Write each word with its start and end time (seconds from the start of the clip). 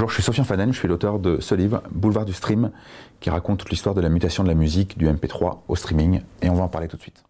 Bonjour, 0.00 0.08
je 0.08 0.14
suis 0.14 0.22
Sofian 0.22 0.44
Fanen, 0.44 0.72
je 0.72 0.78
suis 0.78 0.88
l'auteur 0.88 1.18
de 1.18 1.42
ce 1.42 1.54
livre, 1.54 1.82
Boulevard 1.92 2.24
du 2.24 2.32
Stream, 2.32 2.70
qui 3.20 3.28
raconte 3.28 3.58
toute 3.58 3.68
l'histoire 3.68 3.94
de 3.94 4.00
la 4.00 4.08
mutation 4.08 4.42
de 4.42 4.48
la 4.48 4.54
musique 4.54 4.96
du 4.96 5.06
MP3 5.06 5.58
au 5.68 5.76
streaming, 5.76 6.22
et 6.40 6.48
on 6.48 6.54
va 6.54 6.62
en 6.62 6.68
parler 6.68 6.88
tout 6.88 6.96
de 6.96 7.02
suite. 7.02 7.22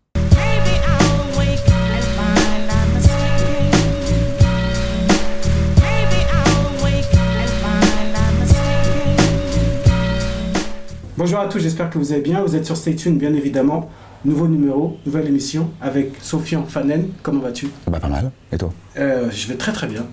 Bonjour 11.16 11.40
à 11.40 11.48
tous, 11.48 11.58
j'espère 11.58 11.90
que 11.90 11.98
vous 11.98 12.12
allez 12.12 12.22
bien. 12.22 12.40
Vous 12.40 12.54
êtes 12.54 12.66
sur 12.66 12.76
Stay 12.76 12.94
Tuned, 12.94 13.18
bien 13.18 13.34
évidemment. 13.34 13.90
Nouveau 14.24 14.46
numéro, 14.46 14.96
nouvelle 15.04 15.26
émission 15.26 15.70
avec 15.80 16.12
Sofian 16.22 16.64
Fanen. 16.66 17.08
Comment 17.24 17.40
vas-tu? 17.40 17.68
Bah 17.88 17.98
pas 17.98 18.08
mal, 18.08 18.30
et 18.52 18.58
toi? 18.58 18.72
Euh, 18.96 19.28
Je 19.32 19.48
vais 19.48 19.56
très 19.56 19.72
très 19.72 19.88
bien. 19.88 20.06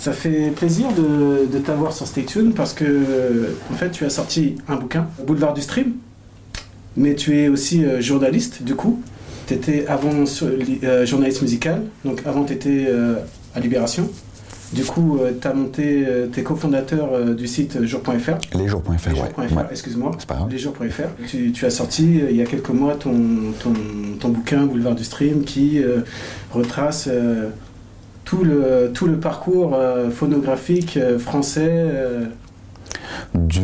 Ça 0.00 0.12
fait 0.12 0.50
plaisir 0.56 0.86
de, 0.96 1.46
de 1.46 1.58
t'avoir 1.58 1.92
sur 1.92 2.06
Stay 2.06 2.24
Tuned 2.24 2.54
parce 2.54 2.72
que, 2.72 2.84
en 3.70 3.74
fait, 3.74 3.90
tu 3.90 4.04
as 4.06 4.10
sorti 4.10 4.56
un 4.66 4.76
bouquin, 4.76 5.06
Boulevard 5.26 5.52
du 5.52 5.60
Stream, 5.60 5.92
mais 6.96 7.14
tu 7.14 7.36
es 7.38 7.48
aussi 7.48 7.84
euh, 7.84 8.00
journaliste, 8.00 8.62
du 8.62 8.74
coup. 8.74 9.00
Tu 9.46 9.54
étais 9.54 9.86
avant 9.88 10.24
sur- 10.24 10.48
euh, 10.84 11.04
journaliste 11.04 11.42
musical, 11.42 11.82
donc 12.04 12.22
avant 12.24 12.44
tu 12.44 12.54
étais 12.54 12.88
à 13.54 13.60
Libération. 13.60 14.08
Du 14.72 14.84
coup, 14.84 15.18
tu 15.40 15.48
as 15.48 15.52
monté, 15.52 16.04
euh, 16.06 16.28
t'es 16.28 16.44
cofondateur 16.44 17.08
euh, 17.12 17.34
du 17.34 17.48
site 17.48 17.84
jour.fr. 17.84 18.56
Lesjours.fr, 18.56 19.08
ouais. 19.08 19.12
Lesjours.fr, 19.16 19.56
ouais. 19.56 19.64
excuse-moi. 19.72 20.12
C'est 20.18 20.28
pas 20.28 20.36
grave. 20.36 20.48
Lesjours.fr. 20.50 21.26
Tu, 21.28 21.50
tu 21.50 21.66
as 21.66 21.70
sorti 21.70 22.20
euh, 22.22 22.30
il 22.30 22.36
y 22.36 22.40
a 22.42 22.46
quelques 22.46 22.68
mois 22.70 22.94
ton, 22.94 23.12
ton, 23.62 23.72
ton 24.20 24.28
bouquin 24.28 24.64
Boulevard 24.66 24.94
du 24.94 25.02
Stream 25.02 25.42
qui 25.42 25.82
euh, 25.82 26.02
retrace 26.52 27.08
euh, 27.10 27.48
tout, 28.24 28.44
le, 28.44 28.90
tout 28.94 29.06
le 29.06 29.16
parcours 29.18 29.74
euh, 29.74 30.10
phonographique 30.10 30.96
euh, 30.96 31.18
français. 31.18 31.68
euh, 31.70 32.24
Du, 33.34 33.60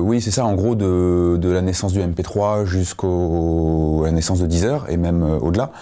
oui, 0.00 0.20
c'est 0.20 0.30
ça, 0.30 0.44
en 0.44 0.54
gros, 0.54 0.74
de, 0.74 1.36
de 1.36 1.48
la 1.50 1.62
naissance 1.62 1.92
du 1.92 2.00
MP3 2.00 2.64
jusqu'au 2.64 4.02
à 4.04 4.06
la 4.06 4.12
naissance 4.12 4.38
de 4.40 4.46
Deezer, 4.46 4.86
et 4.88 4.96
même 4.96 5.22
euh, 5.22 5.38
au-delà. 5.40 5.72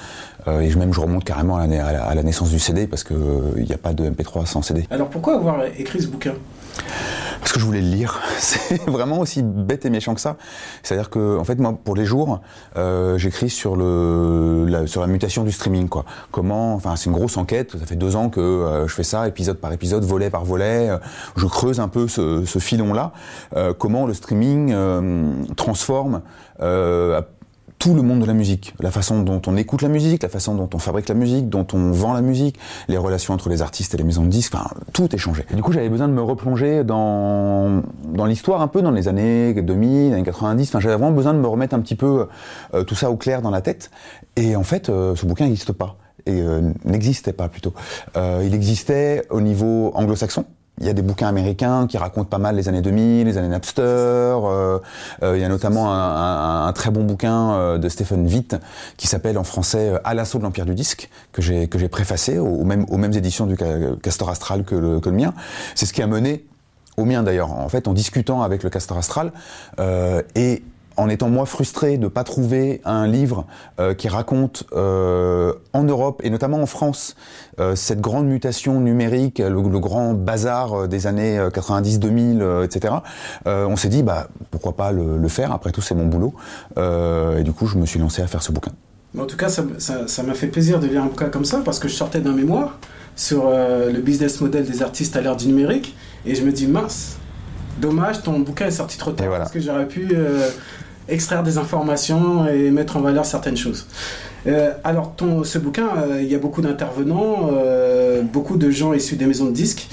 Euh, 0.47 0.61
et 0.61 0.75
même 0.75 0.93
je 0.93 1.01
remonte 1.01 1.25
carrément 1.25 1.57
à 1.57 1.67
la, 1.67 1.87
à 1.87 1.93
la- 1.93 2.05
à 2.05 2.15
la 2.15 2.23
naissance 2.23 2.51
du 2.51 2.59
CD, 2.59 2.87
parce 2.87 3.03
qu'il 3.05 3.17
n'y 3.65 3.73
a 3.73 3.79
pas 3.79 3.95
de 3.95 4.05
MP3 4.09 4.45
sans 4.47 4.63
CD. 4.63 4.87
Alors 4.91 5.09
pourquoi 5.09 5.37
avoir 5.37 5.65
écrit 5.79 6.01
ce 6.03 6.09
bouquin? 6.09 6.35
Parce 7.45 7.53
que 7.53 7.61
je 7.61 7.67
voulais 7.67 7.83
le 7.83 7.89
lire. 7.89 8.23
C'est 8.39 8.81
vraiment 8.89 9.19
aussi 9.19 9.42
bête 9.42 9.84
et 9.84 9.91
méchant 9.91 10.14
que 10.14 10.20
ça. 10.23 10.39
C'est-à-dire 10.83 11.11
que, 11.11 11.37
en 11.37 11.45
fait, 11.45 11.56
moi, 11.56 11.78
pour 11.84 11.95
les 11.95 12.06
jours, 12.06 12.41
euh, 12.78 13.19
j'écris 13.19 13.51
sur 13.51 13.77
le 13.77 14.64
la, 14.67 14.86
sur 14.86 15.03
la 15.03 15.06
mutation 15.09 15.45
du 15.45 15.53
streaming, 15.53 15.91
quoi. 15.91 16.06
Comment, 16.31 16.75
enfin, 16.75 16.97
c'est 16.97 17.11
une 17.11 17.12
grosse 17.12 17.36
enquête. 17.36 17.78
Ça 17.78 17.84
fait 17.84 17.97
deux 17.97 18.17
ans 18.17 18.31
que 18.31 18.41
euh, 18.41 18.89
je 18.89 18.95
fais 18.95 19.03
ça, 19.03 19.28
épisode 19.28 19.59
par 19.59 19.70
épisode, 19.75 20.05
volet 20.05 20.31
par 20.31 20.42
volet. 20.42 20.89
Euh, 20.89 20.98
Je 21.36 21.45
creuse 21.45 21.81
un 21.81 21.89
peu 21.89 22.09
ce, 22.09 22.47
ce 22.47 22.59
filon-là. 22.59 23.12
Euh, 23.55 23.75
comment 23.75 24.06
le 24.06 24.14
streaming 24.14 24.73
euh, 24.73 25.34
transforme. 25.55 26.23
Tout 27.85 27.93
le 27.93 28.01
monde 28.01 28.21
de 28.21 28.25
la 28.25 28.33
musique, 28.33 28.73
la 28.81 28.91
façon 28.91 29.21
dont 29.21 29.43
on 29.47 29.59
écoute 29.59 29.83
la 29.83 29.91
musique, 29.91 30.23
la 30.23 30.31
façon 30.31 30.55
dont 30.55 30.71
on 30.73 30.79
fabrique 30.79 31.07
la 31.07 31.15
musique, 31.15 31.51
dont 31.51 31.67
on 31.75 31.91
vend 31.91 32.15
la 32.15 32.23
musique, 32.23 32.59
les 32.89 32.97
relations 32.97 33.35
entre 33.35 33.51
les 33.51 33.61
artistes 33.61 33.93
et 33.93 33.99
les 33.99 34.05
maisons 34.05 34.25
de 34.25 34.31
disques, 34.31 34.55
enfin 34.55 34.71
tout 34.95 35.15
est 35.15 35.19
changé. 35.19 35.45
Du 35.53 35.61
coup 35.61 35.71
j'avais 35.71 35.91
besoin 35.91 36.09
de 36.09 36.15
me 36.15 36.23
replonger 36.23 36.83
dans, 36.83 37.83
dans 38.07 38.25
l'histoire 38.25 38.63
un 38.63 38.69
peu, 38.69 38.81
dans 38.81 38.91
les 38.91 39.07
années 39.07 39.53
2000, 39.53 40.15
années 40.15 40.23
90, 40.23 40.67
enfin 40.71 40.81
j'avais 40.81 40.95
vraiment 40.95 41.13
besoin 41.13 41.35
de 41.35 41.41
me 41.41 41.47
remettre 41.47 41.75
un 41.75 41.81
petit 41.81 41.95
peu 41.95 42.27
euh, 42.73 42.85
tout 42.85 42.95
ça 42.95 43.11
au 43.11 43.17
clair 43.17 43.43
dans 43.43 43.51
la 43.51 43.61
tête. 43.61 43.91
Et 44.37 44.57
en 44.57 44.65
fait 44.65 44.89
euh, 44.89 45.15
ce 45.15 45.27
bouquin 45.27 45.45
n'existe 45.45 45.73
pas, 45.73 45.98
et 46.25 46.41
euh, 46.41 46.73
n'existait 46.87 47.35
pas 47.35 47.51
plutôt. 47.51 47.75
Euh, 48.17 48.43
il 48.47 48.55
existait 48.55 49.27
au 49.29 49.43
niveau 49.43 49.93
anglo-saxon, 49.95 50.47
il 50.80 50.86
y 50.86 50.89
a 50.89 50.92
des 50.92 51.03
bouquins 51.03 51.28
américains 51.28 51.86
qui 51.86 51.97
racontent 51.98 52.28
pas 52.28 52.39
mal 52.39 52.56
les 52.56 52.69
années 52.69 52.83
2000, 52.83 53.27
les 53.27 53.39
années 53.39 53.48
Napster. 53.48 53.80
euh, 53.83 54.78
euh, 55.22 55.36
il 55.36 55.41
y 55.41 55.44
a 55.44 55.48
notamment 55.48 55.92
un, 55.92 55.97
un- 55.97 56.67
un 56.67 56.72
très 56.72 56.91
bon 56.91 57.05
bouquin 57.05 57.53
euh, 57.55 57.78
de 57.78 57.89
Stephen 57.89 58.27
Witt 58.27 58.56
qui 58.96 59.07
s'appelle 59.07 59.39
en 59.39 59.45
français 59.45 59.90
euh, 59.95 59.98
À 60.05 60.14
l'assaut 60.14 60.39
de 60.39 60.42
l'empire 60.42 60.67
du 60.67 60.74
disque 60.74 61.08
que 61.33 61.42
j'ai 61.42 61.68
que 61.68 61.79
j'ai 61.79 61.89
préfacé 61.89 62.39
aux, 62.39 62.64
mêmes 62.64 62.86
aux 62.90 62.96
mêmes 62.96 63.13
éditions 63.14 63.46
du 63.46 63.57
Ca- 63.57 63.79
Castor 64.02 64.30
Astral 64.30 64.64
que 64.64 64.74
le, 64.74 64.98
que 65.01 65.08
le 65.11 65.17
mien. 65.17 65.33
C'est 65.77 65.86
ce 65.86 65.92
qui 65.92 66.02
a 66.02 66.07
mené 66.08 66.45
au 66.96 67.05
mien 67.05 67.23
d'ailleurs. 67.23 67.52
En 67.52 67.68
fait, 67.68 67.86
en 67.89 67.92
discutant 67.92 68.42
avec 68.42 68.63
le 68.64 68.70
Castor 68.70 68.98
Astral 68.98 69.33
euh, 69.79 70.23
et 70.34 70.63
en 70.97 71.09
étant 71.09 71.29
moi 71.29 71.47
frustré 71.47 71.99
de 71.99 72.09
pas 72.09 72.25
trouver 72.25 72.81
un 72.85 73.07
livre 73.07 73.47
euh, 73.81 73.95
qui 73.95 74.09
raconte 74.09 74.65
euh, 74.73 75.53
en 75.73 75.85
Europe 75.85 76.21
et 76.25 76.31
notamment 76.31 76.61
en 76.63 76.67
France 76.67 77.17
euh, 77.61 77.75
cette 77.75 78.01
grande 78.01 78.27
mutation 78.27 78.81
numérique, 78.81 79.39
le, 79.39 79.49
le 79.49 79.81
grand 79.81 80.15
bazar 80.15 80.89
des 80.89 81.07
années 81.07 81.39
euh, 81.39 81.51
90-2000, 81.51 82.41
euh, 82.41 82.65
etc. 82.65 82.95
on 83.47 83.77
s'est 83.77 83.89
dit 83.89 84.03
bah 84.03 84.29
pourquoi 84.51 84.77
pas 84.77 84.93
le, 84.93 85.19
le 85.19 85.29
faire. 85.29 85.53
Après 85.53 85.71
tout, 85.73 85.81
c'est 85.81 85.95
mon 85.95 86.07
boulot. 86.07 86.35
Et 86.77 87.43
du 87.43 87.53
coup, 87.53 87.67
je 87.67 87.77
me 87.77 87.87
suis 87.87 87.99
lancé 87.99 88.23
à 88.23 88.27
faire 88.27 88.43
ce 88.43 88.53
bouquin. 88.53 88.73
En 89.19 89.27
tout 89.27 89.37
cas, 89.37 89.49
ça 89.49 90.23
m'a 90.23 90.35
fait 90.35 90.49
plaisir 90.49 90.81
de 90.81 90.87
lire 90.87 91.03
un 91.03 91.07
bouquin 91.07 91.29
comme 91.29 91.45
ça 91.45 91.61
parce 91.65 91.79
que 91.79 91.89
je 91.89 91.95
sortais 91.95 92.21
d'un 92.21 92.33
mémoire 92.33 92.79
sur 93.17 93.51
le 93.51 94.01
business 94.01 94.41
model 94.41 94.65
des 94.65 94.83
artistes 94.83 95.17
à 95.17 95.21
l'ère 95.21 95.37
du 95.37 95.47
numérique 95.47 95.97
et 96.27 96.35
je 96.35 96.43
me 96.43 96.53
dis 96.53 96.67
mince, 96.67 97.17
dommage, 97.81 98.23
ton 98.23 98.41
bouquin 98.41 98.67
est 98.67 98.73
sorti 98.73 98.99
trop 98.99 99.13
tard 99.13 99.27
voilà. 99.27 99.45
parce 99.45 99.53
que 99.53 99.61
j'aurais 99.61 99.87
pu 99.87 100.09
euh, 100.15 100.49
extraire 101.09 101.42
des 101.42 101.59
informations 101.59 102.47
et 102.47 102.70
mettre 102.70 102.97
en 102.97 103.01
valeur 103.01 103.25
certaines 103.25 103.57
choses. 103.57 103.87
Euh, 104.47 104.73
alors, 104.85 105.15
ton, 105.15 105.45
ce 105.45 105.59
bouquin, 105.59 105.89
euh, 105.97 106.23
il 106.23 106.31
y 106.31 106.35
a 106.35 106.39
beaucoup 106.39 106.61
d'intervenants, 106.61 107.51
euh, 107.53 108.23
beaucoup 108.23 108.57
de 108.57 108.70
gens 108.70 108.92
issus 108.92 109.17
des 109.17 109.27
maisons 109.27 109.47
de 109.47 109.53
disques. 109.53 109.89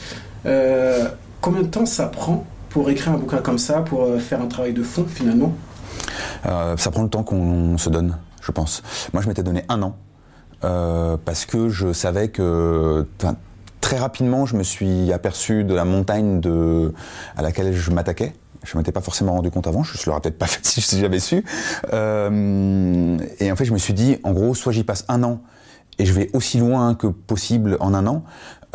Combien 1.41 1.61
de 1.61 1.67
temps 1.67 1.85
ça 1.85 2.07
prend 2.07 2.45
pour 2.69 2.89
écrire 2.89 3.13
un 3.13 3.17
bouquin 3.17 3.37
comme 3.37 3.57
ça, 3.57 3.81
pour 3.81 4.07
faire 4.19 4.41
un 4.41 4.47
travail 4.47 4.73
de 4.73 4.83
fond 4.83 5.05
finalement? 5.07 5.53
Ça 6.43 6.91
prend 6.91 7.03
le 7.03 7.09
temps 7.09 7.23
qu'on 7.23 7.77
se 7.77 7.89
donne, 7.89 8.17
je 8.41 8.51
pense. 8.51 8.83
Moi, 9.13 9.21
je 9.21 9.27
m'étais 9.27 9.43
donné 9.43 9.63
un 9.69 9.81
an 9.81 9.95
parce 10.61 11.45
que 11.45 11.69
je 11.69 11.93
savais 11.93 12.29
que 12.29 13.05
très 13.81 13.97
rapidement, 13.97 14.45
je 14.45 14.55
me 14.55 14.63
suis 14.63 15.11
aperçu 15.11 15.63
de 15.63 15.73
la 15.73 15.85
montagne 15.85 16.39
de, 16.39 16.93
à 17.35 17.41
laquelle 17.41 17.73
je 17.73 17.91
m'attaquais. 17.91 18.33
Je 18.63 18.77
m'étais 18.77 18.91
pas 18.91 19.01
forcément 19.01 19.33
rendu 19.33 19.49
compte 19.49 19.67
avant, 19.67 19.83
je 19.83 19.97
ne 19.97 20.05
l'aurais 20.05 20.21
peut-être 20.21 20.37
pas 20.37 20.45
fait 20.47 20.65
si 20.65 20.99
j'avais 20.99 21.19
su. 21.19 21.43
Euh, 21.93 23.17
et 23.39 23.51
en 23.51 23.55
fait, 23.55 23.65
je 23.65 23.73
me 23.73 23.77
suis 23.77 23.93
dit, 23.93 24.17
en 24.23 24.31
gros, 24.31 24.53
soit 24.53 24.71
j'y 24.71 24.83
passe 24.83 25.05
un 25.07 25.23
an 25.23 25.41
et 25.99 26.05
je 26.05 26.13
vais 26.13 26.29
aussi 26.33 26.57
loin 26.57 26.95
que 26.95 27.07
possible 27.07 27.77
en 27.79 27.93
un 27.93 28.07
an, 28.07 28.23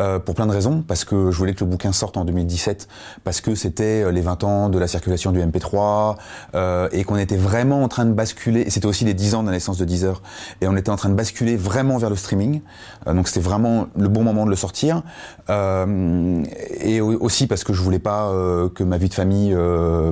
euh, 0.01 0.19
pour 0.19 0.35
plein 0.35 0.47
de 0.47 0.53
raisons, 0.53 0.83
parce 0.87 1.05
que 1.05 1.31
je 1.31 1.37
voulais 1.39 1.55
que 1.55 1.65
le 1.65 1.71
bouquin 1.71 1.93
sorte 1.93 2.17
en 2.17 2.25
2017, 2.25 2.89
parce 3.25 3.41
que 3.41 3.55
c'était 3.55 4.03
euh, 4.05 4.11
les 4.13 4.21
20 4.21 4.45
ans 4.45 4.69
de 4.69 4.79
la 4.79 4.87
circulation 4.89 5.33
du 5.33 5.41
MP3, 5.41 6.17
euh, 6.55 6.89
et 6.93 7.05
qu'on 7.05 7.17
était 7.17 7.37
vraiment 7.37 7.83
en 7.83 7.89
train 7.89 8.05
de 8.05 8.13
basculer, 8.13 8.61
et 8.63 8.71
c'était 8.71 8.87
aussi 8.87 9.05
les 9.05 9.15
10 9.15 9.35
ans 9.35 9.43
de 9.43 9.49
la 9.49 9.53
naissance 9.55 9.79
de 9.79 9.85
Deezer, 9.85 10.23
et 10.61 10.69
on 10.69 10.77
était 10.77 10.91
en 10.91 10.97
train 10.97 11.09
de 11.09 11.15
basculer 11.15 11.57
vraiment 11.57 11.97
vers 11.99 12.11
le 12.11 12.17
streaming, 12.17 12.61
euh, 13.07 13.15
donc 13.15 13.29
c'était 13.29 13.41
vraiment 13.41 13.87
le 13.97 14.09
bon 14.09 14.23
moment 14.23 14.45
de 14.45 14.51
le 14.51 14.57
sortir, 14.57 15.03
euh, 15.51 16.43
et 16.81 17.01
au- 17.01 17.19
aussi 17.21 17.47
parce 17.47 17.65
que 17.65 17.73
je 17.73 17.83
voulais 17.83 17.99
pas 17.99 18.27
euh, 18.29 18.69
que 18.69 18.83
ma 18.85 18.99
vie 18.99 19.09
de 19.09 19.15
famille 19.15 19.57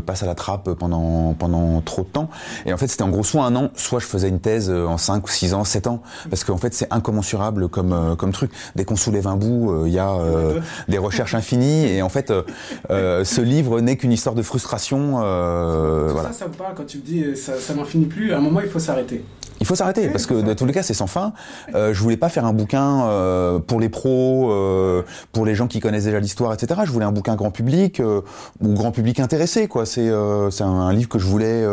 passe 0.07 0.23
à 0.23 0.27
la 0.27 0.35
trappe 0.35 0.71
pendant, 0.75 1.35
pendant 1.35 1.81
trop 1.81 2.03
de 2.03 2.09
temps, 2.09 2.31
et 2.67 2.73
en 2.73 2.77
fait 2.77 2.89
c'était 2.89 3.03
en 3.03 3.09
gros 3.11 3.25
soit 3.25 3.45
un 3.45 3.55
an, 3.57 3.71
soit 3.75 3.99
je 4.01 4.07
faisais 4.07 4.29
une 4.29 4.41
thèse 4.41 4.71
en 4.71 4.97
5 4.99 5.25
ou 5.27 5.31
6 5.31 5.55
ans, 5.55 5.65
7 5.65 5.87
ans, 5.87 6.01
parce 6.31 6.45
qu'en 6.45 6.57
fait 6.57 6.73
c'est 6.75 6.93
incommensurable 6.93 7.69
comme, 7.69 8.17
comme 8.17 8.33
truc, 8.33 8.51
dès 8.77 8.85
qu'on 8.85 8.97
soulève 8.97 9.27
un 9.27 9.37
bout, 9.37 9.74
il 9.87 9.93
y 9.93 9.99
a 9.99 10.11
euh, 10.13 10.61
des 10.89 10.99
recherches 10.99 11.35
infinies, 11.35 11.87
et 11.87 12.03
en 12.03 12.09
fait 12.09 12.31
euh, 12.31 12.43
euh, 12.91 13.25
ce 13.25 13.41
livre 13.41 13.81
n'est 13.81 13.97
qu'une 13.97 14.13
histoire 14.13 14.35
de 14.35 14.43
frustration, 14.43 15.21
euh, 15.23 16.09
Tout 16.09 16.15
voilà. 16.15 16.29
ça, 16.33 16.41
ça 16.41 16.49
me 16.49 16.55
parle 16.55 16.75
quand 16.77 16.87
tu 16.87 16.99
me 16.99 17.03
dis 17.03 17.23
euh, 17.25 17.35
ça, 17.35 17.59
ça 17.59 17.75
n'en 17.75 17.85
finit 17.85 18.07
plus. 18.07 18.33
À 18.33 18.39
un 18.39 18.41
moment, 18.41 18.61
il 18.61 18.69
faut 18.69 18.79
s'arrêter. 18.79 19.25
Il 19.61 19.67
faut 19.67 19.75
s'arrêter 19.75 20.09
parce 20.09 20.27
que 20.27 20.35
dans 20.35 20.55
tous 20.55 20.67
les 20.67 20.73
cas 20.73 20.83
c'est 20.83 20.95
sans 20.95 21.07
fin. 21.07 21.33
Euh, 21.75 21.95
je 21.95 22.01
voulais 22.03 22.17
pas 22.17 22.29
faire 22.29 22.45
un 22.45 22.53
bouquin 22.53 23.07
euh, 23.07 23.59
pour 23.59 23.81
les 23.81 23.89
pros, 23.89 24.51
euh, 24.51 25.03
pour 25.33 25.47
les 25.47 25.55
gens 25.55 25.69
qui 25.69 25.81
connaissent 25.81 26.05
déjà 26.05 26.21
l'histoire, 26.21 26.53
etc. 26.53 26.81
Je 26.85 26.91
voulais 26.91 27.05
un 27.05 27.13
bouquin 27.13 27.35
grand 27.37 27.51
public 27.51 28.01
euh, 28.01 28.21
ou 28.61 28.75
grand 28.75 28.91
public 28.91 29.21
intéressé 29.21 29.69
quoi. 29.69 29.87
C'est 29.87 30.11
c'est 30.51 30.65
un, 30.65 30.93
livre 30.93 31.09
que 31.09 31.19
je 31.19 31.27
voulais 31.27 31.65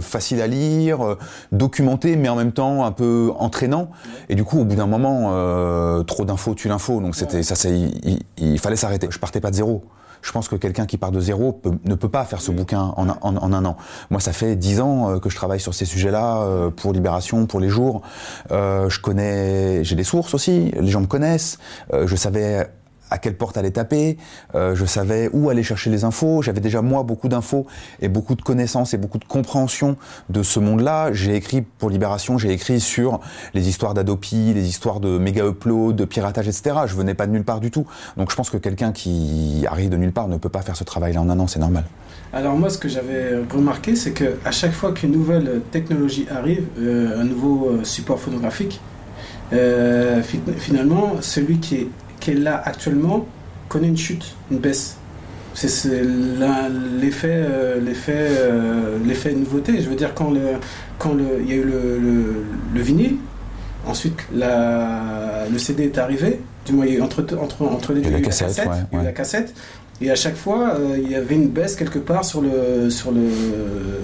facile 0.00 0.40
à 0.40 0.46
lire, 0.46 1.16
documenté 1.50 2.16
mais 2.16 2.28
en 2.28 2.36
même 2.36 2.52
temps 2.52 2.84
un 2.84 2.92
peu 2.92 3.32
entraînant. 3.38 3.90
Et 4.28 4.34
du 4.34 4.44
coup 4.44 4.60
au 4.60 4.64
bout 4.64 4.76
d'un 4.76 4.86
moment 4.86 5.30
trop 6.04 6.24
d'infos 6.24 6.54
tue 6.54 6.68
l'info 6.68 7.00
donc 7.00 7.16
c'était 7.16 7.42
ça 7.42 7.68
il- 7.68 8.20
il 8.38 8.58
fallait 8.58 8.76
s'arrêter. 8.76 9.08
Je 9.10 9.18
partais 9.18 9.40
pas 9.40 9.50
de 9.50 9.56
zéro. 9.56 9.84
Je 10.22 10.32
pense 10.32 10.48
que 10.48 10.56
quelqu'un 10.56 10.86
qui 10.86 10.96
part 10.96 11.10
de 11.10 11.20
zéro 11.20 11.60
ne 11.84 11.94
peut 11.94 12.08
pas 12.08 12.24
faire 12.24 12.40
ce 12.40 12.50
bouquin 12.52 12.94
en, 12.96 13.08
un- 13.08 13.18
en- 13.20 13.52
un 13.52 13.64
an. 13.64 13.76
Moi, 14.10 14.20
ça 14.20 14.32
fait 14.32 14.56
dix 14.56 14.80
ans 14.80 15.10
euh, 15.10 15.18
que 15.18 15.28
je 15.28 15.36
travaille 15.36 15.60
sur 15.60 15.74
ces 15.74 15.84
sujets-là, 15.84 16.42
euh, 16.42 16.70
pour 16.70 16.92
Libération, 16.92 17.46
pour 17.46 17.60
les 17.60 17.68
jours. 17.68 18.02
Euh, 18.50 18.88
je 18.88 19.00
connais, 19.00 19.84
j'ai 19.84 19.96
des 19.96 20.04
sources 20.04 20.32
aussi, 20.34 20.70
les 20.80 20.88
gens 20.90 21.00
me 21.00 21.06
connaissent. 21.06 21.58
Je 21.92 22.16
savais 22.16 22.68
à 23.12 23.18
quelle 23.18 23.36
porte 23.36 23.56
aller 23.58 23.70
taper, 23.70 24.16
euh, 24.54 24.74
je 24.74 24.86
savais 24.86 25.28
où 25.32 25.50
aller 25.50 25.62
chercher 25.62 25.90
les 25.90 26.04
infos, 26.04 26.40
j'avais 26.40 26.60
déjà 26.60 26.80
moi 26.80 27.02
beaucoup 27.02 27.28
d'infos 27.28 27.66
et 28.00 28.08
beaucoup 28.08 28.34
de 28.34 28.42
connaissances 28.42 28.94
et 28.94 28.96
beaucoup 28.96 29.18
de 29.18 29.24
compréhension 29.24 29.96
de 30.30 30.42
ce 30.42 30.58
monde-là. 30.58 31.12
J'ai 31.12 31.36
écrit 31.36 31.60
pour 31.62 31.90
Libération, 31.90 32.38
j'ai 32.38 32.52
écrit 32.52 32.80
sur 32.80 33.20
les 33.52 33.68
histoires 33.68 33.92
d'Adopi, 33.92 34.54
les 34.54 34.66
histoires 34.66 34.98
de 34.98 35.18
méga 35.18 35.46
upload, 35.46 35.94
de 35.94 36.04
piratage, 36.06 36.48
etc. 36.48 36.76
Je 36.86 36.96
venais 36.96 37.14
pas 37.14 37.26
de 37.26 37.32
nulle 37.32 37.44
part 37.44 37.60
du 37.60 37.70
tout. 37.70 37.86
Donc 38.16 38.30
je 38.30 38.36
pense 38.36 38.48
que 38.48 38.56
quelqu'un 38.56 38.92
qui 38.92 39.66
arrive 39.68 39.90
de 39.90 39.96
nulle 39.98 40.12
part 40.12 40.28
ne 40.28 40.38
peut 40.38 40.48
pas 40.48 40.62
faire 40.62 40.76
ce 40.76 40.84
travail-là 40.84 41.20
en 41.20 41.28
un 41.28 41.38
an, 41.38 41.46
c'est 41.46 41.60
normal. 41.60 41.84
Alors 42.32 42.56
moi, 42.56 42.70
ce 42.70 42.78
que 42.78 42.88
j'avais 42.88 43.42
remarqué, 43.52 43.94
c'est 43.94 44.12
que 44.12 44.36
à 44.46 44.52
chaque 44.52 44.72
fois 44.72 44.92
qu'une 44.92 45.12
nouvelle 45.12 45.60
technologie 45.70 46.26
arrive, 46.30 46.64
euh, 46.80 47.20
un 47.20 47.24
nouveau 47.24 47.68
euh, 47.68 47.84
support 47.84 48.18
photographique, 48.18 48.80
euh, 49.52 50.22
finalement, 50.56 51.16
celui 51.20 51.58
qui 51.58 51.76
est, 51.76 51.88
est 52.30 52.34
là 52.34 52.60
actuellement 52.64 53.26
connaît 53.68 53.88
une 53.88 53.96
chute, 53.96 54.34
une 54.50 54.58
baisse. 54.58 54.96
C'est 55.54 56.02
l'effet 57.00 57.44
l'effet 57.84 58.28
l'effet 59.04 59.32
nouveauté. 59.32 59.80
Je 59.82 59.88
veux 59.88 59.96
dire, 59.96 60.14
quand, 60.14 60.30
le, 60.30 60.40
quand 60.98 61.12
le, 61.12 61.42
il 61.42 61.48
y 61.48 61.52
a 61.52 61.56
eu 61.56 61.64
le, 61.64 62.44
le, 62.74 62.80
vinyle, 62.80 63.16
ensuite 63.86 64.18
la, 64.34 65.44
le 65.50 65.58
CD 65.58 65.84
est 65.84 65.98
arrivé, 65.98 66.40
du 66.64 66.72
moins 66.72 66.86
entre, 67.02 67.22
entre, 67.38 67.62
entre 67.62 67.92
les 67.92 68.00
deux, 68.00 68.10
la 68.10 68.20
cassette, 68.20 68.66
la 68.92 69.12
cassette. 69.12 69.54
Et 70.00 70.10
à 70.10 70.16
chaque 70.16 70.34
fois, 70.36 70.74
euh, 70.74 70.98
il 71.00 71.10
y 71.10 71.14
avait 71.14 71.36
une 71.36 71.48
baisse 71.48 71.76
quelque 71.76 72.00
part 72.00 72.24
sur 72.24 72.40
le, 72.40 72.90
sur 72.90 73.12
le, 73.12 73.28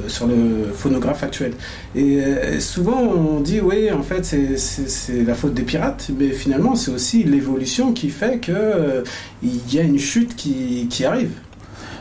sur 0.06 0.26
le 0.26 0.70
phonographe 0.72 1.24
actuel. 1.24 1.54
Et 1.96 2.20
euh, 2.20 2.60
souvent, 2.60 3.00
on 3.00 3.40
dit, 3.40 3.60
oui, 3.60 3.90
en 3.90 4.02
fait, 4.02 4.24
c'est 4.24 5.24
la 5.24 5.34
faute 5.34 5.54
des 5.54 5.62
pirates, 5.62 6.10
mais 6.16 6.28
finalement, 6.28 6.76
c'est 6.76 6.92
aussi 6.92 7.24
l'évolution 7.24 7.92
qui 7.92 8.10
fait 8.10 8.38
qu'il 8.38 8.54
euh, 8.54 9.02
y 9.42 9.78
a 9.80 9.82
une 9.82 9.98
chute 9.98 10.36
qui, 10.36 10.86
qui 10.88 11.04
arrive. 11.04 11.32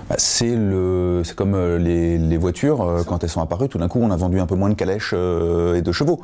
Bah, 0.10 0.16
c'est 0.20 0.56
le, 0.56 1.24
c'est 1.26 1.36
comme 1.36 1.58
les, 1.78 2.20
les 2.20 2.38
voitures 2.38 3.04
quand 3.08 3.24
elles 3.24 3.30
sont 3.30 3.42
apparues. 3.42 3.68
Tout 3.68 3.80
d'un 3.80 3.88
coup, 3.88 4.00
on 4.02 4.12
a 4.12 4.16
vendu 4.16 4.40
un 4.40 4.46
peu 4.46 4.56
moins 4.56 4.70
de 4.70 4.76
calèches 4.76 5.14
et 5.14 5.82
de 5.82 5.92
chevaux. 5.92 6.22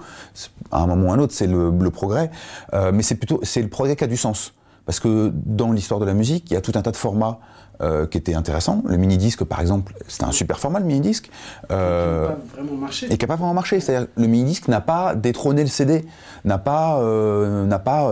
À 0.71 0.83
un 0.83 0.87
moment 0.87 1.07
ou 1.07 1.11
à 1.11 1.15
un 1.15 1.19
autre, 1.19 1.33
c'est 1.33 1.47
le, 1.47 1.71
le, 1.71 1.89
progrès. 1.89 2.29
mais 2.93 3.01
c'est 3.01 3.15
plutôt, 3.15 3.39
c'est 3.43 3.61
le 3.61 3.67
progrès 3.67 3.95
qui 3.95 4.03
a 4.03 4.07
du 4.07 4.15
sens. 4.15 4.53
Parce 4.85 4.99
que 4.99 5.31
dans 5.33 5.71
l'histoire 5.71 5.99
de 5.99 6.05
la 6.05 6.13
musique, 6.13 6.51
il 6.51 6.53
y 6.53 6.57
a 6.57 6.61
tout 6.61 6.73
un 6.75 6.81
tas 6.81 6.91
de 6.91 6.97
formats 6.97 7.39
euh, 7.81 8.05
qui 8.05 8.17
étaient 8.17 8.35
intéressants. 8.35 8.83
Le 8.85 8.97
mini-disque, 8.97 9.43
par 9.43 9.59
exemple, 9.59 9.93
c'était 10.07 10.25
un 10.25 10.31
super 10.31 10.59
format, 10.59 10.79
le 10.79 10.85
mini-disque. 10.85 11.31
Euh, 11.71 12.27
qui 12.27 12.29
n'a 12.29 12.35
pas 12.35 12.55
vraiment 12.55 12.77
marché. 12.77 13.05
Et 13.07 13.17
qui 13.17 13.23
n'a 13.23 13.27
pas 13.27 13.35
vraiment 13.35 13.53
marché. 13.53 13.79
C'est-à-dire 13.79 14.07
le 14.15 14.27
mini-disque 14.27 14.67
n'a 14.67 14.81
pas 14.81 15.15
détrôné 15.15 15.63
le 15.63 15.69
CD, 15.69 16.05
n'a 16.45 16.57
pas, 16.57 16.99
euh, 16.99 17.65
n'a 17.65 17.79
pas 17.79 18.11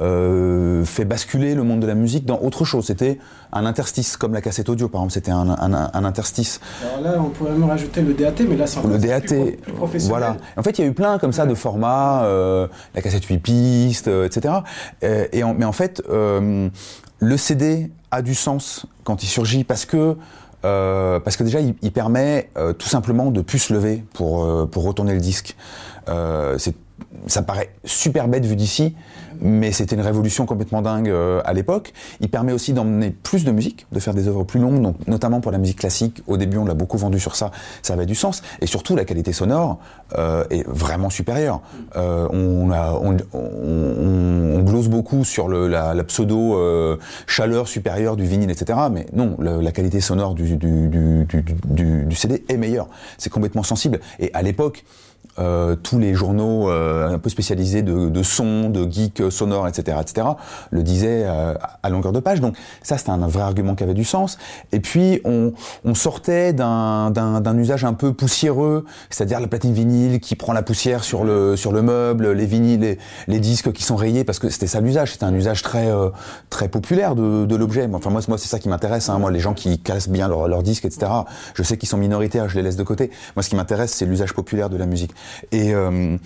euh, 0.00 0.78
euh, 0.78 0.84
fait 0.84 1.04
basculer 1.04 1.54
le 1.54 1.62
monde 1.62 1.80
de 1.80 1.86
la 1.86 1.94
musique 1.94 2.24
dans 2.24 2.38
autre 2.40 2.64
chose. 2.64 2.86
C'était 2.86 3.18
un 3.52 3.66
interstice, 3.66 4.16
comme 4.16 4.32
la 4.32 4.40
cassette 4.40 4.68
audio, 4.68 4.88
par 4.88 5.00
exemple, 5.00 5.12
c'était 5.12 5.30
un, 5.30 5.48
un, 5.48 5.72
un, 5.92 6.04
interstice. 6.04 6.60
Alors 6.82 7.00
là, 7.00 7.20
on 7.20 7.30
pourrait 7.30 7.52
même 7.52 7.64
rajouter 7.64 8.02
le 8.02 8.14
DAT, 8.14 8.44
mais 8.48 8.56
là, 8.56 8.66
c'est 8.66 8.82
le 8.86 8.98
DAT, 8.98 9.20
plus, 9.20 9.56
plus, 9.56 9.72
professionnel. 9.72 10.08
Voilà. 10.08 10.36
En 10.56 10.62
fait, 10.62 10.78
il 10.78 10.82
y 10.82 10.84
a 10.84 10.90
eu 10.90 10.94
plein 10.94 11.18
comme 11.18 11.32
ça 11.32 11.46
de 11.46 11.54
formats, 11.54 12.24
euh, 12.24 12.66
la 12.94 13.02
cassette 13.02 13.24
8 13.24 13.38
pistes, 13.38 14.08
etc. 14.08 14.54
Et, 15.02 15.42
en, 15.42 15.54
mais 15.54 15.64
en 15.64 15.72
fait, 15.72 16.02
le 16.08 17.36
CD 17.36 17.90
a 18.10 18.22
du 18.22 18.34
sens 18.34 18.86
quand 19.04 19.22
il 19.22 19.26
surgit 19.26 19.64
parce 19.64 19.84
que 19.84 20.16
euh, 20.64 21.20
parce 21.20 21.36
que 21.36 21.44
déjà 21.44 21.60
il, 21.60 21.74
il 21.82 21.92
permet 21.92 22.50
euh, 22.56 22.72
tout 22.72 22.88
simplement 22.88 23.30
de 23.30 23.40
plus 23.42 23.60
se 23.60 23.72
lever 23.72 24.02
pour 24.12 24.44
euh, 24.44 24.66
pour 24.66 24.82
retourner 24.82 25.14
le 25.14 25.20
disque. 25.20 25.56
Euh, 26.08 26.58
ça 27.26 27.42
paraît 27.42 27.70
super 27.84 28.26
bête 28.28 28.44
vu 28.44 28.56
d'ici, 28.56 28.96
mais 29.40 29.72
c'était 29.72 29.96
une 29.96 30.02
révolution 30.02 30.46
complètement 30.46 30.82
dingue 30.82 31.08
euh, 31.08 31.40
à 31.44 31.52
l'époque. 31.52 31.92
Il 32.20 32.28
permet 32.28 32.52
aussi 32.52 32.72
d'emmener 32.72 33.10
plus 33.10 33.44
de 33.44 33.50
musique, 33.50 33.86
de 33.92 34.00
faire 34.00 34.14
des 34.14 34.28
œuvres 34.28 34.44
plus 34.44 34.60
longues, 34.60 34.82
donc 34.82 35.06
notamment 35.06 35.40
pour 35.40 35.52
la 35.52 35.58
musique 35.58 35.78
classique. 35.78 36.22
Au 36.26 36.36
début, 36.36 36.58
on 36.58 36.64
l'a 36.64 36.74
beaucoup 36.74 36.98
vendu 36.98 37.20
sur 37.20 37.36
ça, 37.36 37.50
ça 37.82 37.94
avait 37.94 38.06
du 38.06 38.14
sens, 38.14 38.42
et 38.60 38.66
surtout 38.66 38.96
la 38.96 39.04
qualité 39.04 39.32
sonore 39.32 39.78
euh, 40.16 40.44
est 40.50 40.66
vraiment 40.66 41.10
supérieure. 41.10 41.60
Euh, 41.96 42.28
on, 42.30 42.70
a, 42.70 42.92
on, 42.92 43.16
on, 43.32 44.58
on, 44.58 44.62
glose 44.62 44.88
beaucoup 44.88 45.24
sur 45.24 45.48
le, 45.48 45.68
la, 45.68 45.94
la, 45.94 46.04
pseudo 46.04 46.56
euh, 46.56 46.96
chaleur 47.26 47.68
supérieure 47.68 48.16
du 48.16 48.24
vinyle, 48.24 48.50
etc. 48.50 48.78
Mais 48.90 49.06
non, 49.12 49.36
la 49.38 49.72
qualité 49.72 50.00
sonore 50.00 50.34
du, 50.34 50.56
du, 50.56 50.88
du, 50.88 52.04
du 52.04 52.14
CD 52.14 52.44
est 52.48 52.56
meilleure. 52.56 52.88
C'est 53.18 53.30
complètement 53.30 53.62
sensible. 53.62 54.00
Et 54.18 54.30
à 54.34 54.42
l'époque, 54.42 54.84
euh, 55.38 55.76
tous 55.76 55.98
les 55.98 56.14
journaux 56.14 56.70
euh, 56.70 57.14
un 57.14 57.18
peu 57.18 57.30
spécialisés 57.30 57.82
de, 57.82 58.08
de 58.08 58.22
son, 58.22 58.70
de 58.70 58.90
geek 58.90 59.22
sonore, 59.30 59.68
etc., 59.68 59.98
etc., 60.00 60.26
le 60.70 60.82
disaient 60.82 61.24
euh, 61.26 61.54
à 61.82 61.90
longueur 61.90 62.12
de 62.12 62.20
page. 62.20 62.40
Donc 62.40 62.56
ça, 62.82 62.98
c'était 62.98 63.10
un 63.10 63.26
vrai 63.26 63.42
argument 63.42 63.74
qui 63.74 63.84
avait 63.84 63.94
du 63.94 64.04
sens. 64.04 64.38
Et 64.72 64.80
puis 64.80 65.20
on, 65.24 65.52
on 65.84 65.94
sortait 65.94 66.52
d'un 66.52 67.58
usage 67.58 67.84
un 67.84 67.94
peu 67.94 68.12
poussiéreux, 68.12 68.84
c'est-à-dire 69.10 69.40
la 69.40 69.46
platine 69.46 69.72
vinyle 69.72 70.20
qui 70.20 70.36
prend 70.36 70.52
la 70.52 70.62
poussière 70.62 71.04
sur 71.04 71.24
le 71.24 71.56
sur 71.56 71.72
le 71.72 71.82
meuble, 71.82 72.32
les 72.32 72.46
vinyles, 72.46 72.98
les, 73.26 73.40
disques 73.40 73.72
qui 73.72 73.84
sont 73.84 73.96
rayés, 73.96 74.24
parce 74.24 74.38
que 74.38 74.48
c'était 74.48 74.66
ça 74.66 74.80
l'usage. 74.80 75.12
C'était 75.12 75.24
un 75.24 75.34
usage 75.34 75.62
très 75.62 75.90
euh, 75.90 76.10
très 76.50 76.68
populaire 76.68 77.14
de, 77.14 77.46
de 77.46 77.56
l'objet. 77.56 77.88
Enfin 77.92 78.10
moi, 78.10 78.20
moi 78.28 78.38
c'est 78.38 78.48
ça 78.48 78.58
qui 78.58 78.68
m'intéresse. 78.68 79.08
Hein. 79.08 79.18
Moi, 79.18 79.30
les 79.30 79.40
gens 79.40 79.54
qui 79.54 79.78
cassent 79.78 80.08
bien 80.08 80.28
leurs 80.28 80.48
leur 80.48 80.62
disques, 80.62 80.84
etc. 80.84 81.10
Je 81.54 81.62
sais 81.62 81.76
qu'ils 81.76 81.88
sont 81.88 81.96
minoritaires, 81.96 82.48
je 82.48 82.56
les 82.56 82.62
laisse 82.62 82.76
de 82.76 82.82
côté. 82.82 83.10
Moi, 83.36 83.42
ce 83.42 83.48
qui 83.48 83.56
m'intéresse, 83.56 83.92
c'est 83.92 84.06
l'usage 84.06 84.34
populaire 84.34 84.70
de 84.70 84.76
la 84.76 84.86
musique. 84.86 85.12
Et, 85.52 85.74
euh, 85.74 86.16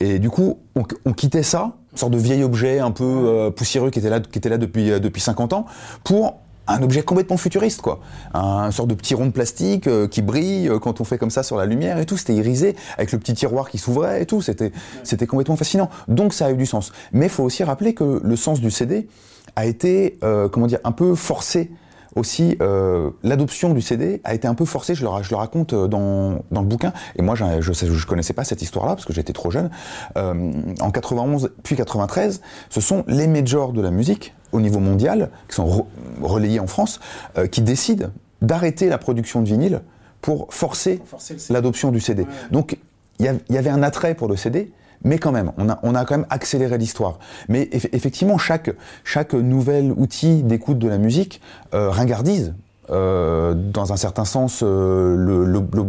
et 0.00 0.18
du 0.18 0.30
coup, 0.30 0.58
on, 0.74 1.12
quittait 1.12 1.42
ça, 1.42 1.72
une 1.92 1.98
sorte 1.98 2.12
de 2.12 2.18
vieil 2.18 2.42
objet 2.42 2.78
un 2.78 2.90
peu 2.90 3.04
euh, 3.04 3.50
poussiéreux 3.50 3.90
qui 3.90 3.98
était 3.98 4.10
là, 4.10 4.20
depuis, 4.58 4.90
euh, 4.90 4.98
depuis 4.98 5.20
50 5.20 5.52
ans, 5.52 5.66
pour 6.04 6.36
un 6.66 6.82
objet 6.82 7.02
complètement 7.02 7.36
futuriste, 7.36 7.80
quoi. 7.80 7.98
Un, 8.32 8.70
sorte 8.70 8.88
de 8.88 8.94
petit 8.94 9.14
rond 9.14 9.26
de 9.26 9.32
plastique 9.32 9.88
qui 10.08 10.22
brille 10.22 10.70
quand 10.80 11.00
on 11.00 11.04
fait 11.04 11.18
comme 11.18 11.30
ça 11.30 11.42
sur 11.42 11.56
la 11.56 11.66
lumière 11.66 11.98
et 11.98 12.06
tout. 12.06 12.16
C'était 12.16 12.34
irisé 12.34 12.76
avec 12.96 13.10
le 13.10 13.18
petit 13.18 13.34
tiroir 13.34 13.68
qui 13.68 13.78
s'ouvrait 13.78 14.22
et 14.22 14.26
tout. 14.26 14.40
C'était, 14.40 14.70
c'était 15.02 15.26
complètement 15.26 15.56
fascinant. 15.56 15.90
Donc 16.06 16.32
ça 16.32 16.46
a 16.46 16.52
eu 16.52 16.56
du 16.56 16.66
sens. 16.66 16.92
Mais 17.12 17.26
il 17.26 17.30
faut 17.30 17.42
aussi 17.42 17.64
rappeler 17.64 17.92
que 17.92 18.20
le 18.22 18.36
sens 18.36 18.60
du 18.60 18.70
CD 18.70 19.08
a 19.56 19.66
été, 19.66 20.18
euh, 20.22 20.48
comment 20.48 20.66
dire, 20.66 20.80
un 20.84 20.92
peu 20.92 21.14
forcé 21.14 21.70
aussi 22.16 22.56
euh, 22.60 23.10
l'adoption 23.22 23.72
du 23.72 23.80
CD 23.80 24.20
a 24.24 24.34
été 24.34 24.48
un 24.48 24.54
peu 24.54 24.64
forcée. 24.64 24.94
Je 24.94 25.04
le, 25.04 25.10
je 25.22 25.30
le 25.30 25.36
raconte 25.36 25.72
euh, 25.72 25.88
dans, 25.88 26.42
dans 26.50 26.60
le 26.60 26.66
bouquin. 26.66 26.92
Et 27.16 27.22
moi, 27.22 27.34
je 27.34 27.60
je 27.60 28.06
connaissais 28.06 28.32
pas 28.32 28.44
cette 28.44 28.62
histoire-là 28.62 28.94
parce 28.94 29.04
que 29.04 29.12
j'étais 29.12 29.32
trop 29.32 29.50
jeune. 29.50 29.70
Euh, 30.16 30.52
en 30.80 30.90
91 30.90 31.50
puis 31.62 31.76
93, 31.76 32.40
ce 32.68 32.80
sont 32.80 33.04
les 33.06 33.26
majors 33.26 33.72
de 33.72 33.80
la 33.80 33.90
musique 33.90 34.34
au 34.52 34.60
niveau 34.60 34.80
mondial 34.80 35.30
qui 35.48 35.56
sont 35.56 35.66
re 35.66 35.86
relayés 36.22 36.60
en 36.60 36.66
France 36.66 37.00
euh, 37.38 37.46
qui 37.46 37.62
décident 37.62 38.08
d'arrêter 38.42 38.88
la 38.88 38.98
production 38.98 39.40
de 39.40 39.46
vinyle 39.46 39.82
pour 40.20 40.52
forcer, 40.52 41.00
forcer 41.04 41.36
l'adoption 41.50 41.90
du 41.90 42.00
CD. 42.00 42.22
Ouais. 42.22 42.28
Donc 42.50 42.78
il 43.18 43.26
y, 43.26 43.52
y, 43.52 43.58
avait 43.58 43.70
un 43.70 43.82
attrait 43.82 44.14
pour 44.14 44.28
le 44.28 44.36
CD, 44.36 44.72
mais 45.04 45.18
quand 45.18 45.32
même, 45.32 45.52
on 45.56 45.94
a, 45.94 46.04
quand 46.04 46.18
même 46.18 46.26
accéléré 46.30 46.78
l'histoire. 46.78 47.18
Mais 47.48 47.68
eff 47.72 47.86
effectivement, 47.92 48.38
chaque, 48.38 48.70
chaque 49.04 49.34
nouvel 49.34 49.92
outil 49.96 50.42
d'écoute 50.42 50.78
de 50.78 50.88
la 50.88 50.98
musique 50.98 51.40
euh, 51.74 51.90
ringardise, 51.90 52.54
euh, 52.90 53.54
dans 53.54 53.92
un 53.92 53.96
certain 53.96 54.24
sens, 54.24 54.62
euh, 54.62 55.44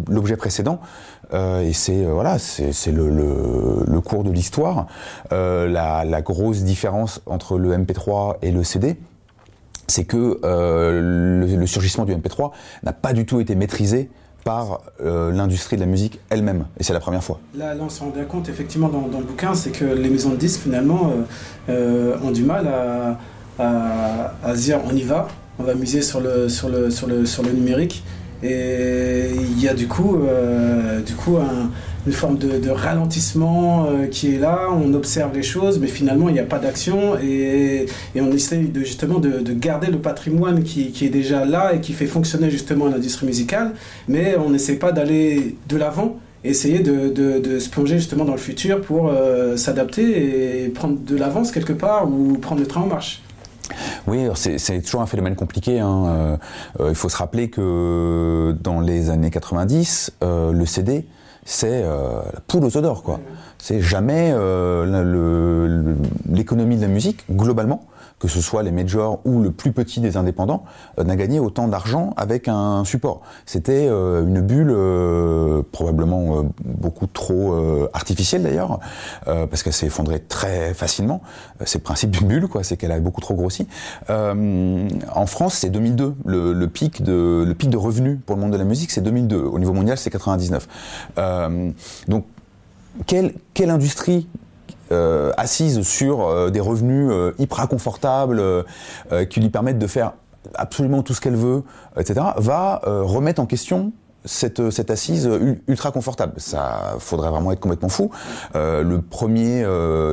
l'objet 0.07 0.37
précédent. 0.37 0.79
Euh, 1.33 1.61
et 1.61 1.73
c'est 1.73 2.03
voilà, 2.03 2.37
c'est 2.37 2.91
le, 2.91 4.01
cours 4.01 4.23
de 4.23 4.31
l'histoire. 4.31 4.87
La, 5.31 6.21
grosse 6.21 6.63
différence 6.63 7.21
entre 7.25 7.57
le 7.57 7.75
MP3 7.75 8.35
et 8.41 8.51
le 8.51 8.63
CD, 8.63 8.97
c'est 9.87 10.03
que 10.03 10.39
le, 10.43 11.65
surgissement 11.65 12.05
du 12.05 12.13
MP3 12.13 12.51
n'a 12.83 12.93
pas 12.93 13.13
du 13.13 13.25
tout 13.25 13.39
été 13.39 13.55
maîtrisé 13.55 14.09
par 14.43 14.81
euh, 15.03 15.31
l'industrie 15.31 15.75
de 15.75 15.81
la 15.81 15.87
musique 15.87 16.19
elle-même. 16.29 16.65
Et 16.79 16.83
c'est 16.83 16.93
la 16.93 16.99
première 16.99 17.23
fois. 17.23 17.39
Là, 17.55 17.73
on 17.79 17.89
s'en 17.89 18.05
rend 18.05 18.11
compte, 18.27 18.49
effectivement, 18.49 18.89
dans, 18.89 19.19
le 19.19 19.25
bouquin, 19.25 19.53
c'est 19.53 19.71
que 19.71 19.85
les 19.85 20.09
maisons 20.09 20.31
de 20.31 20.35
disques, 20.35 20.61
finalement, 20.61 21.13
euh, 21.69 22.17
ont 22.23 22.31
du 22.31 22.43
mal 22.43 22.67
à, 22.67 23.17
à, 23.59 24.33
à, 24.43 24.53
dire 24.53 24.79
on 24.85 24.95
y 24.95 25.03
va, 25.03 25.27
on 25.59 25.63
va 25.63 25.75
miser 25.75 26.01
sur 26.01 26.19
le, 26.19 26.49
sur 26.49 26.69
le, 26.69 26.89
sur 26.89 27.07
le, 27.07 27.25
sur 27.25 27.43
le 27.43 27.51
numérique. 27.51 28.03
Et 28.43 29.27
il 29.35 29.61
y 29.61 29.67
a 29.67 29.73
du 29.73 29.87
coup, 29.87 30.17
euh, 30.17 31.01
du 31.01 31.13
coup 31.13 31.37
un, 31.37 31.69
une 32.07 32.13
forme 32.13 32.37
de, 32.37 32.69
ralentissement 32.69 33.85
euh, 33.85 34.07
qui 34.07 34.33
est 34.33 34.39
là, 34.39 34.69
on 34.71 34.93
observe 34.93 35.33
les 35.33 35.43
choses, 35.43 35.79
mais 35.79 35.87
finalement 35.87 36.29
il 36.29 36.33
n'y 36.33 36.39
a 36.39 36.45
pas 36.45 36.59
d'action. 36.59 37.17
Et, 37.19 37.85
on 38.15 38.31
essaye 38.31 38.67
de, 38.67 38.81
justement 38.81 39.19
de, 39.19 39.39
de 39.39 39.53
garder 39.53 39.87
le 39.87 39.97
patrimoine 39.97 40.63
qui, 40.63 40.93
est 41.01 41.09
déjà 41.09 41.45
là 41.45 41.73
et 41.73 41.81
qui 41.81 41.93
fait 41.93 42.07
fonctionner 42.07 42.49
justement 42.49 42.87
l'industrie 42.87 43.25
musicale, 43.25 43.73
mais 44.07 44.35
on 44.37 44.49
n'essaie 44.49 44.75
pas 44.75 44.91
d'aller 44.91 45.55
de 45.67 45.77
l'avant 45.77 46.17
essayer 46.43 46.79
de, 46.79 47.59
se 47.59 47.69
plonger 47.69 47.97
justement 47.97 48.25
dans 48.25 48.31
le 48.31 48.39
futur 48.39 48.81
pour 48.81 49.09
euh, 49.09 49.55
s'adapter 49.57 50.63
et 50.63 50.69
prendre 50.69 50.97
de 50.99 51.15
l'avance 51.15 51.51
quelque 51.51 51.73
part 51.73 52.11
ou 52.11 52.33
prendre 52.39 52.61
le 52.61 52.67
train 52.67 52.81
en 52.81 52.87
marche. 52.87 53.21
Oui, 54.07 54.27
c'est 54.35 54.81
toujours 54.81 55.01
un 55.01 55.05
phénomène 55.05 55.35
compliqué. 55.35 55.79
Hein. 55.79 56.05
Euh, 56.07 56.37
euh, 56.79 56.89
il 56.89 56.95
faut 56.95 57.09
se 57.09 57.17
rappeler 57.17 57.49
que 57.49 58.55
dans 58.61 58.79
les 58.79 59.09
années 59.09 59.29
90, 59.29 60.13
euh, 60.23 60.51
le 60.51 60.65
CD, 60.65 61.05
c'est 61.45 61.83
euh, 61.83 62.21
la 62.33 62.39
poule 62.41 62.65
aux 62.65 62.77
odeurs, 62.77 63.03
quoi. 63.03 63.19
C'est 63.57 63.81
jamais 63.81 64.31
euh, 64.33 65.95
l'économie 66.29 66.77
de 66.77 66.81
la 66.81 66.87
musique, 66.87 67.23
globalement, 67.31 67.85
que 68.21 68.27
ce 68.27 68.39
soit 68.39 68.61
les 68.61 68.71
majors 68.71 69.19
ou 69.25 69.41
le 69.41 69.51
plus 69.51 69.71
petit 69.71 69.99
des 69.99 70.15
indépendants, 70.15 70.63
euh, 70.99 71.03
n'a 71.03 71.15
gagné 71.15 71.39
autant 71.39 71.67
d'argent 71.67 72.13
avec 72.17 72.47
un 72.47 72.85
support. 72.85 73.21
C'était 73.47 73.87
euh, 73.89 74.25
une 74.25 74.41
bulle 74.41 74.71
probablement 75.71 76.45
beaucoup 76.63 77.07
trop 77.07 77.55
artificielle 77.93 78.43
d'ailleurs, 78.43 78.79
parce 79.25 79.63
qu'elle 79.63 79.73
s'est 79.73 79.87
effondrée 79.87 80.19
très 80.19 80.73
facilement. 80.73 81.21
C'est 81.65 81.79
le 81.79 81.83
principe 81.83 82.11
d'une 82.11 82.27
bulle, 82.27 82.47
quoi, 82.47 82.63
c'est 82.63 82.77
qu'elle 82.77 82.91
a 82.91 82.99
beaucoup 82.99 83.21
trop 83.21 83.33
grossi. 83.33 83.67
en 84.09 85.25
France, 85.25 85.55
c'est 85.55 85.69
2002. 85.69 86.15
Le, 86.25 86.65
pic 86.67 87.01
de, 87.01 87.43
le 87.47 87.53
pic 87.55 87.69
de 87.69 87.77
revenus 87.77 88.19
pour 88.25 88.35
le 88.35 88.41
monde 88.41 88.51
de 88.51 88.57
la 88.57 88.65
musique, 88.65 88.91
c'est 88.91 89.01
2002. 89.01 89.37
Au 89.37 89.59
niveau 89.59 89.73
mondial, 89.73 89.97
c'est 89.97 90.09
99. 90.09 90.67
donc, 92.07 92.25
quelle, 93.07 93.33
quelle 93.53 93.69
industrie 93.69 94.27
euh, 94.91 95.31
assise 95.37 95.81
sur 95.83 96.21
euh, 96.21 96.49
des 96.49 96.59
revenus 96.59 97.07
euh, 97.09 97.33
hyper 97.39 97.67
confortables 97.67 98.41
qui 99.29 99.39
lui 99.39 99.49
permettent 99.49 99.79
de 99.79 99.87
faire 99.87 100.13
absolument 100.55 101.03
tout 101.03 101.13
ce 101.13 101.21
qu'elle 101.21 101.35
veut, 101.35 101.63
etc., 101.97 102.25
va 102.37 102.81
remettre 102.83 103.41
en 103.41 103.45
question 103.45 103.91
cette, 104.25 104.69
cette, 104.71 104.91
assise 104.91 105.29
ultra 105.67 105.91
confortable. 105.91 106.33
Ça 106.37 106.95
faudrait 106.99 107.29
vraiment 107.29 107.51
être 107.51 107.59
complètement 107.59 107.89
fou. 107.89 108.11
le 108.53 108.97
premier 108.97 109.65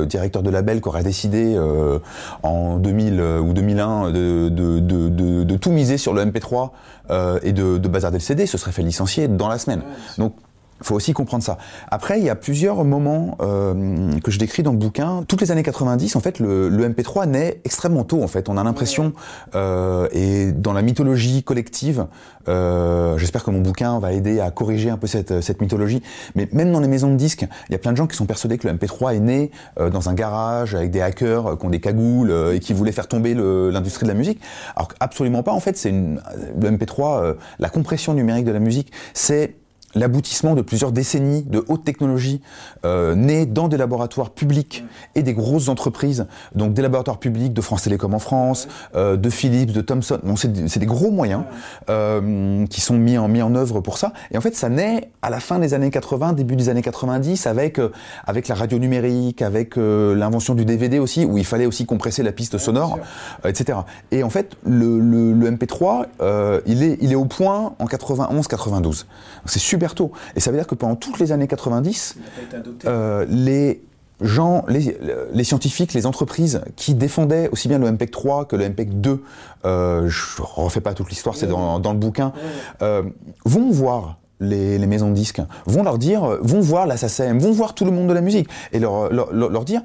directeur 0.05 0.43
de 0.43 0.49
label 0.49 0.81
qui 0.81 0.87
aurait 0.87 1.03
décidé 1.03 1.59
en 2.43 2.77
2000 2.77 3.21
ou 3.21 3.53
2001 3.53 4.11
de, 4.11 4.49
de, 4.49 4.79
de, 4.79 5.43
de, 5.43 5.55
tout 5.55 5.71
miser 5.71 5.97
sur 5.97 6.13
le 6.13 6.25
MP3 6.25 6.71
et 7.43 7.53
de, 7.53 7.77
de 7.77 7.87
bazarder 7.87 8.17
le 8.17 8.23
CD, 8.23 8.45
ce 8.45 8.57
serait 8.57 8.71
fait 8.71 8.83
licencier 8.83 9.27
dans 9.27 9.47
la 9.47 9.57
semaine. 9.57 9.81
Donc 10.17 10.33
il 10.79 10.85
faut 10.85 10.95
aussi 10.95 11.13
comprendre 11.13 11.43
ça. 11.43 11.57
Après, 11.89 12.19
il 12.19 12.25
y 12.25 12.29
a 12.29 12.35
plusieurs 12.35 12.83
moments 12.83 13.37
euh, 13.41 14.19
que 14.23 14.31
je 14.31 14.39
décris 14.39 14.63
dans 14.63 14.71
le 14.71 14.77
bouquin. 14.77 15.23
Toutes 15.27 15.41
les 15.41 15.51
années 15.51 15.63
90, 15.63 16.15
en 16.15 16.19
fait, 16.19 16.39
le, 16.39 16.69
le 16.69 16.89
MP3 16.89 17.27
naît 17.27 17.61
extrêmement 17.65 18.03
tôt. 18.03 18.23
En 18.23 18.27
fait, 18.27 18.49
on 18.49 18.57
a 18.57 18.63
l'impression, 18.63 19.13
euh, 19.55 20.07
et 20.11 20.51
dans 20.51 20.73
la 20.73 20.81
mythologie 20.81 21.43
collective, 21.43 22.07
euh, 22.47 23.17
j'espère 23.17 23.43
que 23.43 23.51
mon 23.51 23.61
bouquin 23.61 23.99
va 23.99 24.13
aider 24.13 24.39
à 24.39 24.51
corriger 24.51 24.89
un 24.89 24.97
peu 24.97 25.07
cette, 25.07 25.41
cette, 25.41 25.61
mythologie. 25.61 26.01
Mais 26.35 26.47
même 26.51 26.71
dans 26.71 26.79
les 26.79 26.87
maisons 26.87 27.11
de 27.11 27.15
disques, 27.15 27.45
il 27.69 27.71
y 27.73 27.75
a 27.75 27.77
plein 27.77 27.91
de 27.91 27.97
gens 27.97 28.07
qui 28.07 28.15
sont 28.15 28.25
persuadés 28.25 28.57
que 28.57 28.67
le 28.67 28.73
MP3 28.73 29.15
est 29.15 29.19
né 29.19 29.51
euh, 29.79 29.89
dans 29.89 30.09
un 30.09 30.13
garage 30.13 30.75
avec 30.75 30.91
des 30.91 31.01
hackers 31.01 31.47
euh, 31.47 31.55
qui 31.55 31.65
ont 31.65 31.69
des 31.69 31.79
cagoules 31.79 32.31
euh, 32.31 32.55
et 32.55 32.59
qui 32.59 32.73
voulaient 32.73 32.91
faire 32.91 33.07
tomber 33.07 33.33
l'industrie 33.33 34.05
de 34.05 34.09
la 34.09 34.17
musique. 34.17 34.39
Alors 34.75 34.89
absolument 34.99 35.43
pas. 35.43 35.51
En 35.51 35.59
fait, 35.59 35.77
c'est 35.77 35.91
le 35.91 36.71
MP3, 36.71 37.35
la 37.59 37.69
compression 37.69 38.13
numérique 38.13 38.45
de 38.45 38.51
la 38.51 38.59
musique, 38.59 38.91
c'est 39.13 39.55
l'aboutissement 39.95 40.55
de 40.55 40.61
plusieurs 40.61 40.91
décennies 40.91 41.43
de 41.43 41.63
haute 41.67 41.83
technologie 41.83 42.41
euh, 42.85 43.15
nées 43.15 43.45
dans 43.45 43.67
des 43.67 43.77
laboratoires 43.77 44.29
publics 44.29 44.83
et 45.15 45.23
des 45.23 45.33
grosses 45.33 45.69
entreprises, 45.69 46.27
donc 46.55 46.73
des 46.73 46.81
laboratoires 46.81 47.17
publics 47.17 47.53
de 47.53 47.61
France 47.61 47.83
Télécom 47.83 48.13
en 48.13 48.19
France, 48.19 48.67
euh, 48.95 49.17
de 49.17 49.29
Philips, 49.29 49.71
de 49.71 49.81
Thomson. 49.81 50.19
Bon, 50.23 50.35
c'est 50.35 50.79
des 50.79 50.85
gros 50.85 51.11
moyens 51.11 51.43
euh, 51.89 52.65
qui 52.67 52.81
sont 52.81 52.95
mis 52.95 53.17
en, 53.17 53.27
mis 53.27 53.41
en 53.41 53.55
œuvre 53.55 53.81
pour 53.81 53.97
ça. 53.97 54.13
Et 54.31 54.37
en 54.37 54.41
fait, 54.41 54.55
ça 54.55 54.69
naît 54.69 55.09
à 55.21 55.29
la 55.29 55.39
fin 55.39 55.59
des 55.59 55.73
années 55.73 55.89
80, 55.89 56.33
début 56.33 56.55
des 56.55 56.69
années 56.69 56.81
90, 56.81 57.47
avec 57.47 57.79
euh, 57.79 57.91
avec 58.25 58.47
la 58.47 58.55
radio 58.55 58.77
numérique, 58.77 59.41
avec 59.41 59.77
euh, 59.77 60.15
l'invention 60.15 60.53
du 60.53 60.65
DVD 60.65 60.99
aussi, 60.99 61.25
où 61.25 61.37
il 61.37 61.45
fallait 61.45 61.65
aussi 61.65 61.85
compresser 61.85 62.23
la 62.23 62.31
piste 62.31 62.57
sonore, 62.57 62.99
etc. 63.45 63.79
Et 64.11 64.23
en 64.23 64.29
fait, 64.29 64.55
le, 64.65 64.99
le, 64.99 65.33
le 65.33 65.51
MP3, 65.51 66.05
il 66.65 66.83
est 66.83 66.97
il 67.01 67.11
est 67.11 67.15
au 67.15 67.25
point 67.25 67.73
en 67.79 67.85
91-92. 67.85 69.05
C'est 69.45 69.59
super 69.59 69.78
tôt. 69.87 70.11
Et 70.35 70.39
ça 70.39 70.51
veut 70.51 70.57
dire 70.57 70.67
que 70.67 70.75
pendant 70.75 70.95
toutes 70.95 71.19
les 71.19 71.31
années 71.31 71.47
90, 71.47 72.17
euh, 72.85 73.25
les 73.29 73.81
gens, 74.21 74.65
les, 74.67 75.43
scientifiques, 75.43 75.93
les 75.93 76.05
entreprises 76.05 76.61
qui 76.75 76.93
défendaient 76.93 77.49
aussi 77.51 77.67
bien 77.67 77.79
le 77.79 77.89
MPEG 77.91 78.11
3 78.11 78.45
que 78.45 78.55
le 78.55 78.67
MPEG 78.69 78.99
2, 78.99 79.23
euh, 79.65 80.07
je 80.07 80.41
refais 80.41 80.81
pas 80.81 80.93
toute 80.93 81.09
l'histoire, 81.09 81.35
c'est 81.35 81.47
dans, 81.47 81.79
le 81.79 81.97
bouquin, 81.97 82.33
euh, 82.81 83.03
vont 83.45 83.71
voir 83.71 84.19
les, 84.41 84.77
maisons 84.79 85.09
de 85.09 85.15
disques, 85.15 85.41
vont 85.65 85.83
leur 85.83 85.97
dire, 85.97 86.37
vont 86.41 86.59
voir 86.59 86.85
la 86.85 86.97
SACEM, 86.97 87.39
vont 87.39 87.51
voir 87.51 87.75
tout 87.75 87.85
le 87.85 87.91
monde 87.91 88.07
de 88.07 88.13
la 88.13 88.21
musique, 88.21 88.49
et 88.73 88.79
leur, 88.79 89.11
leur 89.11 89.63
dire, 89.63 89.81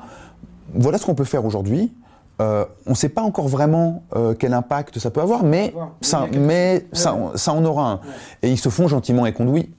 voilà 0.75 0.99
ce 0.99 1.07
qu'on 1.07 1.15
peut 1.15 1.25
faire 1.25 1.45
aujourd'hui, 1.45 1.93
euh, 2.41 2.65
on 2.87 2.91
ne 2.91 2.97
sait 2.97 3.09
pas 3.09 3.23
encore 3.23 3.47
vraiment 3.47 4.03
euh, 4.17 4.35
quel 4.37 4.55
impact 4.55 4.99
ça 4.99 5.11
peut 5.11 5.21
avoir, 5.21 5.45
mais, 5.45 5.73
ça, 6.01 6.27
mais 6.37 6.87
ça, 6.93 7.17
ça, 7.37 7.53
en 7.53 7.65
aura 7.65 7.93
un. 7.93 8.01
Et 8.43 8.51
ils 8.51 8.59
se 8.59 8.69
font 8.71 8.89
gentiment 8.89 9.25
et, 9.27 9.33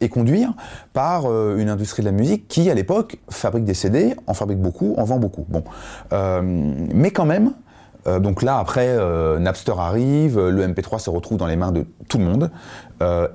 conduire 0.09 0.53
par 0.93 1.25
euh, 1.25 1.57
une 1.57 1.69
industrie 1.69 2.01
de 2.01 2.07
la 2.07 2.13
musique 2.13 2.47
qui, 2.47 2.69
à 2.69 2.73
l'époque, 2.73 3.17
fabrique 3.29 3.65
des 3.65 3.73
CD, 3.73 4.15
en 4.27 4.33
fabrique 4.33 4.59
beaucoup, 4.59 4.95
en 4.97 5.03
vend 5.03 5.17
beaucoup. 5.17 5.45
Bon, 5.49 5.63
mais 6.11 7.11
quand 7.11 7.25
même. 7.25 7.51
donc 8.19 8.41
là, 8.41 8.57
après, 8.57 8.95
Napster 9.39 9.73
arrive, 9.77 10.39
le 10.39 10.67
MP3 10.67 10.99
se 10.99 11.09
retrouve 11.09 11.37
dans 11.37 11.47
les 11.47 11.55
mains 11.55 11.71
de 11.71 11.85
tout 12.07 12.17
le 12.17 12.23
monde, 12.23 12.51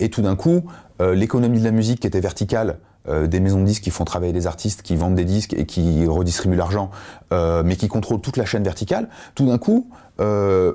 et 0.00 0.08
tout 0.08 0.22
d'un 0.22 0.36
coup, 0.36 0.62
l'économie 1.00 1.58
de 1.58 1.64
la 1.64 1.72
musique 1.72 2.00
qui 2.00 2.06
était 2.06 2.20
verticale 2.20 2.78
euh, 3.10 3.26
des 3.26 3.40
maisons 3.40 3.60
de 3.60 3.66
disques 3.66 3.82
qui 3.82 3.90
font 3.90 4.04
travailler 4.04 4.32
des 4.32 4.46
artistes, 4.46 4.82
qui 4.82 4.96
vendent 4.96 5.14
des 5.14 5.24
disques 5.24 5.54
et 5.54 5.66
qui 5.66 6.06
redistribuent 6.06 6.56
l'argent, 6.56 6.90
euh, 7.32 7.62
mais 7.64 7.76
qui 7.76 7.88
contrôlent 7.88 8.20
toute 8.20 8.36
la 8.36 8.44
chaîne 8.44 8.62
verticale, 8.62 9.08
tout 9.34 9.46
d'un 9.46 9.58
coup, 9.58 9.90
euh, 10.20 10.74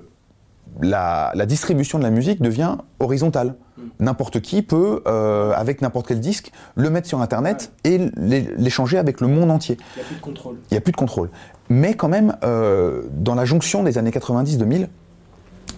la, 0.82 1.34
distribution 1.46 1.98
de 1.98 2.04
la 2.04 2.10
musique 2.10 2.42
devient 2.42 2.78
horizontale. 3.00 3.56
Mm. 3.78 3.82
N'importe 4.00 4.42
qui 4.42 4.62
peut, 4.62 5.02
avec 5.56 5.82
n'importe 5.82 6.08
quel 6.08 6.20
disque, 6.20 6.52
le 6.76 6.90
mettre 6.90 7.08
sur 7.08 7.22
Internet 7.22 7.72
et 7.84 8.00
l'échanger 8.18 8.98
avec 8.98 9.22
le 9.22 9.28
monde 9.28 9.52
entier. 9.52 9.78
Il 9.96 10.00
n'y 10.00 10.02
a 10.02 10.06
plus 10.06 10.16
de 10.16 10.22
contrôle. 10.22 10.56
Il 10.70 10.74
n'y 10.74 10.78
a 10.78 10.82
plus 10.82 10.92
de 10.92 10.98
contrôle. 10.98 11.30
Mais 11.70 11.94
quand 11.94 12.10
même, 12.10 12.36
dans 12.42 13.36
la 13.36 13.46
jonction 13.46 13.84
des 13.84 13.98
années 13.98 14.12
90-2000, 14.12 14.88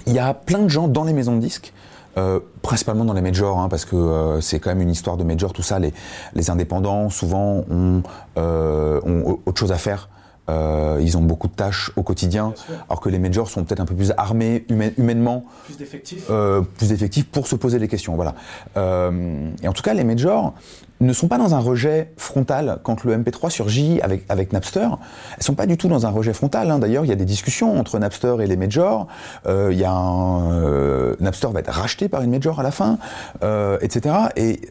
il 0.08 0.14
y 0.14 0.20
a 0.20 0.34
plein 0.34 0.60
de 0.60 0.68
gens 0.68 0.88
dans 0.88 1.04
les 1.04 1.14
maisons 1.14 1.36
de 1.36 1.42
disques 1.42 1.74
euh, 2.18 2.40
principalement 2.64 3.06
dans 3.06 3.14
les 3.14 3.22
majors, 3.22 3.60
hein, 3.60 3.70
parce 3.70 3.86
que 3.86 3.96
euh, 3.96 4.42
c'est 4.42 4.60
quand 4.60 4.72
même 4.72 4.82
une 4.82 4.90
histoire 4.90 5.18
de 5.18 5.24
major, 5.24 5.54
tout 5.54 5.62
ça. 5.62 5.80
Les, 5.80 6.50
indépendants, 6.50 7.10
souvent, 7.10 7.64
ont, 7.70 8.02
euh, 8.38 9.00
ont 9.06 9.40
autre 9.46 9.60
chose 9.60 9.72
à 9.72 9.78
faire. 9.78 10.10
Euh, 10.50 10.98
ils 11.02 11.18
ont 11.18 11.22
beaucoup 11.22 11.48
de 11.48 11.54
tâches 11.54 11.92
au 11.96 12.04
quotidien, 12.04 12.54
alors 12.90 13.02
que 13.02 13.10
les 13.10 13.20
majors 13.20 13.50
sont 13.50 13.64
peut-être 13.64 13.82
un 13.82 13.86
peu 13.86 13.96
plus 13.96 14.14
armés 14.18 14.66
humainement, 14.70 15.46
plus 15.66 15.78
d'effectifs, 15.78 16.26
euh, 16.30 16.62
plus 16.62 16.90
d'effectifs 16.90 17.28
pour 17.28 17.48
se 17.48 17.56
poser 17.56 17.80
des 17.80 17.88
questions. 17.88 18.16
Voilà. 18.16 18.36
Euh, 18.78 19.50
et 19.62 19.68
en 19.68 19.74
tout 19.74 19.84
cas, 19.84 19.94
les 19.94 20.04
majors 20.04 20.54
ne 21.00 21.14
sont 21.14 21.28
pas 21.28 21.38
dans 21.38 21.54
un 21.54 21.60
rejet 21.60 22.12
frontal 22.18 22.80
quand 22.82 23.04
le 23.04 23.16
MP3 23.16 23.52
surgit 23.52 24.02
avec, 24.02 24.24
avec 24.30 24.52
Napster. 24.52 24.88
Elles 25.38 25.44
sont 25.44 25.54
pas 25.54 25.68
du 25.68 25.78
tout 25.78 25.90
dans 25.90 26.08
un 26.08 26.10
rejet 26.10 26.34
frontal. 26.34 26.72
Hein. 26.72 26.80
D'ailleurs, 26.80 27.06
il 27.06 27.10
y 27.10 27.12
a 27.12 27.16
des 27.16 27.26
discussions 27.26 27.78
entre 27.78 28.00
Napster 28.00 28.36
et 28.42 28.48
les 28.48 28.56
majors. 28.56 29.08
Il 29.48 29.78
y 29.78 29.84
a 29.84 29.92
un, 29.92 31.16
Napster 31.20 31.50
va 31.50 31.60
être 31.60 31.72
racheté 31.72 32.10
par 32.10 32.22
une 32.24 32.32
major 32.32 32.60
à 32.60 32.64
la 32.64 32.72
fin, 32.72 32.98
etc. 33.82 34.16
Et 34.38 34.62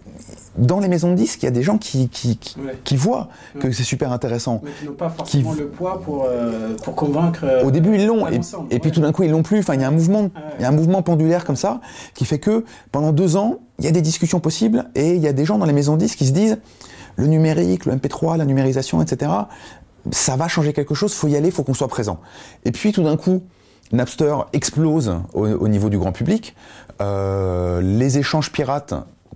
dans 0.59 0.81
les 0.81 0.89
maisons 0.89 1.11
de 1.11 1.17
disques, 1.17 1.43
il 1.43 1.47
y 1.47 1.49
a 1.49 1.53
des 1.53 1.63
gens 1.63 1.79
qui, 1.79 2.09
qui, 2.09 2.39
qui, 2.85 2.97
voient 2.97 3.29
que 3.61 3.71
c'est 3.73 3.83
super 3.83 4.13
intéressant. 4.13 4.61
Mais 4.65 4.71
qui 4.79 4.87
n'ont 4.87 4.93
pas 4.93 5.09
forcément 5.09 5.53
le 5.53 5.69
poids 5.69 6.01
pour, 6.01 6.25
euh, 6.25 6.77
pour 6.83 6.95
convaincre. 6.95 7.41
Euh, 7.45 7.65
Au 7.65 7.71
début, 7.71 7.95
ils 7.95 8.07
l'ont, 8.07 8.27
et, 8.71 8.79
puis 8.79 8.91
tout 8.91 9.01
d'un 9.01 9.13
coup, 9.13 9.23
ils 9.23 9.31
l'ont 9.31 9.43
plus. 9.43 9.59
Enfin, 9.59 9.75
il 9.75 9.81
y 9.81 9.85
a 9.85 9.89
un 9.89 9.93
mouvement, 9.93 10.31
il 10.59 10.63
y 10.63 10.65
a 10.65 10.69
un 10.69 10.73
mouvement 10.73 11.03
pendulaire 11.03 11.45
comme 11.45 11.57
ça, 11.57 11.81
qui 12.15 12.25
fait 12.25 12.39
que 12.39 12.65
pendant 12.93 13.13
deux 13.13 13.37
ans, 13.37 13.59
il 13.79 13.85
y 13.85 13.89
a 13.89 13.93
des 13.93 14.03
discussions 14.03 14.41
possibles, 14.41 14.87
et 14.95 15.15
il 15.15 15.23
y 15.23 15.29
a 15.29 15.33
des 15.33 15.45
gens 15.45 15.59
dans 15.59 15.67
les 15.67 15.73
maisons 15.73 15.95
de 15.95 16.01
disques 16.01 16.19
qui 16.19 16.27
se 16.27 16.33
disent 16.33 16.59
le 17.17 17.27
numérique, 17.27 17.85
le 17.87 17.95
MP3, 17.95 18.37
la 18.37 18.45
numérisation, 18.45 19.03
etc. 19.03 19.33
Ça 20.11 20.37
va 20.37 20.49
changer 20.49 20.73
quelque 20.73 20.95
chose, 20.95 21.13
faut 21.15 21.29
y 21.29 21.37
aller, 21.37 21.51
faut 21.51 21.65
qu'on 21.65 21.75
soit 21.75 21.89
présent. 21.89 22.21
Et 22.65 22.73
puis 22.73 22.93
tout 22.93 23.03
d'un 23.03 23.17
coup, 23.17 23.43
Napster 23.93 24.35
explose 24.53 25.15
au, 25.33 25.69
niveau 25.69 25.89
du 25.89 25.99
grand 25.99 26.13
public. 26.13 26.55
Euh, 27.01 27.81
les 27.81 28.19
échanges 28.19 28.51
pirates 28.51 28.95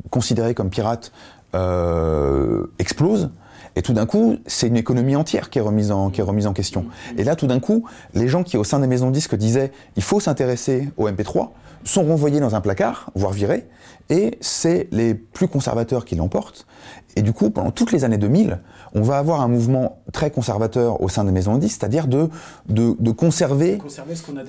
considérés 0.09 0.54
comme 0.54 0.71
pirates 0.71 1.12
euh, 1.54 2.66
explosent. 2.78 3.30
Et 3.76 3.83
tout 3.83 3.92
d'un 3.92 4.07
coup, 4.07 4.37
c'est 4.47 4.66
une 4.66 4.76
économie 4.76 5.16
entière 5.16 5.49
qui 5.50 5.59
est 5.59 5.62
remise 5.62 5.92
en, 5.92 6.11
qui 6.11 6.21
est 6.21 6.25
remise 6.25 6.47
en 6.47 6.52
question. 6.52 6.87
Et 7.16 7.25
là, 7.25 7.37
tout 7.37 7.47
d'un 7.47 7.61
coup, 7.61 7.85
les 8.14 8.26
gens 8.26 8.42
qui, 8.42 8.57
au 8.57 8.64
sein 8.64 8.80
des 8.80 8.88
maisons 8.88 9.09
de 9.09 9.14
disques, 9.14 9.37
disaient 9.37 9.73
il 9.97 10.02
faut 10.02 10.19
s'intéresser 10.19 10.88
au 10.97 11.09
MP3, 11.09 11.50
sont 11.85 12.04
renvoyés 12.04 12.40
dans 12.40 12.54
un 12.54 12.61
placard, 12.61 13.11
voire 13.14 13.33
virés, 13.33 13.66
et 14.11 14.37
c'est 14.40 14.88
les 14.90 15.14
plus 15.14 15.49
conservateurs 15.49 16.04
qui 16.04 16.14
l'emportent. 16.14 16.66
Et 17.16 17.23
du 17.23 17.33
coup, 17.33 17.50
pendant 17.50 17.71
toutes 17.71 17.92
les 17.92 18.04
années 18.04 18.19
2000, 18.19 18.59
on 18.95 19.02
va 19.02 19.19
avoir 19.19 19.40
un 19.40 19.49
mouvement 19.49 20.02
très 20.12 20.30
conservateur 20.30 21.00
au 21.00 21.09
sein 21.09 21.25
des 21.25 21.33
maisons 21.33 21.54
de 21.54 21.61
disques, 21.61 21.78
c'est-à-dire 21.80 22.07
de, 22.07 22.28
de, 22.69 23.11
conserver, 23.12 23.80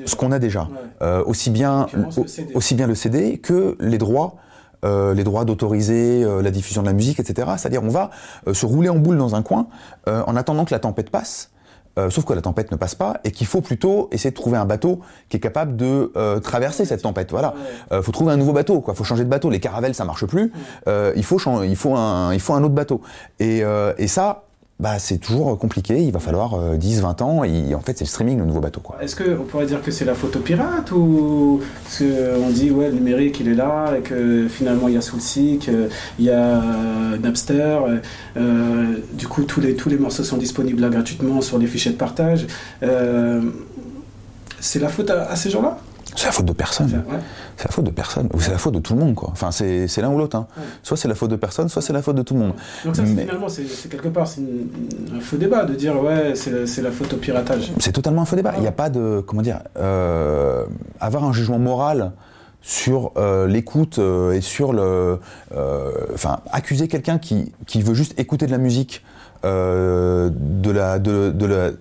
ce 0.05 0.15
qu'on 0.15 0.31
a 0.31 0.39
déjà, 0.39 0.67
euh, 1.01 1.23
aussi, 1.25 1.51
bien, 1.51 1.87
aussi 2.53 2.75
bien 2.75 2.87
le 2.87 2.95
CD 2.95 3.37
que 3.37 3.77
les 3.79 3.97
droits 3.97 4.35
euh, 4.83 5.13
les 5.13 5.23
droits 5.23 5.45
d'autoriser 5.45 6.23
euh, 6.23 6.41
la 6.41 6.49
diffusion 6.49 6.81
de 6.81 6.87
la 6.87 6.93
musique, 6.93 7.19
etc. 7.19 7.49
C'est-à-dire 7.57 7.83
on 7.83 7.89
va 7.89 8.09
euh, 8.47 8.53
se 8.53 8.65
rouler 8.65 8.89
en 8.89 8.95
boule 8.95 9.17
dans 9.17 9.35
un 9.35 9.43
coin 9.43 9.67
en 10.07 10.35
attendant 10.35 10.65
que 10.65 10.73
la 10.73 10.79
tempête 10.79 11.09
passe. 11.09 11.51
sauf 12.09 12.25
que 12.25 12.33
la 12.33 12.41
tempête 12.41 12.71
ne 12.71 12.77
passe 12.77 12.95
pas 12.95 13.19
et 13.23 13.31
qu'il 13.31 13.45
faut 13.45 13.61
plutôt 13.61 14.09
essayer 14.11 14.31
de 14.31 14.35
trouver 14.35 14.57
un 14.57 14.65
bateau 14.65 15.01
qui 15.29 15.37
est 15.37 15.39
capable 15.39 15.75
de 15.75 16.11
traverser 16.39 16.85
cette 16.85 17.03
tempête. 17.03 17.31
Voilà, 17.31 17.53
Il 17.91 18.01
faut 18.01 18.11
trouver 18.11 18.31
un 18.31 18.37
nouveau 18.37 18.53
bateau. 18.53 18.81
Quoi, 18.81 18.93
faut 18.93 19.03
changer 19.03 19.23
de 19.23 19.29
bateau. 19.29 19.49
Les 19.49 19.59
caravelles 19.59 19.93
ça 19.93 20.05
marche 20.05 20.25
plus. 20.25 20.51
il 20.87 21.23
faut 21.23 21.39
il 21.63 21.75
faut 21.75 21.95
un 21.95 22.33
il 22.33 22.39
faut 22.39 22.53
un 22.53 22.63
autre 22.63 22.73
bateau. 22.73 23.01
Et, 23.39 23.63
et 23.97 24.07
ça 24.07 24.45
bah, 24.81 24.99
c'est 24.99 25.19
toujours 25.19 25.57
compliqué. 25.57 26.01
Il 26.01 26.11
va 26.11 26.19
falloir 26.19 26.75
10, 26.75 27.01
20 27.01 27.21
ans. 27.21 27.43
Et 27.43 27.73
en 27.73 27.79
fait, 27.79 27.97
c'est 27.97 28.03
le 28.03 28.09
streaming 28.09 28.39
le 28.39 28.45
nouveau 28.45 28.59
bateau. 28.59 28.81
Est-ce 28.99 29.15
qu'on 29.15 29.43
pourrait 29.45 29.67
dire 29.67 29.81
que 29.81 29.91
c'est 29.91 30.05
la 30.05 30.15
photo 30.15 30.39
pirate 30.39 30.91
ou 30.91 31.61
parce 31.83 31.99
qu'on 31.99 32.49
dit 32.49 32.71
ouais 32.71 32.89
le 32.89 32.95
numérique 32.95 33.39
il 33.39 33.47
est 33.49 33.53
là 33.53 33.93
et 33.97 34.01
que 34.01 34.47
finalement 34.47 34.87
il 34.87 34.95
y 34.95 34.97
a 34.97 35.01
Soulseek, 35.01 35.69
il 36.19 36.25
y 36.25 36.29
a 36.29 36.61
Napster. 37.21 37.79
du 39.13 39.27
coup, 39.27 39.43
tous 39.43 39.61
les 39.61 39.75
tous 39.75 39.89
les 39.89 39.97
morceaux 39.97 40.23
sont 40.23 40.37
disponibles 40.37 40.81
là 40.81 40.89
gratuitement 40.89 41.41
sur 41.41 41.57
les 41.57 41.67
fichiers 41.67 41.91
de 41.91 41.97
partage. 41.97 42.47
c'est 44.59 44.79
la 44.79 44.89
faute 44.89 45.11
à 45.11 45.35
ces 45.35 45.49
gens-là? 45.49 45.77
C'est 46.15 46.25
la 46.25 46.31
faute 46.31 46.45
de 46.45 46.53
personne. 46.53 47.03
C'est 47.57 47.65
la 47.65 47.71
faute 47.71 47.85
de 47.85 47.91
personne. 47.91 48.29
Ou 48.33 48.41
c'est 48.41 48.51
la 48.51 48.57
faute 48.57 48.73
de 48.73 48.79
tout 48.79 48.93
le 48.93 48.99
monde, 48.99 49.15
quoi. 49.15 49.29
Enfin, 49.31 49.51
c'est 49.51 49.87
l'un 49.97 50.09
ou 50.09 50.17
l'autre. 50.17 50.37
Hein. 50.37 50.47
Soit 50.83 50.97
c'est 50.97 51.07
la 51.07 51.15
faute 51.15 51.31
de 51.31 51.35
personne, 51.35 51.69
soit 51.69 51.81
c'est 51.81 51.93
la 51.93 52.01
faute 52.01 52.15
de 52.15 52.21
tout 52.21 52.33
le 52.33 52.41
monde. 52.41 52.53
Donc 52.85 52.95
ça, 52.95 53.05
finalement, 53.05 53.49
c'est 53.49 53.89
quelque 53.89 54.09
part 54.09 54.27
c'est 54.27 54.41
un 55.15 55.19
faux 55.19 55.37
débat 55.37 55.65
de 55.65 55.73
dire 55.73 56.01
ouais, 56.01 56.33
c'est 56.35 56.81
la 56.81 56.91
faute 56.91 57.13
au 57.13 57.17
piratage. 57.17 57.71
C'est 57.79 57.91
totalement 57.91 58.23
un 58.23 58.25
faux 58.25 58.35
débat. 58.35 58.53
Il 58.57 58.61
n'y 58.61 58.67
a 58.67 58.73
pas 58.73 58.89
de 58.89 59.23
comment 59.25 59.41
dire 59.41 59.59
euh, 59.77 60.65
avoir 60.99 61.23
un 61.23 61.33
jugement 61.33 61.59
moral 61.59 62.11
sur 62.61 63.11
euh, 63.17 63.47
l'écoute 63.47 63.97
euh, 63.97 64.33
et 64.33 64.41
sur 64.41 64.73
le, 64.73 65.19
enfin, 66.13 66.41
accuser 66.51 66.87
quelqu'un 66.87 67.17
qui, 67.17 67.51
qui 67.65 67.81
veut 67.81 67.93
juste 67.93 68.19
écouter 68.19 68.45
de 68.45 68.51
la 68.51 68.57
musique 68.57 69.03
de 69.43 70.71
la 70.71 70.99
de, 70.99 71.31
de 71.31 71.45
la 71.47 71.71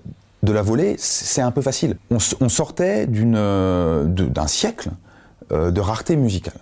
de 0.43 0.53
la 0.53 0.63
volée, 0.63 0.97
c'est 0.99 1.43
un 1.43 1.51
peu 1.51 1.63
facile. 1.63 1.97
On, 2.11 2.49
sortait 2.49 3.07
euh, 3.09 4.05
d'un 4.07 4.47
siècle 4.47 4.91
euh, 5.53 5.71
de 5.71 5.81
rareté 5.81 6.17
musicale. 6.17 6.55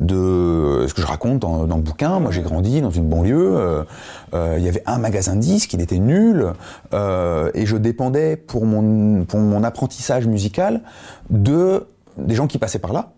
De 0.00 0.86
ce 0.88 0.94
que 0.94 1.02
je 1.02 1.06
raconte 1.06 1.40
dans, 1.40 1.66
le 1.66 1.82
bouquin, 1.82 2.20
moi 2.20 2.30
j'ai 2.30 2.40
grandi 2.40 2.80
dans 2.80 2.90
une 2.90 3.06
banlieue, 3.06 3.84
euh, 4.32 4.56
il 4.56 4.64
y 4.64 4.68
avait 4.68 4.82
un 4.86 4.98
magasin 4.98 5.36
de 5.36 5.40
disques, 5.40 5.74
il 5.74 5.82
était 5.82 5.98
nul, 5.98 6.54
et 6.94 7.66
je 7.66 7.76
dépendais 7.76 8.36
pour 8.36 8.64
mon, 8.64 9.26
pour 9.26 9.40
mon 9.40 9.62
apprentissage 9.62 10.26
musical 10.26 10.80
de 11.28 11.86
des 12.16 12.34
gens 12.34 12.46
qui 12.46 12.58
passaient 12.58 12.78
par 12.78 12.94
là, 12.94 13.12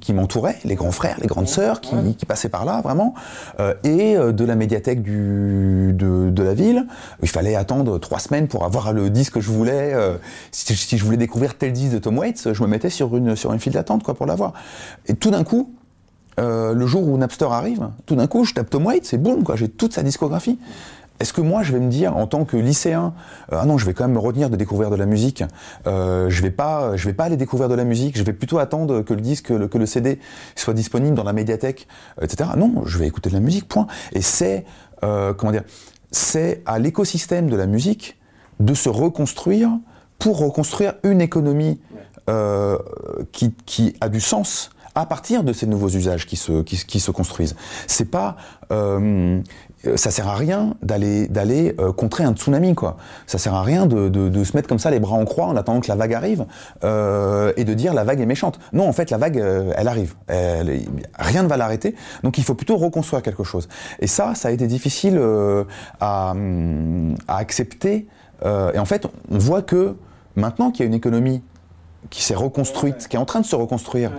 qui, 0.00 0.12
m'entouraient, 0.12 0.58
les 0.64 0.74
grands 0.74 0.92
frères, 0.92 1.16
les 1.20 1.26
grandes 1.26 1.48
sœurs 1.48 1.80
qui, 1.80 1.94
passaient 2.26 2.48
par 2.48 2.64
là, 2.64 2.80
vraiment, 2.80 3.14
euh, 3.60 3.74
et 3.84 4.16
euh, 4.16 4.32
de 4.32 4.44
la 4.44 4.54
médiathèque 4.54 5.02
du, 5.02 5.92
de, 5.94 6.42
la 6.42 6.54
ville. 6.54 6.86
Il 7.22 7.28
fallait 7.28 7.54
attendre 7.54 7.98
trois 7.98 8.18
semaines 8.18 8.48
pour 8.48 8.64
avoir 8.64 8.92
le 8.92 9.10
disque 9.10 9.34
que 9.34 9.40
je 9.40 9.50
voulais. 9.50 9.92
Euh, 9.94 10.16
si, 10.52 10.98
je 10.98 11.04
voulais 11.04 11.16
découvrir 11.16 11.56
tel 11.56 11.72
disque 11.72 11.92
de 11.92 11.98
Tom 11.98 12.18
Waits, 12.18 12.52
je 12.52 12.62
me 12.62 12.68
mettais 12.68 12.90
sur 12.90 13.16
une, 13.16 13.36
sur 13.36 13.52
une 13.52 13.60
file 13.60 13.72
d'attente 13.72 14.02
quoi, 14.02 14.14
pour 14.14 14.26
l'avoir. 14.26 14.52
Et 15.06 15.14
tout 15.14 15.30
d'un 15.30 15.44
coup, 15.44 15.74
le 16.38 16.86
jour 16.86 17.08
où 17.08 17.16
Napster 17.16 17.48
arrive, 17.50 17.88
tout 18.06 18.14
d'un 18.14 18.28
coup, 18.28 18.44
je 18.44 18.54
tape 18.54 18.70
Tom 18.70 18.86
Waits 18.86 19.12
et 19.12 19.18
boum, 19.18 19.42
quoi, 19.42 19.56
j'ai 19.56 19.68
toute 19.68 19.92
sa 19.92 20.02
discographie. 20.02 20.58
Est-ce 21.20 21.32
que 21.32 21.40
moi, 21.40 21.62
je 21.62 21.72
vais 21.72 21.80
me 21.80 21.90
dire, 21.90 22.16
en 22.16 22.26
tant 22.26 22.44
que 22.44 22.56
lycéen, 22.56 23.12
euh, 23.52 23.58
ah 23.60 23.66
non, 23.66 23.76
je 23.78 23.86
vais 23.86 23.94
quand 23.94 24.04
même 24.04 24.14
me 24.14 24.20
retenir 24.20 24.50
de 24.50 24.56
découvrir 24.56 24.90
de 24.90 24.96
la 24.96 25.06
musique. 25.06 25.42
Euh, 25.86 26.30
je 26.30 26.42
vais 26.42 26.50
pas, 26.50 26.96
je 26.96 27.06
vais 27.06 27.14
pas 27.14 27.24
aller 27.24 27.36
découvrir 27.36 27.68
de 27.68 27.74
la 27.74 27.84
musique. 27.84 28.16
Je 28.16 28.22
vais 28.22 28.32
plutôt 28.32 28.58
attendre 28.58 29.02
que 29.02 29.14
le 29.14 29.20
disque, 29.20 29.46
que 29.68 29.78
le 29.78 29.86
CD 29.86 30.20
soit 30.54 30.74
disponible 30.74 31.16
dans 31.16 31.24
la 31.24 31.32
médiathèque, 31.32 31.88
euh, 32.20 32.24
etc. 32.24 32.50
Non, 32.56 32.82
je 32.84 32.98
vais 32.98 33.06
écouter 33.06 33.30
de 33.30 33.34
la 33.34 33.40
musique. 33.40 33.68
Point. 33.68 33.86
Et 34.12 34.22
c'est, 34.22 34.64
euh, 35.02 35.34
comment 35.34 35.52
dire, 35.52 35.64
c'est 36.10 36.62
à 36.66 36.78
l'écosystème 36.78 37.50
de 37.50 37.56
la 37.56 37.66
musique 37.66 38.18
de 38.60 38.74
se 38.74 38.88
reconstruire 38.88 39.70
pour 40.18 40.38
reconstruire 40.38 40.94
une 41.04 41.20
économie 41.20 41.80
euh, 42.28 42.76
qui, 43.32 43.54
qui 43.66 43.94
a 44.00 44.08
du 44.08 44.20
sens 44.20 44.70
à 44.98 45.06
partir 45.06 45.44
de 45.44 45.52
ces 45.52 45.66
nouveaux 45.66 45.88
usages 45.88 46.26
qui 46.26 46.36
se, 46.36 46.62
qui, 46.62 46.76
qui 46.76 46.98
se 46.98 47.12
construisent. 47.12 47.54
C'est 47.86 48.10
pas, 48.10 48.36
euh, 48.72 49.40
ça 49.94 50.10
sert 50.10 50.26
à 50.26 50.34
rien 50.34 50.74
d'aller 50.82 51.28
d'aller 51.28 51.76
euh, 51.78 51.92
contrer 51.92 52.24
un 52.24 52.32
tsunami 52.34 52.74
quoi. 52.74 52.96
Ça 53.28 53.38
sert 53.38 53.54
à 53.54 53.62
rien 53.62 53.86
de, 53.86 54.08
de, 54.08 54.28
de, 54.28 54.44
se 54.44 54.56
mettre 54.56 54.68
comme 54.68 54.80
ça 54.80 54.90
les 54.90 54.98
bras 54.98 55.16
en 55.16 55.24
croix 55.24 55.46
en 55.46 55.56
attendant 55.56 55.80
que 55.80 55.86
la 55.86 55.94
vague 55.94 56.14
arrive 56.14 56.46
euh, 56.82 57.52
et 57.56 57.64
de 57.64 57.74
dire 57.74 57.94
la 57.94 58.02
vague 58.02 58.20
est 58.20 58.26
méchante. 58.26 58.58
Non, 58.72 58.88
en 58.88 58.92
fait 58.92 59.10
la 59.10 59.18
vague 59.18 59.38
euh, 59.38 59.72
elle 59.76 59.86
arrive. 59.86 60.14
Elle, 60.26 60.80
rien 61.16 61.44
ne 61.44 61.48
va 61.48 61.56
l'arrêter. 61.56 61.94
Donc 62.24 62.36
il 62.36 62.42
faut 62.42 62.54
plutôt 62.54 62.76
reconstruire 62.76 63.22
quelque 63.22 63.44
chose. 63.44 63.68
Et 64.00 64.08
ça, 64.08 64.34
ça 64.34 64.48
a 64.48 64.50
été 64.50 64.66
difficile 64.66 65.16
euh, 65.16 65.62
à, 66.00 66.34
à, 67.28 67.36
accepter. 67.36 68.08
et 68.44 68.78
en 68.78 68.84
fait, 68.84 69.06
on 69.30 69.38
voit 69.38 69.62
que 69.62 69.94
maintenant 70.34 70.72
qu'il 70.72 70.80
y 70.80 70.86
a 70.86 70.88
une 70.88 70.94
économie 70.94 71.42
qui 72.10 72.22
s'est 72.22 72.34
reconstruite, 72.34 73.08
qui 73.08 73.16
est 73.16 73.18
en 73.18 73.24
train 73.24 73.40
de 73.40 73.46
se 73.46 73.56
reconstruire 73.56 74.12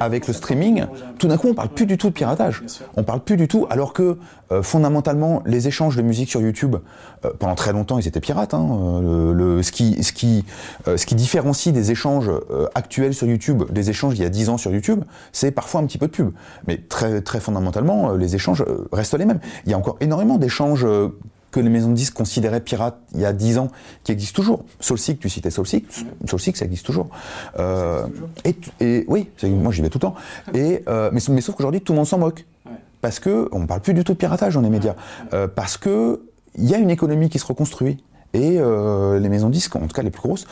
avec 0.00 0.28
le 0.28 0.32
streaming, 0.32 0.86
tout 1.18 1.28
d'un 1.28 1.36
coup 1.36 1.48
on 1.48 1.54
parle 1.54 1.68
plus 1.68 1.84
du 1.84 1.98
tout 1.98 2.08
de 2.08 2.14
piratage. 2.14 2.62
On 2.96 3.02
parle 3.02 3.20
plus 3.20 3.36
du 3.36 3.48
tout, 3.48 3.66
alors 3.70 3.92
que 3.92 4.18
euh, 4.50 4.62
fondamentalement 4.62 5.42
les 5.44 5.68
échanges 5.68 5.96
de 5.96 6.02
musique 6.02 6.30
sur 6.30 6.40
YouTube, 6.40 6.76
euh, 7.24 7.30
pendant 7.38 7.54
très 7.54 7.72
longtemps 7.72 7.98
ils 7.98 8.06
étaient 8.06 8.20
pirates. 8.20 8.54
Hein, 8.54 8.66
euh, 9.02 9.32
le, 9.32 9.62
ce, 9.62 9.72
qui, 9.72 10.02
ce, 10.02 10.12
qui, 10.12 10.44
ce 10.86 11.04
qui 11.04 11.14
différencie 11.16 11.74
des 11.74 11.90
échanges 11.90 12.30
actuels 12.74 13.14
sur 13.14 13.26
YouTube 13.26 13.64
des 13.70 13.90
échanges 13.90 14.14
il 14.14 14.22
y 14.22 14.26
a 14.26 14.30
10 14.30 14.48
ans 14.50 14.58
sur 14.58 14.70
YouTube, 14.70 15.02
c'est 15.32 15.50
parfois 15.50 15.80
un 15.80 15.86
petit 15.86 15.98
peu 15.98 16.06
de 16.06 16.12
pub. 16.12 16.30
Mais 16.66 16.78
très, 16.78 17.20
très 17.20 17.40
fondamentalement, 17.40 18.12
les 18.12 18.36
échanges 18.36 18.64
restent 18.92 19.18
les 19.18 19.26
mêmes. 19.26 19.40
Il 19.66 19.72
y 19.72 19.74
a 19.74 19.78
encore 19.78 19.96
énormément 20.00 20.38
d'échanges 20.38 20.86
que 21.50 21.60
les 21.60 21.70
maisons 21.70 21.90
de 21.90 21.94
disques 21.94 22.14
considéraient 22.14 22.60
pirates 22.60 22.98
il 23.14 23.20
y 23.20 23.24
a 23.24 23.32
10 23.32 23.58
ans, 23.58 23.68
qui 24.04 24.12
existent 24.12 24.36
toujours. 24.36 24.64
Soulseek, 24.80 25.18
tu 25.18 25.28
citais 25.28 25.50
Soulseek, 25.50 25.86
Soulseek 26.26 26.56
ça 26.56 26.64
existe 26.64 26.84
toujours. 26.84 27.08
Euh, 27.58 28.06
et, 28.44 28.56
et, 28.80 29.04
oui, 29.08 29.28
moi 29.44 29.72
j'y 29.72 29.82
vais 29.82 29.88
tout 29.88 29.98
le 29.98 30.02
temps. 30.02 30.14
Et, 30.54 30.82
euh, 30.88 31.10
mais, 31.12 31.20
mais, 31.30 31.40
sauf 31.40 31.54
qu'aujourd'hui 31.56 31.80
tout 31.80 31.92
le 31.92 31.98
monde 31.98 32.06
s'en 32.06 32.18
moque. 32.18 32.44
Parce 33.00 33.20
que 33.20 33.48
on 33.52 33.66
parle 33.66 33.80
plus 33.80 33.94
du 33.94 34.02
tout 34.02 34.12
de 34.12 34.18
piratage 34.18 34.54
dans 34.54 34.60
les 34.60 34.70
médias. 34.70 34.94
Euh, 35.32 35.46
parce 35.46 35.76
que 35.76 36.22
il 36.56 36.64
y 36.64 36.74
a 36.74 36.78
une 36.78 36.90
économie 36.90 37.28
qui 37.28 37.38
se 37.38 37.46
reconstruit. 37.46 38.02
Et 38.34 38.58
les 38.58 39.28
maisons 39.30 39.48
de 39.48 39.54
disques, 39.54 39.74
en 39.74 39.80
tout 39.80 39.94
cas 39.94 40.02
les 40.02 40.10
plus 40.10 40.20
grosses, 40.20 40.46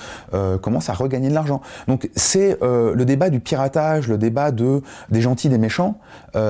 commencent 0.63 0.89
à 0.89 0.95
regagner 0.95 1.29
de 1.29 1.35
l'argent. 1.35 1.61
Donc 1.89 2.09
c'est 2.17 2.57
le 2.63 3.05
débat 3.05 3.29
du 3.29 3.39
piratage, 3.39 4.09
le 4.09 4.17
débat 4.17 4.51
de 4.51 4.81
des 5.11 5.21
gentils, 5.21 5.51
des 5.51 5.59
méchants. 5.59 5.99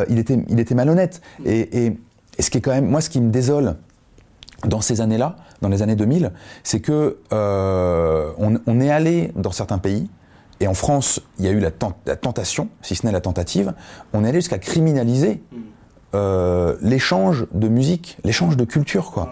il 0.09 0.21
était, 0.21 0.39
il 0.49 0.61
était 0.61 0.77
malhonnête. 0.77 1.21
Et, 1.45 1.87
et, 1.87 1.99
et, 2.39 2.43
ce 2.43 2.49
qui 2.49 2.59
est 2.59 2.61
quand 2.61 2.71
même, 2.71 2.87
moi, 2.87 3.01
ce 3.01 3.11
qui 3.11 3.21
me 3.21 3.31
désole, 3.31 3.75
dans 4.65 4.81
ces 4.81 5.01
années-là, 5.01 5.37
dans 5.63 5.69
les 5.69 5.83
années 5.83 5.97
2000, 5.97 6.33
c'est 6.63 6.81
que 6.81 7.19
euh, 7.33 8.33
on, 8.39 8.81
est 8.81 8.91
allé 8.91 9.33
dans 9.37 9.53
certains 9.53 9.79
pays, 9.79 10.09
et 10.61 10.67
en 10.67 10.75
France, 10.75 11.21
il 11.39 11.45
y 11.45 11.49
a 11.49 11.51
eu 11.51 11.61
la, 11.61 11.71
tentation, 11.71 12.69
si 12.83 12.97
ce 12.97 13.05
n'est 13.05 13.13
la 13.13 13.21
tentative, 13.21 13.75
on 14.13 14.25
est 14.25 14.29
allé 14.29 14.39
jusqu'à 14.39 14.59
criminaliser 14.59 15.43
euh, 16.15 16.77
l'échange 16.81 17.47
de 17.53 17.69
musique, 17.69 18.19
l'échange 18.25 18.57
de 18.57 18.65
culture, 18.65 19.11
quoi. 19.11 19.31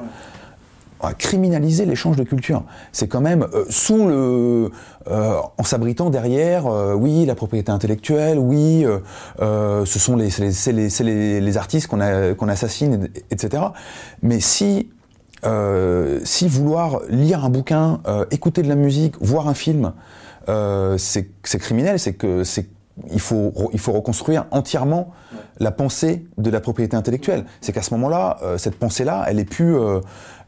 Criminaliser 1.18 1.84
l'échange 1.84 2.16
de 2.16 2.24
culture. 2.24 2.64
C'est 2.90 3.08
quand 3.08 3.20
même 3.20 3.46
euh, 3.52 3.66
sous 3.68 4.08
le, 4.08 4.70
en 5.06 5.62
s'abritant 5.62 6.08
derrière, 6.08 6.64
oui, 6.96 7.26
la 7.26 7.34
propriété 7.34 7.70
intellectuelle, 7.70 8.38
oui, 8.38 8.86
ce 9.38 9.84
sont 9.98 10.16
les, 10.16 10.30
les, 10.38 11.40
les, 11.42 11.56
artistes 11.58 11.88
qu'on 11.88 11.98
qu'on 12.38 12.48
assassine, 12.48 13.10
etc. 13.30 13.64
Mais 14.22 14.40
si 14.40 14.88
euh, 15.44 16.20
si 16.24 16.48
vouloir 16.48 17.00
lire 17.08 17.44
un 17.44 17.50
bouquin, 17.50 18.00
euh, 18.06 18.24
écouter 18.30 18.62
de 18.62 18.68
la 18.68 18.76
musique, 18.76 19.14
voir 19.20 19.48
un 19.48 19.54
film, 19.54 19.92
euh, 20.48 20.96
c'est 20.98 21.58
criminel, 21.58 21.98
c'est 21.98 22.14
que 22.14 22.44
c'est 22.44 22.68
il 23.12 23.20
faut 23.20 23.52
il 23.72 23.80
faut 23.80 23.90
reconstruire 23.90 24.46
entièrement 24.52 25.10
la 25.58 25.72
pensée 25.72 26.26
de 26.38 26.48
la 26.48 26.60
propriété 26.60 26.96
intellectuelle. 26.96 27.44
C'est 27.60 27.72
qu'à 27.72 27.82
ce 27.82 27.92
moment-là, 27.94 28.38
cette 28.56 28.78
pensée-là, 28.78 29.24
elle 29.26 29.40
est 29.40 29.44
plus, 29.44 29.76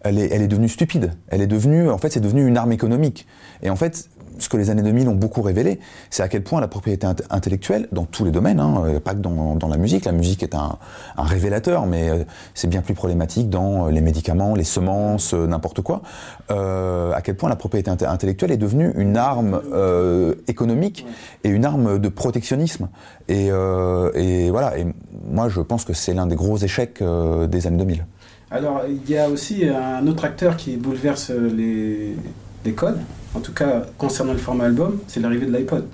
elle 0.03 0.19
est 0.19 0.29
elle 0.33 0.43
est 0.43 0.49
devenue 0.49 0.69
stupide. 0.69 1.15
Elle 1.27 1.43
est 1.43 1.49
devenue, 1.49 1.91
en 1.91 1.99
fait, 1.99 2.11
c'est 2.11 2.21
devenu 2.21 2.47
une 2.47 2.57
arme 2.57 2.71
économique. 2.71 3.27
Et 3.63 3.71
en 3.71 3.75
fait, 3.75 4.09
ce 4.39 4.49
que 4.49 4.57
les 4.57 4.71
années 4.71 4.83
2000 4.83 5.09
ont 5.09 5.15
beaucoup 5.15 5.43
révélé, 5.43 5.81
c'est 6.11 6.23
à 6.23 6.29
quel 6.29 6.43
point 6.43 6.61
la 6.61 6.69
propriété 6.69 7.07
intellectuelle, 7.31 7.89
dans 7.93 8.05
tous 8.05 8.25
les 8.25 8.31
domaines, 8.31 8.61
hein, 8.61 8.83
euh, 8.87 9.01
pas 9.01 9.15
que 9.15 9.21
dans, 9.21 9.69
la 9.69 9.77
musique, 9.77 10.05
la 10.05 10.13
musique 10.13 10.43
est 10.43 10.55
un, 10.55 10.79
révélateur, 11.17 11.87
mais 11.87 12.09
euh, 12.09 12.25
c'est 12.55 12.69
bien 12.69 12.83
plus 12.83 12.95
problématique 12.95 13.49
dans 13.51 13.87
euh, 13.87 13.91
les 13.91 14.01
médicaments, 14.01 14.55
les 14.55 14.65
semences, 14.65 15.35
n'importe 15.35 15.81
quoi, 15.81 16.03
à 16.49 17.21
quel 17.23 17.37
point 17.37 17.49
la 17.49 17.57
propriété 17.57 17.91
intellectuelle 17.91 18.53
est 18.53 18.57
devenue 18.57 18.93
une 18.97 19.17
arme 19.17 19.61
économique 20.47 21.07
et 21.45 21.49
une 21.49 21.65
arme 21.65 21.99
de 21.99 22.09
protectionnisme. 22.09 22.89
Et, 23.29 23.51
voilà, 24.51 24.79
et 24.79 24.87
moi 25.29 25.49
je 25.49 25.61
pense 25.61 25.85
que 25.85 25.93
c'est 25.93 26.15
l'un 26.15 26.27
des 26.27 26.37
gros 26.37 26.57
échecs 26.59 27.03
des 27.03 27.67
années 27.67 27.79
2000. 27.79 28.07
Alors, 28.51 28.83
il 28.89 29.11
y 29.11 29.19
a 29.19 29.29
aussi 29.29 29.65
un 29.69 30.07
autre 30.07 30.25
acteur 30.25 30.57
qui 30.57 30.77
bouleverse 30.77 31.31
les, 31.31 32.17
les 32.65 32.73
codes, 32.73 33.01
en 33.37 33.41
tout 33.41 33.53
cas 33.53 33.83
concernant 33.99 34.33
le 34.33 34.39
format 34.39 34.65
album, 34.65 34.99
c'est 35.07 35.21
l'arrivée 35.21 35.47
de 35.47 35.57
l'iPod. 35.57 35.87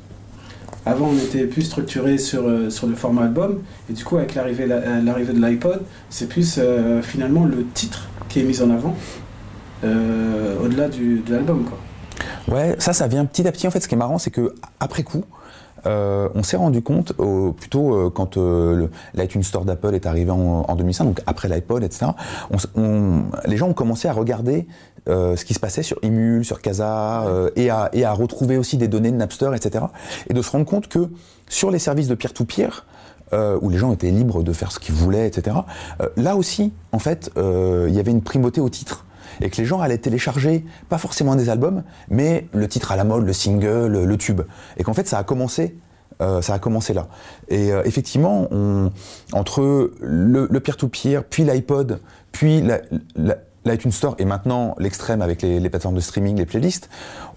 Avant, 0.86 1.08
on 1.08 1.16
était 1.16 1.44
plus 1.44 1.62
structuré 1.62 2.18
sur, 2.18 2.46
euh, 2.46 2.70
sur 2.70 2.86
le 2.86 2.94
format 2.94 3.22
album, 3.22 3.60
et 3.88 3.92
du 3.92 4.04
coup, 4.04 4.16
avec 4.16 4.34
l'arrivée, 4.34 4.66
euh, 4.68 5.00
de 5.00 5.40
l'iPod, 5.40 5.82
c'est 6.10 6.28
plus 6.28 6.56
euh, 6.58 7.02
finalement 7.02 7.44
le 7.44 7.64
titre 7.74 8.08
qui 8.28 8.40
est 8.40 8.44
mis 8.44 8.60
en 8.62 8.70
avant, 8.70 8.96
au-delà 9.84 10.88
de 10.88 11.20
l'album. 11.28 11.64
Ouais, 12.48 12.76
ça, 12.78 12.92
ça 12.92 13.06
vient 13.08 13.24
petit 13.24 13.46
à 13.46 13.52
petit. 13.52 13.66
En 13.66 13.70
fait, 13.70 13.80
ce 13.80 13.88
qui 13.88 13.94
est 13.94 13.98
marrant, 13.98 14.18
c'est 14.18 14.30
que 14.30 14.54
après 14.80 15.02
coup, 15.02 15.24
on 15.84 16.42
s'est 16.42 16.56
rendu 16.56 16.82
compte, 16.82 17.12
plutôt 17.56 18.10
quand 18.10 18.36
l'iTunes 19.14 19.42
Store 19.42 19.64
d'Apple 19.64 19.94
est 19.94 20.06
arrivé 20.06 20.30
en, 20.30 20.74
2005, 20.74 21.04
donc 21.04 21.20
après 21.26 21.48
l'iPod, 21.48 21.82
etc., 21.82 22.12
les 23.46 23.56
gens 23.56 23.68
ont 23.68 23.74
commencé 23.74 24.08
à 24.08 24.12
regarder 24.12 24.66
ce 25.06 25.44
qui 25.44 25.54
se 25.54 25.60
passait 25.60 25.82
sur 25.82 25.98
Emule, 26.02 26.44
sur 26.44 26.60
Casa, 26.60 27.24
et, 27.56 27.70
à, 27.70 27.90
et 27.92 28.04
à 28.04 28.12
retrouver 28.12 28.56
aussi 28.56 28.76
des 28.76 28.88
données 28.88 29.10
de 29.10 29.16
Napster, 29.16 29.50
etc., 29.54 29.84
et 30.28 30.34
de 30.34 30.42
se 30.42 30.50
rendre 30.50 30.66
compte 30.66 30.88
que 30.88 31.08
sur 31.48 31.70
les 31.70 31.78
services 31.78 32.08
de 32.08 32.14
peer-to-peer, 32.14 32.86
euh, 33.32 33.58
où 33.62 33.70
les 33.70 33.78
gens 33.78 33.92
étaient 33.94 34.10
libres 34.10 34.42
de 34.42 34.52
faire 34.52 34.72
ce 34.72 34.78
qu'ils 34.78 34.94
voulaient, 34.94 35.26
etc. 35.26 35.56
Euh, 36.02 36.08
là 36.18 36.36
aussi, 36.36 36.74
en 36.92 36.98
fait, 36.98 37.30
euh, 37.38 37.86
il 37.88 37.94
y 37.94 37.98
avait 37.98 38.10
une 38.10 38.20
primauté 38.20 38.60
au 38.60 38.68
titre. 38.68 39.06
Et 39.40 39.50
que 39.50 39.56
les 39.56 39.64
gens 39.64 39.80
allaient 39.80 39.98
télécharger, 39.98 40.64
pas 40.88 40.98
forcément 40.98 41.36
des 41.36 41.48
albums, 41.48 41.82
mais 42.08 42.46
le 42.52 42.68
titre 42.68 42.92
à 42.92 42.96
la 42.96 43.04
mode, 43.04 43.24
le 43.24 43.32
single, 43.32 44.04
le, 44.04 44.16
tube. 44.16 44.42
Et 44.76 44.84
qu'en 44.84 44.94
fait, 44.94 45.06
ça 45.08 45.18
a 45.18 45.24
commencé 45.24 45.76
ça 46.40 46.54
a 46.54 46.60
commencé 46.60 46.94
là. 46.94 47.08
Et 47.48 47.70
effectivement, 47.84 48.46
on, 48.52 48.92
entre 49.32 49.90
le 50.00 50.60
peer-to-peer, 50.60 51.24
puis 51.24 51.42
l'iPod, 51.42 51.98
puis 52.30 52.62
l'iTunes 53.64 53.90
Store 53.90 54.14
et 54.20 54.24
maintenant 54.24 54.76
l'extrême 54.78 55.20
avec 55.20 55.42
les, 55.42 55.58
les, 55.58 55.68
plateformes 55.68 55.96
de 55.96 56.00
streaming, 56.00 56.36
les 56.36 56.46
playlists, 56.46 56.88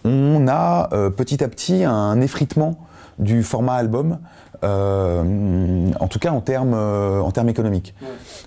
on 0.03 0.47
a 0.47 0.87
petit 1.17 1.43
à 1.43 1.47
petit 1.47 1.83
un 1.83 2.21
effritement 2.21 2.77
du 3.17 3.41
format 3.41 3.73
album 3.73 4.19
euh, 4.63 5.91
en 5.99 6.07
tout 6.07 6.19
cas 6.19 6.31
en 6.31 6.41
termes 6.41 6.73
euh, 6.73 7.21
en 7.21 7.31
termes 7.31 7.49
économiques. 7.49 7.93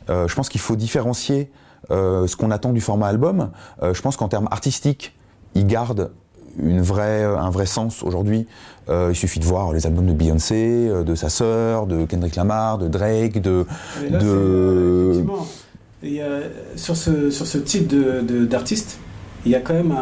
Euh, 0.08 0.26
je 0.26 0.34
pense 0.34 0.48
qu'il 0.48 0.60
faut 0.60 0.76
différencier 0.76 1.50
ce 1.90 2.36
qu'on 2.36 2.50
attend 2.50 2.72
du 2.72 2.80
format 2.80 3.08
album. 3.08 3.50
je 3.82 4.00
pense 4.00 4.16
qu'en 4.16 4.28
termes 4.28 4.48
artistiques, 4.50 5.14
il 5.54 5.66
garde 5.66 6.10
une 6.58 6.80
vraie, 6.80 7.24
un 7.24 7.50
vrai 7.50 7.66
sens 7.66 8.02
aujourd'hui. 8.02 8.46
il 8.88 9.14
suffit 9.14 9.40
de 9.40 9.44
voir 9.44 9.72
les 9.72 9.86
albums 9.86 10.06
de 10.06 10.12
Beyoncé, 10.12 10.90
de 11.04 11.14
sa 11.14 11.28
sœur, 11.28 11.86
de 11.86 12.04
Kendrick 12.04 12.36
Lamar, 12.36 12.78
de 12.78 12.88
Drake, 12.88 13.40
de. 13.40 13.64
de... 14.10 15.24
sur, 16.76 16.96
ce, 16.96 17.30
sur 17.30 17.46
ce 17.46 17.58
type 17.58 17.94
d'artiste, 18.48 18.98
il 19.44 19.52
y 19.52 19.54
a 19.54 19.60
quand 19.60 19.74
même 19.74 19.94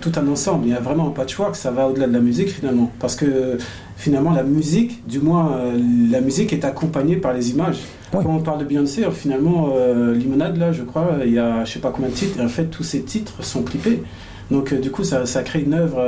tout 0.00 0.12
un 0.16 0.26
ensemble. 0.28 0.66
Il 0.66 0.72
y 0.72 0.76
a 0.76 0.80
vraiment 0.80 1.08
un 1.08 1.10
patchwork, 1.10 1.56
ça 1.56 1.70
va 1.70 1.88
au-delà 1.88 2.06
de 2.06 2.12
la 2.12 2.20
musique 2.20 2.48
finalement. 2.48 2.90
Parce 2.98 3.16
que 3.16 3.56
finalement, 3.96 4.32
la 4.32 4.42
musique, 4.42 5.06
du 5.06 5.20
moins, 5.20 5.52
euh, 5.52 5.78
la 6.10 6.20
musique 6.20 6.52
est 6.52 6.64
accompagnée 6.64 7.16
par 7.16 7.32
les 7.32 7.50
images. 7.50 7.80
Quand 8.12 8.26
on 8.26 8.40
parle 8.40 8.60
de 8.60 8.64
Beyoncé, 8.64 9.04
finalement, 9.10 9.70
euh, 9.74 10.14
Limonade, 10.14 10.56
là, 10.56 10.72
je 10.72 10.82
crois, 10.82 11.18
il 11.24 11.32
y 11.32 11.38
a 11.38 11.64
je 11.64 11.72
sais 11.72 11.78
pas 11.80 11.90
combien 11.90 12.10
de 12.10 12.14
titres, 12.14 12.38
et 12.38 12.44
en 12.44 12.48
fait, 12.48 12.66
tous 12.66 12.82
ces 12.82 13.02
titres 13.02 13.42
sont 13.42 13.62
clippés. 13.62 14.02
Donc, 14.50 14.72
euh, 14.72 14.78
du 14.78 14.90
coup, 14.90 15.02
ça, 15.02 15.24
ça, 15.26 15.42
crée 15.42 15.62
une 15.62 15.74
œuvre, 15.74 16.00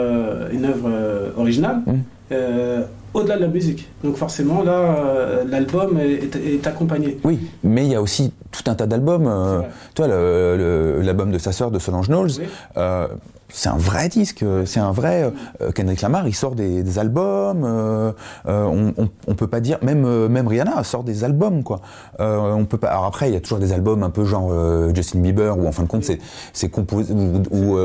une 0.53 0.64
œuvre 0.64 0.90
originale. 1.37 1.83
Mmh 1.87 2.35
au-delà 3.14 3.37
de 3.37 3.43
la 3.43 3.49
musique. 3.49 3.88
Donc 4.03 4.17
forcément, 4.17 4.62
là, 4.62 4.73
euh, 4.73 5.45
l'album 5.49 5.99
est, 5.99 6.67
accompagné. 6.67 7.19
Oui, 7.25 7.38
mais 7.62 7.87
il 7.87 7.93
y 7.93 7.95
a 7.95 8.03
aussi 8.03 8.33
tout 8.51 8.69
un 8.71 8.75
tas 8.75 8.87
d'albums. 8.87 9.27
Euh, 9.27 9.61
toi, 9.95 10.09
l'album 10.09 11.31
de 11.31 11.38
sa 11.38 11.53
sœur, 11.53 11.71
de 11.71 11.79
Solange 11.79 12.09
Knowles, 12.09 12.33
euh, 12.77 13.07
c'est 13.57 13.69
un 13.69 13.77
vrai 13.77 14.09
disque, 14.09 14.45
c'est 14.67 14.81
un 14.81 14.93
vrai. 14.93 15.33
Kendrick 15.75 16.03
Lamar, 16.03 16.27
il 16.27 16.35
sort 16.35 16.55
des, 16.55 16.99
albums. 16.99 17.64
on, 18.45 18.95
on, 19.27 19.35
peut 19.35 19.47
pas 19.47 19.61
dire, 19.61 19.79
même 19.83 20.29
même 20.29 20.47
Rihanna 20.47 20.83
sort 20.85 21.05
des 21.05 21.25
albums, 21.25 21.62
quoi. 21.62 21.81
on 22.19 22.64
peut 22.64 22.79
pas. 22.79 22.88
Alors 22.88 23.05
après, 23.05 23.31
il 23.31 23.35
y 23.35 23.37
a 23.37 23.40
toujours 23.40 23.59
des 23.59 23.73
albums 23.73 24.03
un 24.03 24.11
peu 24.11 24.25
genre 24.25 24.51
Justin 24.95 25.21
Bieber, 25.21 25.59
où 25.59 25.67
en 25.67 25.73
fin 25.73 25.85
de 25.85 25.88
compte, 25.88 26.05
c'est 26.05 26.19
c'est 26.53 26.69
composé 26.69 27.14
ou 27.14 27.77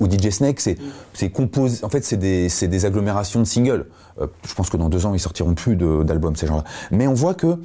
ou, 0.00 0.10
DJ 0.10 0.30
Snake, 0.30 0.60
c'est 0.60 0.78
c'est 1.12 1.30
composé. 1.30 1.84
En 1.84 1.88
fait, 1.88 2.04
c'est 2.04 2.16
des 2.16 2.48
c'est 2.48 2.68
des 2.68 2.84
agglomérations 2.86 3.40
de 3.40 3.44
singles. 3.44 3.86
Euh, 4.20 4.26
je 4.46 4.54
pense 4.54 4.70
que 4.70 4.76
dans 4.76 4.88
deux 4.88 5.06
ans, 5.06 5.14
ils 5.14 5.20
sortiront 5.20 5.54
plus 5.54 5.76
d'albums, 5.76 6.36
ces 6.36 6.46
gens-là. 6.46 6.64
Mais 6.90 7.06
on 7.06 7.14
voit 7.14 7.34
que 7.34 7.58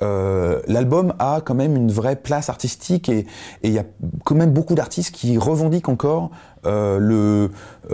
euh, 0.00 0.60
l'album 0.66 1.14
a 1.18 1.40
quand 1.44 1.54
même 1.54 1.76
une 1.76 1.92
vraie 1.92 2.16
place 2.16 2.48
artistique 2.48 3.08
et 3.08 3.26
il 3.62 3.72
y 3.72 3.78
a 3.78 3.84
quand 4.24 4.34
même 4.34 4.50
beaucoup 4.50 4.74
d'artistes 4.74 5.14
qui 5.14 5.38
revendiquent 5.38 5.88
encore 5.88 6.30
euh, 6.64 6.98
le, 6.98 7.50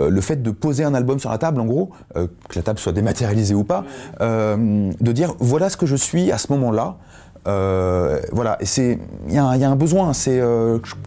le 0.09 0.21
fait 0.21 0.41
de 0.41 0.51
poser 0.51 0.83
un 0.83 0.93
album 0.93 1.19
sur 1.19 1.29
la 1.29 1.37
table, 1.37 1.59
en 1.59 1.65
gros, 1.65 1.91
que 2.13 2.55
la 2.55 2.61
table 2.61 2.79
soit 2.79 2.91
dématérialisée 2.91 3.55
ou 3.55 3.63
pas, 3.63 3.83
de 4.19 5.11
dire 5.11 5.33
voilà 5.39 5.69
ce 5.69 5.77
que 5.77 5.85
je 5.85 5.95
suis 5.95 6.31
à 6.31 6.37
ce 6.37 6.51
moment-là. 6.53 6.97
voilà, 7.45 8.57
et 8.59 8.65
c'est 8.65 8.99
il 9.27 9.33
y, 9.33 9.35
y, 9.35 9.39
a 9.39 9.69
un 9.69 9.75
besoin. 9.75 10.13
C'est 10.13 10.41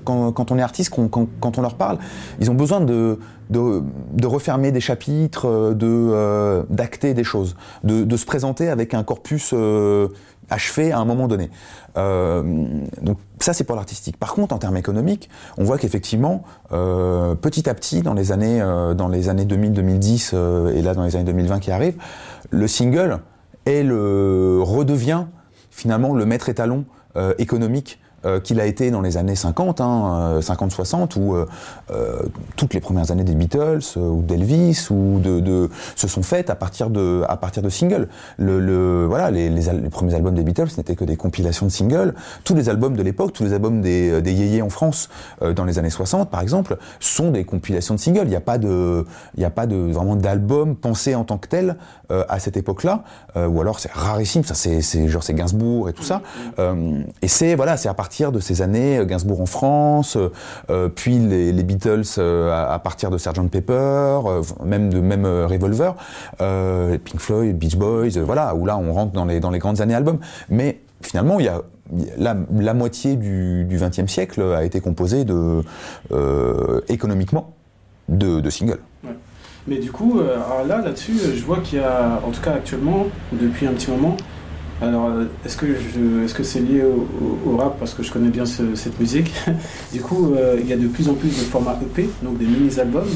quand, 0.05 0.33
quand, 0.33 0.51
on 0.51 0.59
est 0.59 0.63
artiste, 0.63 0.91
quand, 0.91 1.09
quand, 1.09 1.59
on 1.59 1.63
leur 1.63 1.75
parle, 1.75 1.99
ils 2.41 2.51
ont 2.51 2.55
besoin 2.55 2.81
de, 2.81 3.19
de, 3.53 4.27
refermer 4.27 4.73
des 4.73 4.81
chapitres, 4.81 5.47
euh, 5.47 5.75
de 5.75 5.87
euh, 5.87 6.63
d'acter 6.71 7.15
des 7.15 7.25
choses, 7.25 7.57
de, 7.85 8.17
se 8.17 8.27
présenter 8.27 8.69
avec 8.69 8.95
un 8.95 9.03
corpus 9.03 9.51
euh, 9.53 10.09
achevé 10.51 10.93
à 10.93 10.99
un 10.99 11.05
moment 11.05 11.29
donné. 11.29 11.51
donc 11.95 13.19
ça 13.41 13.53
c'est 13.53 13.65
pour 13.65 13.77
l'artistique. 13.77 14.17
Par 14.17 14.35
contre 14.35 14.55
en 14.55 14.59
termes 14.59 14.77
économiques, 14.77 15.29
on 15.57 15.65
voit 15.65 15.79
qu'effectivement 15.79 16.45
petit 16.71 17.69
à 17.69 17.75
petit 17.75 18.03
dans 18.03 18.15
les 18.15 18.33
années 18.33 18.61
dans 18.97 19.09
les 19.09 19.29
années 19.29 19.45
2000-2010 19.45 20.75
et 20.75 20.83
là 20.83 20.95
dans 20.95 21.05
les 21.05 21.17
années 21.17 21.25
2020 21.25 21.61
qui 21.61 21.71
arrivent, 21.71 21.99
le 22.51 22.67
single 22.67 23.21
est 23.67 23.83
le 23.83 24.61
redevient 24.63 25.27
finalement 25.71 26.15
le 26.15 26.27
maître 26.27 26.49
étalon 26.49 26.85
économique 27.39 27.99
euh, 28.25 28.39
qu'il 28.39 28.61
a 28.61 28.67
été 28.67 28.93
dans 28.93 29.01
les 29.01 29.17
années 29.17 29.35
50, 29.35 29.81
hein, 29.81 30.39
50-60, 30.41 31.19
euh, 31.19 31.21
où 31.21 31.35
euh, 31.35 32.23
toutes 32.55 32.73
les 32.73 32.79
premières 32.79 33.11
années 33.11 33.25
des 33.25 33.35
Beatles 33.35 33.81
ou 33.97 34.23
d'Elvis 34.23 34.87
ou 34.91 35.19
de, 35.19 35.41
de, 35.41 35.69
se 35.97 36.07
sont 36.07 36.23
faites 36.23 36.49
à 36.49 36.55
partir 36.55 36.89
de, 36.89 37.25
à 37.29 37.37
partir 37.37 37.65
de 37.65 37.69
singles. 37.69 38.07
Le, 38.39 38.61
le 38.61 39.07
voilà, 39.07 39.33
les, 39.33 39.51
les, 39.51 39.63
les, 39.73 39.91
premiers 39.91 40.15
albums 40.15 40.37
des 40.37 40.45
Beatles 40.45 40.69
n'étaient 40.77 40.95
que 40.95 41.05
des 41.05 41.17
compilations 41.17 41.67
de 41.67 41.73
singles. 41.73 42.15
Tous 42.45 42.55
les 42.55 42.69
albums 42.69 42.97
de 42.97 43.03
l'époque, 43.03 43.33
tous 43.33 43.43
les 43.43 43.55
albums 43.55 43.81
des, 43.81 44.23
des 44.23 44.33
yéyés 44.33 44.63
en 44.63 44.71
France 44.71 45.09
dans 45.41 45.65
les 45.65 45.81
années 45.81 45.91
60, 45.91 46.31
par 46.31 46.43
exemple, 46.43 46.77
sont 47.01 47.33
des 47.33 47.45
compilations 47.45 47.95
de 47.95 48.01
singles. 48.01 48.23
Il 48.25 48.31
n'y 48.31 48.37
a 48.37 48.41
pas 48.41 48.59
de, 48.59 49.05
il 49.35 49.41
n'y 49.41 49.47
a 49.47 49.51
pas 49.51 49.67
de 49.67 49.75
vraiment 49.77 50.15
d'album 50.15 50.77
pensé 50.77 51.17
en 51.17 51.25
tant 51.25 51.39
que 51.39 51.49
tel 51.49 51.77
à 52.09 52.39
cette 52.39 52.59
époque-là, 52.59 53.03
ou 53.37 53.61
alors 53.61 53.81
c'est 53.81 53.91
rarissime. 53.91 54.45
Ça, 54.45 54.55
c'est 54.55 55.09
genre 55.09 55.23
c'est 55.23 55.35
Gainsbourg 55.35 55.89
et 55.89 55.93
tout 55.93 56.03
ça. 56.03 56.23
et 56.59 57.29
c'est 57.29 57.57
voilà, 57.57 57.77
c'est 57.77 57.89
à 57.89 57.95
partir 57.95 58.12
de 58.21 58.41
ces 58.41 58.63
années, 58.63 58.99
euh, 58.99 59.05
Gainsbourg 59.05 59.41
en 59.41 59.47
France, 59.47 60.17
euh, 60.17 60.29
euh, 60.71 60.89
puis 60.89 61.19
les, 61.19 61.63
Beatles 61.63 62.21
à, 62.21 62.79
partir 62.83 63.11
de 63.11 63.19
Sgt 63.19 63.49
Pepper, 63.51 64.19
même 64.65 64.93
de 64.93 65.01
même 65.01 65.25
Revolver, 65.25 65.95
Pink 66.39 67.21
Floyd, 67.21 67.57
Beach 67.57 67.77
Boys, 67.77 68.21
voilà, 68.21 68.55
où 68.55 68.67
là 68.67 68.77
on 68.77 68.93
rentre 68.93 69.13
dans 69.13 69.25
les 69.25 69.39
dans 69.39 69.51
les 69.51 69.61
grandes 69.61 69.81
années 69.81 69.95
albums. 69.95 70.19
Mais 70.49 70.81
finalement, 71.03 71.39
il 71.39 71.47
y 71.47 71.49
a 71.49 71.63
la, 72.19 72.75
moitié 72.75 73.15
du 73.15 73.67
XXe 73.71 74.11
siècle 74.11 74.43
a 74.43 74.65
été 74.65 74.81
composée 74.81 75.25
de 75.25 75.63
économiquement 76.89 77.55
de, 78.09 78.51
singles. 78.51 78.81
Mais 79.69 79.79
du 79.79 79.93
coup, 79.93 80.21
là, 80.21 80.83
là-dessus, 80.83 81.15
je 81.37 81.45
vois 81.45 81.59
qu'il 81.59 81.79
y 81.79 81.83
a, 81.83 82.21
en 82.27 82.31
tout 82.33 82.43
cas 82.43 82.55
actuellement, 82.55 83.07
depuis 83.33 83.67
un 83.67 83.73
petit 83.73 83.91
moment, 83.91 84.17
alors, 84.83 85.07
euh, 85.07 85.25
est-ce 85.45 85.57
que 85.57 85.67
est-ce 86.25 86.35
que 86.35 86.43
c'est 86.43 86.61
lié 86.61 86.83
au, 86.83 87.57
rap? 87.57 87.79
Parce 87.79 87.95
que 87.95 88.03
je 88.03 88.11
connais 88.13 88.31
bien 88.31 88.45
cette 88.47 88.99
musique 88.99 89.33
Du 89.93 90.01
coup, 90.01 90.35
euh, 90.35 90.57
il 90.61 90.69
y 90.69 90.73
a 90.73 90.77
de 90.77 90.89
plus 90.89 91.09
en 91.09 91.15
plus 91.15 91.29
de 91.29 91.45
formats 91.45 91.79
EP, 91.81 92.09
donc 92.23 92.39
des 92.39 92.47
mini-albums. 92.47 93.09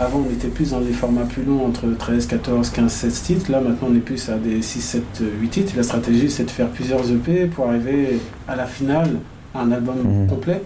Avant, 0.00 0.24
on 0.28 0.32
était 0.32 0.48
plus 0.48 0.70
dans 0.70 0.80
des 0.80 0.92
formats 0.92 1.24
plus 1.24 1.44
longs, 1.44 1.64
entre 1.66 1.86
13, 1.96 2.26
14, 2.26 2.70
15, 2.70 2.90
16 2.90 3.22
titres. 3.22 3.52
Là, 3.52 3.60
maintenant, 3.60 3.88
on 3.92 3.94
est 3.94 4.00
plus 4.00 4.28
à 4.30 4.36
des 4.36 4.62
6, 4.62 4.80
7, 4.80 5.02
8 5.40 5.48
titres. 5.48 5.72
la 5.76 5.82
stratégie, 5.84 6.30
c'est 6.30 6.44
de 6.44 6.50
faire 6.50 6.68
plusieurs 6.68 7.08
EP 7.10 7.46
pour 7.46 7.68
arriver 7.68 8.18
à 8.48 8.56
la 8.56 8.66
finale 8.66 9.10
à 9.54 9.60
un 9.60 9.70
album 9.70 9.96
mhm. 10.02 10.28
complet. 10.28 10.62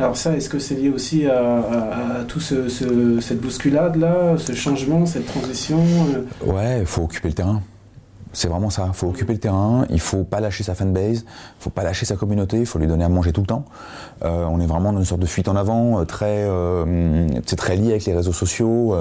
Alors 0.00 0.16
ça, 0.16 0.36
est-ce 0.36 0.48
que 0.48 0.58
c'est 0.58 0.74
lié 0.74 0.90
aussi 0.90 1.24
à, 1.26 2.24
tout 2.26 2.40
ce, 2.40 2.68
cette 3.20 3.40
bousculade-là, 3.40 4.36
ce 4.38 4.52
changement, 4.52 5.06
cette 5.06 5.26
transition 5.26 5.78
euh? 6.12 6.52
Ouais, 6.52 6.80
il 6.80 6.86
faut 6.86 7.02
occuper 7.02 7.28
le 7.28 7.34
terrain. 7.34 7.62
C'est 8.34 8.48
vraiment 8.48 8.68
ça. 8.68 8.86
Il 8.88 8.94
faut 8.94 9.08
occuper 9.08 9.32
le 9.32 9.38
terrain, 9.38 9.86
il 9.90 10.00
faut 10.00 10.24
pas 10.24 10.40
lâcher 10.40 10.64
sa 10.64 10.74
fanbase, 10.74 11.24
il 11.24 11.62
faut 11.62 11.70
pas 11.70 11.84
lâcher 11.84 12.04
sa 12.04 12.16
communauté, 12.16 12.58
il 12.58 12.66
faut 12.66 12.78
lui 12.78 12.88
donner 12.88 13.04
à 13.04 13.08
manger 13.08 13.32
tout 13.32 13.40
le 13.40 13.46
temps. 13.46 13.64
Euh, 14.24 14.44
on 14.50 14.60
est 14.60 14.66
vraiment 14.66 14.92
dans 14.92 14.98
une 14.98 15.04
sorte 15.04 15.20
de 15.20 15.26
fuite 15.26 15.48
en 15.48 15.56
avant, 15.56 16.00
euh, 16.00 16.04
très, 16.04 16.44
euh, 16.44 17.26
c'est 17.46 17.56
très 17.56 17.76
lié 17.76 17.90
avec 17.90 18.04
les 18.04 18.14
réseaux 18.14 18.32
sociaux. 18.32 18.96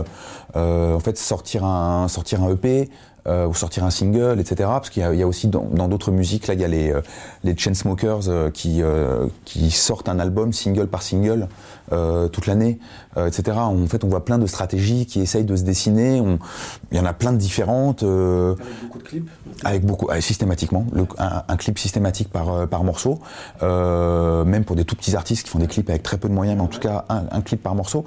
en 0.55 0.99
fait, 0.99 1.17
sortir 1.17 1.65
un, 1.65 2.07
sortir 2.07 2.43
un 2.43 2.51
EP, 2.51 2.89
euh, 3.27 3.47
ou 3.47 3.53
sortir 3.53 3.85
un 3.85 3.89
single, 3.89 4.39
etc. 4.39 4.55
Parce 4.69 4.89
qu'il 4.89 5.03
y, 5.03 5.17
y, 5.17 5.23
a 5.23 5.27
aussi 5.27 5.47
dans 5.47 5.87
d'autres 5.87 6.11
musiques, 6.11 6.47
là, 6.47 6.53
il 6.53 6.59
y 6.59 6.65
a 6.65 6.67
les, 6.67 6.91
euh, 6.91 7.01
les 7.43 7.55
Chainsmokers 7.57 8.27
euh, 8.27 8.49
qui, 8.49 8.81
euh, 8.81 9.27
qui 9.45 9.71
sortent 9.71 10.09
un 10.09 10.19
album 10.19 10.51
single 10.53 10.87
par 10.87 11.01
single 11.01 11.47
toute 12.31 12.47
l'année, 12.47 12.79
etc. 13.15 13.55
En 13.59 13.85
fait, 13.85 14.03
on 14.03 14.07
voit 14.07 14.25
plein 14.25 14.39
de 14.39 14.47
stratégies 14.47 15.05
qui 15.05 15.21
essayent 15.21 15.43
de 15.43 15.55
se 15.55 15.61
dessiner. 15.61 16.19
On, 16.19 16.39
il 16.91 16.97
y 16.97 16.99
en 16.99 17.05
a 17.05 17.13
plein 17.13 17.31
de 17.31 17.37
différentes. 17.37 18.01
avec 18.01 18.81
beaucoup 18.81 18.97
de 18.97 19.03
clips 19.03 19.29
Avec 19.63 19.85
beaucoup, 19.85 20.07
systématiquement. 20.19 20.87
Le, 20.91 21.05
un, 21.19 21.55
clip 21.57 21.77
systématique 21.77 22.29
par, 22.29 22.67
par 22.67 22.83
morceau. 22.83 23.19
même 23.61 24.63
pour 24.65 24.75
des 24.75 24.85
tout 24.85 24.95
petits 24.95 25.15
artistes 25.15 25.43
qui 25.43 25.51
font 25.51 25.59
des 25.59 25.67
clips 25.67 25.87
avec 25.87 26.01
très 26.01 26.17
peu 26.17 26.29
de 26.29 26.33
moyens, 26.33 26.57
mais 26.57 26.63
en 26.63 26.67
tout 26.67 26.79
cas, 26.79 27.05
un, 27.09 27.25
un 27.29 27.41
clip 27.41 27.61
par 27.61 27.75
morceau. 27.75 28.05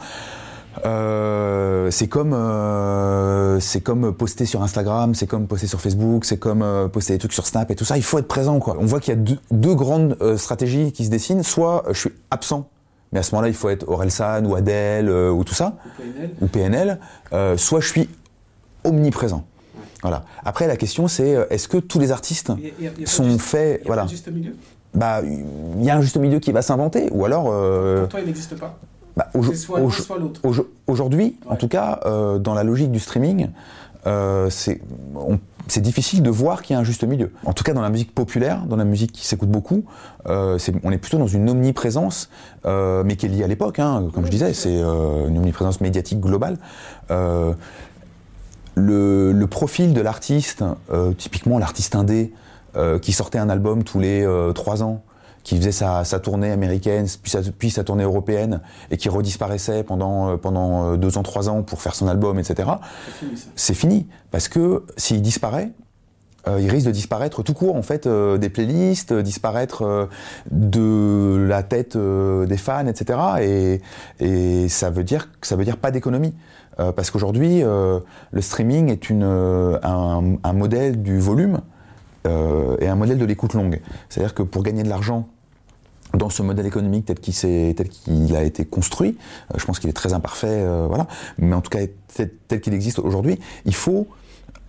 Euh, 0.84 1.90
c'est 1.90 2.08
comme 2.08 2.32
euh, 2.34 3.58
c'est 3.60 3.80
comme 3.80 4.12
poster 4.12 4.44
sur 4.44 4.62
Instagram, 4.62 5.14
c'est 5.14 5.26
comme 5.26 5.46
poster 5.46 5.66
sur 5.66 5.80
Facebook, 5.80 6.24
c'est 6.24 6.36
comme 6.38 6.62
euh, 6.62 6.88
poster 6.88 7.14
des 7.14 7.18
trucs 7.18 7.32
sur 7.32 7.46
Snap 7.46 7.70
et 7.70 7.74
tout 7.74 7.84
ça. 7.84 7.96
Il 7.96 8.02
faut 8.02 8.18
être 8.18 8.28
présent 8.28 8.58
quoi. 8.58 8.76
On 8.78 8.84
voit 8.86 9.00
qu'il 9.00 9.14
y 9.14 9.16
a 9.16 9.20
deux, 9.20 9.38
deux 9.50 9.74
grandes 9.74 10.16
stratégies 10.36 10.92
qui 10.92 11.04
se 11.04 11.10
dessinent. 11.10 11.42
Soit 11.42 11.84
je 11.88 11.98
suis 11.98 12.12
absent, 12.30 12.68
mais 13.12 13.20
à 13.20 13.22
ce 13.22 13.32
moment-là 13.34 13.48
il 13.48 13.54
faut 13.54 13.68
être 13.70 13.88
Orelsan 13.88 14.44
ou 14.44 14.54
Adèle 14.54 15.10
ou 15.10 15.44
tout 15.44 15.54
ça, 15.54 15.76
Ou 16.40 16.46
PNL. 16.46 16.98
ou 17.30 17.36
PNL. 17.36 17.58
soit 17.58 17.80
je 17.80 17.88
suis 17.88 18.08
omniprésent. 18.84 19.44
Voilà. 20.02 20.24
Après 20.44 20.66
la 20.66 20.76
question 20.76 21.08
c'est 21.08 21.46
est-ce 21.50 21.68
que 21.68 21.78
tous 21.78 21.98
les 21.98 22.12
artistes 22.12 22.52
y 22.80 22.86
a- 22.86 22.90
y 23.00 23.04
a- 23.04 23.06
sont 23.06 23.24
juste- 23.24 23.40
faits 23.40 23.80
il 23.80 23.82
y 23.82 23.84
a 23.84 23.86
voilà 23.86 24.06
juste 24.06 24.28
milieu? 24.28 24.54
bah 24.94 25.20
il 25.22 25.82
y 25.84 25.90
a 25.90 25.96
un 25.96 26.00
juste 26.00 26.16
milieu 26.18 26.38
qui 26.38 26.52
va 26.52 26.62
s'inventer 26.62 27.08
ou 27.12 27.24
alors 27.24 27.44
Pour 27.44 28.08
toi, 28.08 28.20
il 28.20 28.26
n'existe 28.26 28.56
pas. 28.58 28.78
Bah, 29.16 29.28
Aujourd'hui, 30.86 31.36
en 31.48 31.56
tout 31.56 31.68
cas, 31.68 32.00
euh, 32.04 32.38
dans 32.38 32.54
la 32.54 32.64
logique 32.64 32.90
du 32.90 32.98
streaming, 32.98 33.48
euh, 34.06 34.48
c'est 34.50 35.80
difficile 35.80 36.22
de 36.22 36.30
voir 36.30 36.62
qu'il 36.62 36.74
y 36.74 36.76
a 36.76 36.80
un 36.80 36.84
juste 36.84 37.02
milieu. 37.02 37.32
En 37.44 37.52
tout 37.52 37.64
cas, 37.64 37.72
dans 37.72 37.80
la 37.82 37.90
musique 37.90 38.14
populaire, 38.14 38.66
dans 38.66 38.76
la 38.76 38.84
musique 38.84 39.10
qui 39.12 39.26
s'écoute 39.26 39.48
beaucoup, 39.48 39.84
euh, 40.28 40.58
on 40.84 40.92
est 40.92 40.98
plutôt 40.98 41.18
dans 41.18 41.26
une 41.26 41.48
omniprésence, 41.50 42.28
euh, 42.66 43.02
mais 43.04 43.16
qui 43.16 43.26
est 43.26 43.28
liée 43.28 43.42
à 43.42 43.48
l'époque. 43.48 43.78
hein, 43.80 44.08
comme 44.14 44.24
je 44.26 44.30
disais, 44.30 44.52
c'est 44.52 44.76
euh, 44.76 45.26
une 45.28 45.38
omniprésence 45.38 45.80
médiatique 45.80 46.20
globale. 46.20 46.58
Euh, 47.10 47.52
le, 48.76 49.32
le 49.32 49.46
profil 49.46 49.92
de 49.94 50.00
l'artiste, 50.00 50.62
euh, 50.92 51.12
typiquement 51.12 51.58
l'artiste 51.58 51.96
indé, 51.96 52.32
euh, 52.76 52.98
qui 52.98 53.12
sortait 53.12 53.38
un 53.38 53.48
album 53.48 53.82
tous 53.82 53.98
les 53.98 54.24
trois 54.54 54.82
ans, 54.82 55.02
qui 55.46 55.56
faisait 55.56 55.70
sa, 55.70 56.02
sa 56.02 56.18
tournée 56.18 56.50
américaine, 56.50 57.06
puis 57.22 57.30
sa, 57.30 57.40
puis 57.40 57.70
sa 57.70 57.84
tournée 57.84 58.02
européenne, 58.02 58.62
et 58.90 58.96
qui 58.96 59.08
redisparaissait 59.08 59.84
pendant, 59.84 60.30
euh, 60.30 60.36
pendant 60.36 60.94
euh, 60.94 60.96
deux 60.96 61.18
ans, 61.18 61.22
trois 61.22 61.48
ans 61.48 61.62
pour 61.62 61.80
faire 61.80 61.94
son 61.94 62.08
album, 62.08 62.40
etc., 62.40 62.68
C'est 63.54 63.74
fini. 63.74 64.08
Parce 64.32 64.48
que 64.48 64.84
s'il 64.96 65.22
disparaît, 65.22 65.70
euh, 66.48 66.60
il 66.60 66.68
risque 66.68 66.86
de 66.86 66.90
disparaître 66.90 67.44
tout 67.44 67.54
court, 67.54 67.76
en 67.76 67.82
fait, 67.82 68.06
euh, 68.06 68.38
des 68.38 68.48
playlists, 68.48 69.12
euh, 69.12 69.22
disparaître 69.22 70.08
de 70.50 71.46
la 71.48 71.62
tête 71.62 71.96
des 71.96 72.56
fans, 72.56 72.88
etc. 72.88 73.18
Et, 73.40 73.80
et 74.18 74.68
ça 74.68 74.90
veut 74.90 75.04
dire 75.04 75.28
ça 75.42 75.54
veut 75.54 75.64
dire 75.64 75.76
pas 75.76 75.92
d'économie. 75.92 76.34
Parce 76.94 77.10
qu'aujourd'hui, 77.10 77.62
le 77.62 78.40
streaming 78.40 78.90
est 78.90 79.08
une, 79.08 79.22
un, 79.22 80.36
un 80.44 80.52
modèle 80.52 81.02
du 81.02 81.18
volume 81.18 81.62
et 82.26 82.86
un 82.86 82.94
modèle 82.96 83.16
de 83.16 83.24
l'écoute 83.24 83.54
longue. 83.54 83.80
C'est-à-dire 84.10 84.34
que 84.34 84.42
pour 84.42 84.62
gagner 84.62 84.82
de 84.82 84.90
l'argent 84.90 85.26
dans 86.14 86.30
ce 86.30 86.42
modèle 86.42 86.66
économique 86.66 87.06
tel 87.06 87.18
qu'il 87.18 87.34
s'est- 87.34 87.74
tel 87.76 87.88
qu'il 87.88 88.34
a 88.36 88.42
été 88.42 88.64
construit, 88.64 89.16
euh, 89.52 89.58
je 89.58 89.64
pense 89.66 89.78
qu'il 89.78 89.90
est 89.90 89.94
très 89.94 90.12
imparfait, 90.14 90.46
euh, 90.50 90.86
voilà, 90.88 91.06
mais 91.38 91.54
en 91.54 91.60
tout 91.60 91.70
cas 91.70 91.80
tel, 92.14 92.30
tel 92.48 92.60
qu'il 92.60 92.74
existe 92.74 92.98
aujourd'hui, 92.98 93.38
il 93.64 93.74
faut 93.74 94.06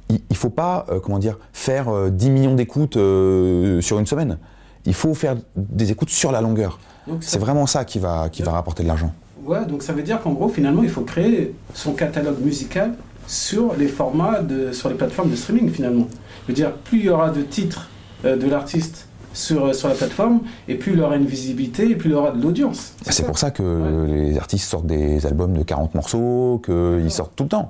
il, 0.10 0.22
il 0.30 0.36
faut 0.38 0.50
pas 0.50 0.86
euh, 0.90 1.00
comment 1.02 1.20
dire 1.20 1.38
faire 1.54 1.90
euh, 1.90 2.10
10 2.10 2.30
millions 2.30 2.56
d'écoutes 2.56 2.94
sur 2.94 4.00
une 4.00 4.06
semaine. 4.06 4.38
Il 4.86 4.94
faut 4.94 5.14
faire 5.14 5.36
des 5.58 5.92
écoutes 5.92 6.10
sur 6.10 6.32
la 6.32 6.40
longueur. 6.42 6.80
C'est 7.22 7.40
vraiment 7.40 7.66
ça 7.68 7.84
qui 7.86 8.00
va 8.00 8.30
qui 8.30 8.42
va 8.42 8.52
rapporter 8.52 8.84
de 8.84 8.88
l'argent. 8.88 9.14
Ouais, 9.46 9.66
donc 9.66 9.82
ça 9.84 9.94
veut 9.94 10.04
dire 10.04 10.22
qu'en 10.22 10.34
gros, 10.34 10.50
finalement, 10.50 10.84
il 10.84 10.90
faut 10.90 11.02
créer 11.04 11.54
son 11.74 11.94
catalogue 11.94 12.40
musical 12.42 12.94
sur 13.28 13.76
les 13.76 13.88
formats, 13.88 14.42
de, 14.42 14.72
sur 14.74 14.88
les 14.90 14.96
plateformes 14.96 15.30
de 15.30 15.36
streaming, 15.36 15.70
finalement. 15.70 16.08
Je 16.44 16.48
veux 16.50 16.54
dire, 16.54 16.74
plus 16.74 17.00
il 17.00 17.06
y 17.06 17.10
aura 17.10 17.30
de 17.30 17.42
titres 17.42 17.90
de 18.24 18.50
l'artiste 18.50 19.07
sur, 19.38 19.66
euh, 19.66 19.74
sur 19.74 19.88
la 19.88 19.94
plateforme, 19.94 20.42
et 20.68 20.76
plus 20.76 20.94
il 20.94 21.02
aura 21.02 21.16
une 21.16 21.26
visibilité, 21.26 21.90
et 21.92 21.96
plus 21.96 22.10
il 22.10 22.16
aura 22.16 22.32
de 22.32 22.42
l'audience. 22.42 22.94
C'est 23.04 23.26
pour 23.26 23.38
ça 23.38 23.52
que 23.52 23.64
Ouais. 23.64 24.08
les 24.12 24.38
artistes 24.38 24.68
sortent 24.70 24.88
des 24.88 25.26
albums 25.26 25.54
de 25.56 25.64
40 25.64 25.94
morceaux, 25.96 26.62
qu'ils 26.66 27.12
sortent 27.12 27.36
tout 27.36 27.44
le 27.44 27.50
temps. 27.50 27.70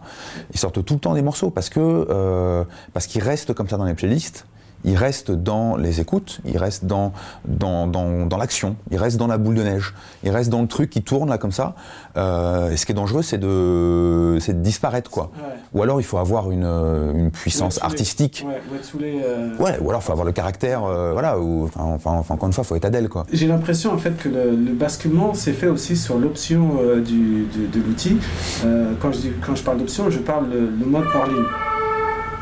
Ils 0.54 0.60
sortent 0.60 0.84
tout 0.86 0.94
le 0.94 1.00
temps 1.00 1.14
des 1.14 1.22
morceaux 1.22 1.50
parce 1.50 1.70
que 1.70 1.80
euh, 1.80 2.64
parce 2.94 3.06
qu'ils 3.08 3.22
restent 3.24 3.54
comme 3.54 3.68
ça 3.68 3.78
dans 3.78 3.86
les 3.86 3.94
playlists. 3.96 4.46
Ils 4.88 4.96
restent 4.96 5.32
dans 5.32 5.76
les 5.76 6.00
écoutes, 6.00 6.40
ils 6.46 6.58
restent 6.58 6.86
dans, 6.86 7.12
dans, 7.46 7.88
dans, 7.88 8.26
dans 8.26 8.38
l'action, 8.38 8.78
ils 8.90 8.98
restent 8.98 9.18
dans 9.18 9.28
la 9.28 9.38
boule 9.38 9.56
de 9.56 9.64
neige, 9.64 9.94
ils 10.24 10.30
restent 10.32 10.50
dans 10.50 10.62
le 10.62 10.68
truc 10.68 10.90
qui 10.90 11.02
tourne 11.04 11.30
là 11.30 11.38
comme 11.38 11.52
ça. 11.52 11.76
Euh, 12.16 12.72
et 12.72 12.78
ce 12.78 12.86
qui 12.86 12.94
est 12.94 12.96
dangereux, 12.96 13.22
c'est 13.22 13.38
de, 13.38 14.38
de 14.48 14.52
disparaître 14.54 15.12
quoi. 15.12 15.30
Ouais. 15.36 15.44
Ou 15.74 15.84
alors 15.84 16.00
il 16.00 16.06
faut 16.06 16.18
avoir 16.18 16.52
une, 16.52 16.64
une 16.64 17.32
puissance 17.32 17.84
artistique. 17.84 18.46
Ouais, 18.48 18.62
ou 18.72 19.04
euh, 19.04 19.50
Ouais, 19.60 19.78
ou 19.82 19.90
alors 19.90 20.02
il 20.02 20.06
faut 20.06 20.14
avoir 20.14 20.26
le 20.26 20.32
caractère, 20.32 20.86
euh, 20.86 21.12
voilà, 21.12 21.38
ou, 21.38 21.66
enfin, 21.66 21.84
enfin, 21.84 22.12
enfin, 22.14 22.34
encore 22.36 22.48
une 22.48 22.54
fois, 22.54 22.64
il 22.64 22.68
faut 22.68 22.76
être 22.78 22.86
Adèle 22.86 23.10
quoi. 23.10 23.26
J'ai 23.34 23.48
l'impression 23.48 23.92
en 23.94 23.98
fait 23.98 24.16
que 24.18 24.30
le, 24.30 24.52
le 24.56 24.72
basculement 24.74 25.34
s'est 25.34 25.52
fait 25.54 25.68
aussi 25.68 25.98
sur 25.98 26.18
l'option 26.18 26.76
du- 27.06 27.46
de, 27.54 27.68
de 27.80 27.86
l'outil. 27.86 28.18
Quand, 29.02 29.12
je 29.12 29.28
quand 29.46 29.56
je 29.56 29.64
parle 29.64 29.80
d'option, 29.80 30.10
je 30.10 30.20
parle 30.20 30.50
le, 30.50 30.62
le 30.62 30.86
mode 30.86 31.06
hors 31.14 31.28
ligne. 31.28 31.44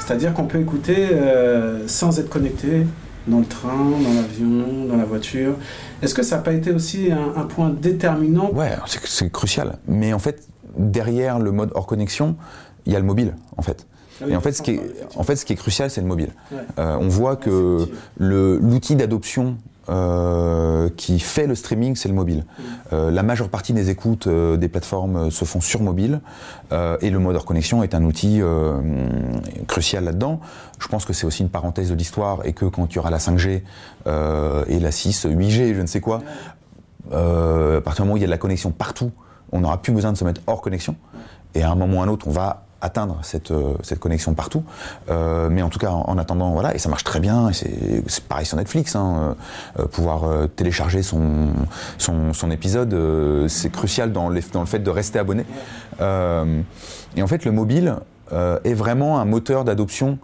C'est-à-dire 0.05 0.33
qu'on 0.33 0.45
peut 0.45 0.59
écouter 0.59 1.07
euh, 1.11 1.87
sans 1.87 2.19
être 2.19 2.29
connecté 2.29 2.85
dans 3.27 3.39
le 3.39 3.45
train, 3.45 3.75
dans 3.75 4.13
l'avion, 4.13 4.85
dans 4.87 4.97
la 4.97 5.05
voiture. 5.05 5.55
Est-ce 6.03 6.13
que 6.13 6.21
ça 6.21 6.35
n'a 6.37 6.41
pas 6.43 6.53
été 6.53 6.71
aussi 6.71 7.11
un, 7.11 7.33
un 7.41 7.45
point 7.45 7.71
déterminant? 7.71 8.51
Ouais, 8.53 8.75
c'est 9.05 9.31
crucial. 9.31 9.79
Mais 9.87 10.13
en 10.13 10.19
fait, 10.19 10.43
derrière 10.77 11.39
le 11.39 11.51
mode 11.51 11.71
hors 11.73 11.87
connexion, 11.87 12.35
il 12.85 12.93
y 12.93 12.95
a 12.95 12.99
le 12.99 13.05
mobile, 13.05 13.33
en 13.57 13.63
fait. 13.63 13.87
Ah 14.21 14.25
oui, 14.27 14.33
Et 14.33 14.35
en 14.35 14.41
fait, 14.41 14.51
ce 14.51 14.61
qui 14.61 14.71
est, 14.71 14.75
effectivement. 14.75 15.09
en 15.21 15.23
fait, 15.23 15.35
ce 15.37 15.45
qui 15.45 15.53
est 15.53 15.57
crucial, 15.57 15.89
c'est 15.89 16.01
le 16.01 16.07
mobile. 16.07 16.29
Ouais. 16.51 16.59
Euh, 16.77 16.97
on 17.01 17.07
voit 17.07 17.35
que 17.35 17.87
le- 18.17 18.59
l'outil 18.59 18.95
d'adoption 18.95 19.57
euh, 19.88 20.89
qui 20.98 21.19
fait 21.19 21.45
le 21.45 21.54
streaming, 21.54 21.95
c'est 21.95 22.10
le 22.10 22.15
mobile. 22.15 22.45
Euh, 22.91 23.12
la 23.12 23.21
majeure 23.21 23.50
partie 23.50 23.71
des 23.71 23.91
écoutes 23.91 24.26
euh, 24.26 24.58
des 24.58 24.67
plateformes 24.67 25.30
se 25.30 25.45
font 25.45 25.62
sur 25.62 25.82
mobile 25.82 26.21
et 27.02 27.10
le 27.10 27.19
mode 27.19 27.36
hors 27.36 27.45
connexion 27.45 27.84
est 27.84 27.93
un 27.93 28.04
outil 28.04 28.41
crucial 29.67 30.04
là-dedans. 30.04 30.41
Je 30.80 30.88
pense 30.88 31.06
que 31.06 31.13
c'est 31.13 31.26
aussi 31.26 31.43
une 31.43 31.50
parenthèse 31.50 31.89
de 31.89 31.95
l'histoire 31.95 32.39
et 32.43 32.54
que 32.54 32.65
quand 32.65 32.91
il 32.91 32.95
y 32.95 33.00
aura 33.00 33.12
la 33.12 33.19
5G 33.19 33.62
euh, 34.08 34.65
et 34.67 34.80
la 34.80 34.91
6, 34.91 35.28
8G, 35.28 35.76
je 35.76 35.82
ne 35.82 35.86
sais 35.86 36.02
quoi, 36.02 36.21
à 37.12 37.82
partir 37.82 38.04
du 38.04 38.08
moment 38.08 38.13
où 38.13 38.17
il 38.17 38.21
y 38.21 38.24
a 38.24 38.28
de 38.28 38.32
la 38.32 38.38
connexion 38.38 38.71
partout, 38.71 39.12
on 39.52 39.62
n'aura 39.62 39.82
plus 39.82 39.93
besoin 39.93 40.12
de 40.12 40.17
se 40.17 40.26
mettre 40.26 40.41
hors 40.48 40.62
connexion. 40.62 40.95
Et 41.54 41.63
à 41.63 41.71
un 41.71 41.76
moment 41.76 42.00
ou 42.00 42.02
à 42.02 42.06
un 42.06 42.10
autre, 42.10 42.28
on 42.28 42.32
va 42.32 42.64
atteindre 42.86 43.19
cette, 43.24 43.52
euh, 43.52 43.74
cette 43.84 44.00
connexion 44.00 44.34
partout. 44.34 44.63
Euh, 45.10 45.50
mais 45.50 45.62
en 45.62 45.69
tout 45.69 45.80
cas, 45.80 45.89
en, 45.91 46.04
en 46.08 46.17
attendant, 46.17 46.52
voilà, 46.52 46.74
et 46.76 46.78
ça 46.80 46.89
marche 46.89 47.04
très 47.04 47.19
bien. 47.19 47.50
C'est 47.52 48.24
pareil 48.24 48.45
sur 48.45 48.58
Netflix. 48.58 48.95
Hein, 48.95 49.36
euh, 49.80 49.86
pouvoir 49.88 50.48
télécharger 50.56 51.02
son, 51.04 51.50
son, 51.98 52.52
épisode, 52.52 52.95
c'est 53.48 53.71
crucial 53.71 54.12
dans, 54.12 54.30
les- 54.30 54.43
dans 54.54 54.60
le 54.62 54.65
fait 54.67 54.80
de 54.80 54.89
rester 54.89 55.19
abonné. 55.19 55.45
Et 56.00 57.21
en 57.24 57.28
fait, 57.28 57.43
le 57.43 57.52
mobile 57.52 57.95
est 58.32 58.74
vraiment 58.74 59.19
un 59.19 59.26
moteur 59.26 59.63
d'adoption 59.65 60.19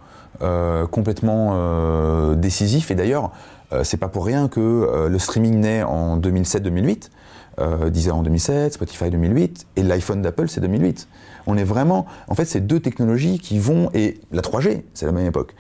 complètement 0.91 2.34
décisif. 2.36 2.91
Et 2.91 2.95
d'ailleurs, 2.95 3.32
c'est 3.84 3.97
pas 3.97 4.08
pour 4.08 4.26
rien 4.26 4.47
que 4.47 5.08
le 5.10 5.19
streaming 5.19 5.60
naît 5.60 5.84
en 5.84 6.17
2007-2008, 6.19 7.10
euh, 7.60 7.89
Deezer 7.89 8.15
en 8.15 8.24
2007, 8.24 8.74
Spotify 8.74 9.10
2008, 9.10 9.67
et 9.76 9.84
l'iPhone 9.84 10.21
d'Apple 10.21 10.47
c'est 10.47 10.62
2008. 10.62 11.08
On 11.47 11.58
est 11.58 11.63
vraiment, 11.63 12.06
en 12.27 12.36
fait, 12.36 12.45
c'est 12.45 12.62
deux 12.62 12.80
technologies 12.80 13.39
qui 13.39 13.60
vont 13.60 13.89
et 13.93 14.19
la 14.32 14.41
3G, 14.41 14.84
c'est 14.93 15.06
la 15.06 15.12
même 15.12 15.25
époque. 15.25 15.56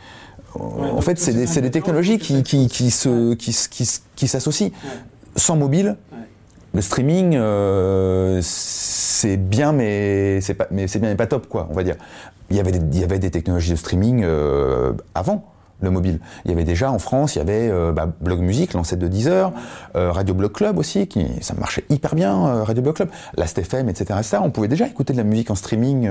en 0.55 1.01
fait, 1.01 1.17
c'est 1.17 1.61
des, 1.61 1.71
technologies 1.71 2.19
qui, 2.19 2.43
qui, 2.43 2.67
qui 2.67 2.91
qui, 3.37 3.55
qui, 3.69 3.89
qui 4.15 4.27
s'associent. 4.27 4.67
Ouais. 4.67 4.89
Sans 5.35 5.55
mobile, 5.55 5.97
Ouais. 6.11 6.17
le 6.73 6.81
streaming, 6.81 7.35
euh, 7.35 8.39
c'est 8.43 9.37
bien, 9.37 9.71
mais 9.71 10.41
c'est 10.41 10.53
pas, 10.55 10.67
mais 10.71 10.85
bien, 10.85 10.99
mais 11.09 11.15
pas 11.15 11.27
top, 11.27 11.47
quoi, 11.47 11.67
on 11.69 11.73
va 11.73 11.83
dire. 11.83 11.95
Il 12.49 12.57
y 12.57 12.59
avait 12.59 12.73
des, 12.73 12.79
il 12.79 12.99
y 12.99 13.03
avait 13.03 13.19
des 13.19 13.31
technologies 13.31 13.71
de 13.71 13.77
streaming 13.77 14.23
euh, 14.25 14.91
avant 15.15 15.45
le 15.81 15.89
mobile. 15.91 16.19
Il 16.45 16.51
y 16.51 16.53
avait 16.53 16.63
déjà 16.63 16.91
en 16.91 16.99
France, 16.99 17.35
il 17.35 17.39
y 17.39 17.41
avait 17.41 17.69
euh, 17.69 17.91
bah, 17.91 18.07
Blog 18.21 18.39
Music, 18.39 18.73
l'ancêtre 18.73 19.01
de 19.01 19.07
Deezer, 19.07 19.51
euh, 19.95 20.11
Radio 20.11 20.33
Blog 20.33 20.51
Club 20.51 20.77
aussi, 20.77 21.07
qui 21.07 21.25
ça 21.41 21.53
marchait 21.55 21.83
hyper 21.89 22.15
bien, 22.15 22.47
euh, 22.47 22.63
Radio 22.63 22.81
Blog 22.83 22.95
Club, 22.95 23.09
Last 23.37 23.57
FM, 23.57 23.89
etc.. 23.89 24.19
On 24.41 24.51
pouvait 24.51 24.67
déjà 24.67 24.87
écouter 24.87 25.13
de 25.13 25.17
la 25.17 25.23
musique 25.23 25.49
en 25.51 25.55
streaming 25.55 26.09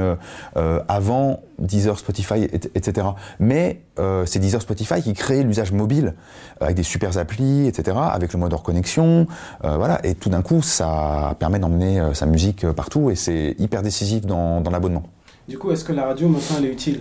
avant 0.88 1.40
Deezer, 1.58 1.98
Spotify, 1.98 2.42
et- 2.44 2.60
etc. 2.74 3.06
Mais 3.38 3.80
c'est 4.26 4.38
Deezer, 4.38 4.62
Spotify 4.62 5.02
qui 5.02 5.12
créaient 5.12 5.42
l'usage 5.42 5.72
mobile 5.72 6.14
avec 6.60 6.76
des 6.76 6.82
super 6.82 7.16
applis, 7.18 7.66
etc., 7.66 7.96
avec 8.12 8.32
le 8.32 8.38
mode 8.38 8.52
hors 8.52 8.62
connexion, 8.62 9.26
voilà. 9.62 10.04
Et 10.04 10.14
tout 10.14 10.30
d'un 10.30 10.42
coup, 10.42 10.62
ça 10.62 11.34
permet 11.38 11.58
d'emmener 11.58 12.00
sa 12.14 12.26
musique 12.26 12.66
partout 12.72 13.10
et 13.10 13.14
c'est 13.14 13.54
hyper 13.58 13.82
décisif 13.82 14.26
dans, 14.26 14.60
dans 14.60 14.70
l'abonnement. 14.70 15.02
Du 15.48 15.58
coup, 15.58 15.70
est-ce 15.72 15.84
que 15.84 15.92
la 15.92 16.04
radio 16.06 16.28
maintenant 16.28 16.56
elle 16.58 16.66
est 16.66 16.72
utile? 16.72 17.00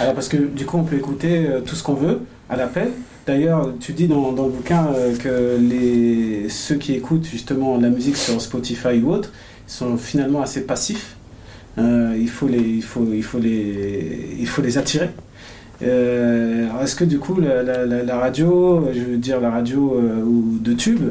Alors 0.00 0.14
parce 0.14 0.28
que 0.28 0.36
du 0.36 0.66
coup, 0.66 0.78
on 0.78 0.84
peut 0.84 0.96
écouter 0.96 1.46
euh, 1.46 1.60
tout 1.60 1.76
ce 1.76 1.82
qu'on 1.82 1.94
veut 1.94 2.20
à 2.48 2.56
l'appel. 2.56 2.90
D'ailleurs, 3.26 3.72
tu 3.80 3.92
dis 3.92 4.06
dans, 4.06 4.32
le 4.32 4.50
bouquin 4.50 4.88
euh, 4.94 5.16
que 5.16 5.58
les, 5.58 6.48
ceux 6.48 6.76
qui 6.76 6.94
écoutent 6.94 7.24
justement 7.24 7.78
la 7.78 7.88
musique 7.88 8.16
sur 8.16 8.40
Spotify 8.40 9.00
ou 9.02 9.12
autre 9.12 9.30
sont 9.66 9.96
finalement 9.96 10.42
assez 10.42 10.66
passifs. 10.66 11.16
Euh, 11.78 12.14
il, 12.16 12.28
faut 12.28 12.46
les, 12.46 12.82
attirer. 14.78 15.10
Euh, 15.82 16.82
est-ce 16.82 16.94
que 16.94 17.04
du 17.04 17.18
coup 17.18 17.40
la, 17.40 18.16
radio, 18.16 18.88
je 18.92 19.00
veux 19.00 19.16
dire 19.16 19.40
la 19.40 19.50
radio 19.50 19.98
euh, 19.98 20.22
de 20.60 20.72
tube, 20.72 21.02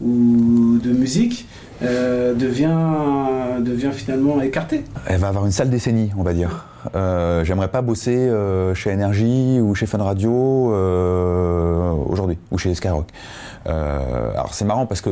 ou 0.00 0.78
de 0.82 0.92
musique 0.92 1.46
euh, 1.82 2.34
devient, 2.34 3.60
devient 3.60 3.92
finalement 3.92 4.40
écartée. 4.40 4.84
Elle 5.06 5.20
va 5.20 5.28
avoir 5.28 5.46
une 5.46 5.52
sale 5.52 5.70
décennie, 5.70 6.10
on 6.16 6.22
va 6.22 6.32
dire. 6.32 6.66
Euh, 6.94 7.44
J'aimerais 7.44 7.68
pas 7.68 7.82
bosser 7.82 8.16
euh, 8.16 8.74
chez 8.74 8.92
Energy 8.92 9.60
ou 9.60 9.74
chez 9.74 9.86
Fun 9.86 10.02
Radio 10.02 10.32
aujourd'hui, 12.08 12.38
ou 12.50 12.58
chez 12.58 12.74
Skyrock. 12.74 13.08
Alors 13.66 14.54
c'est 14.54 14.64
marrant 14.64 14.86
parce 14.86 15.00
que 15.00 15.10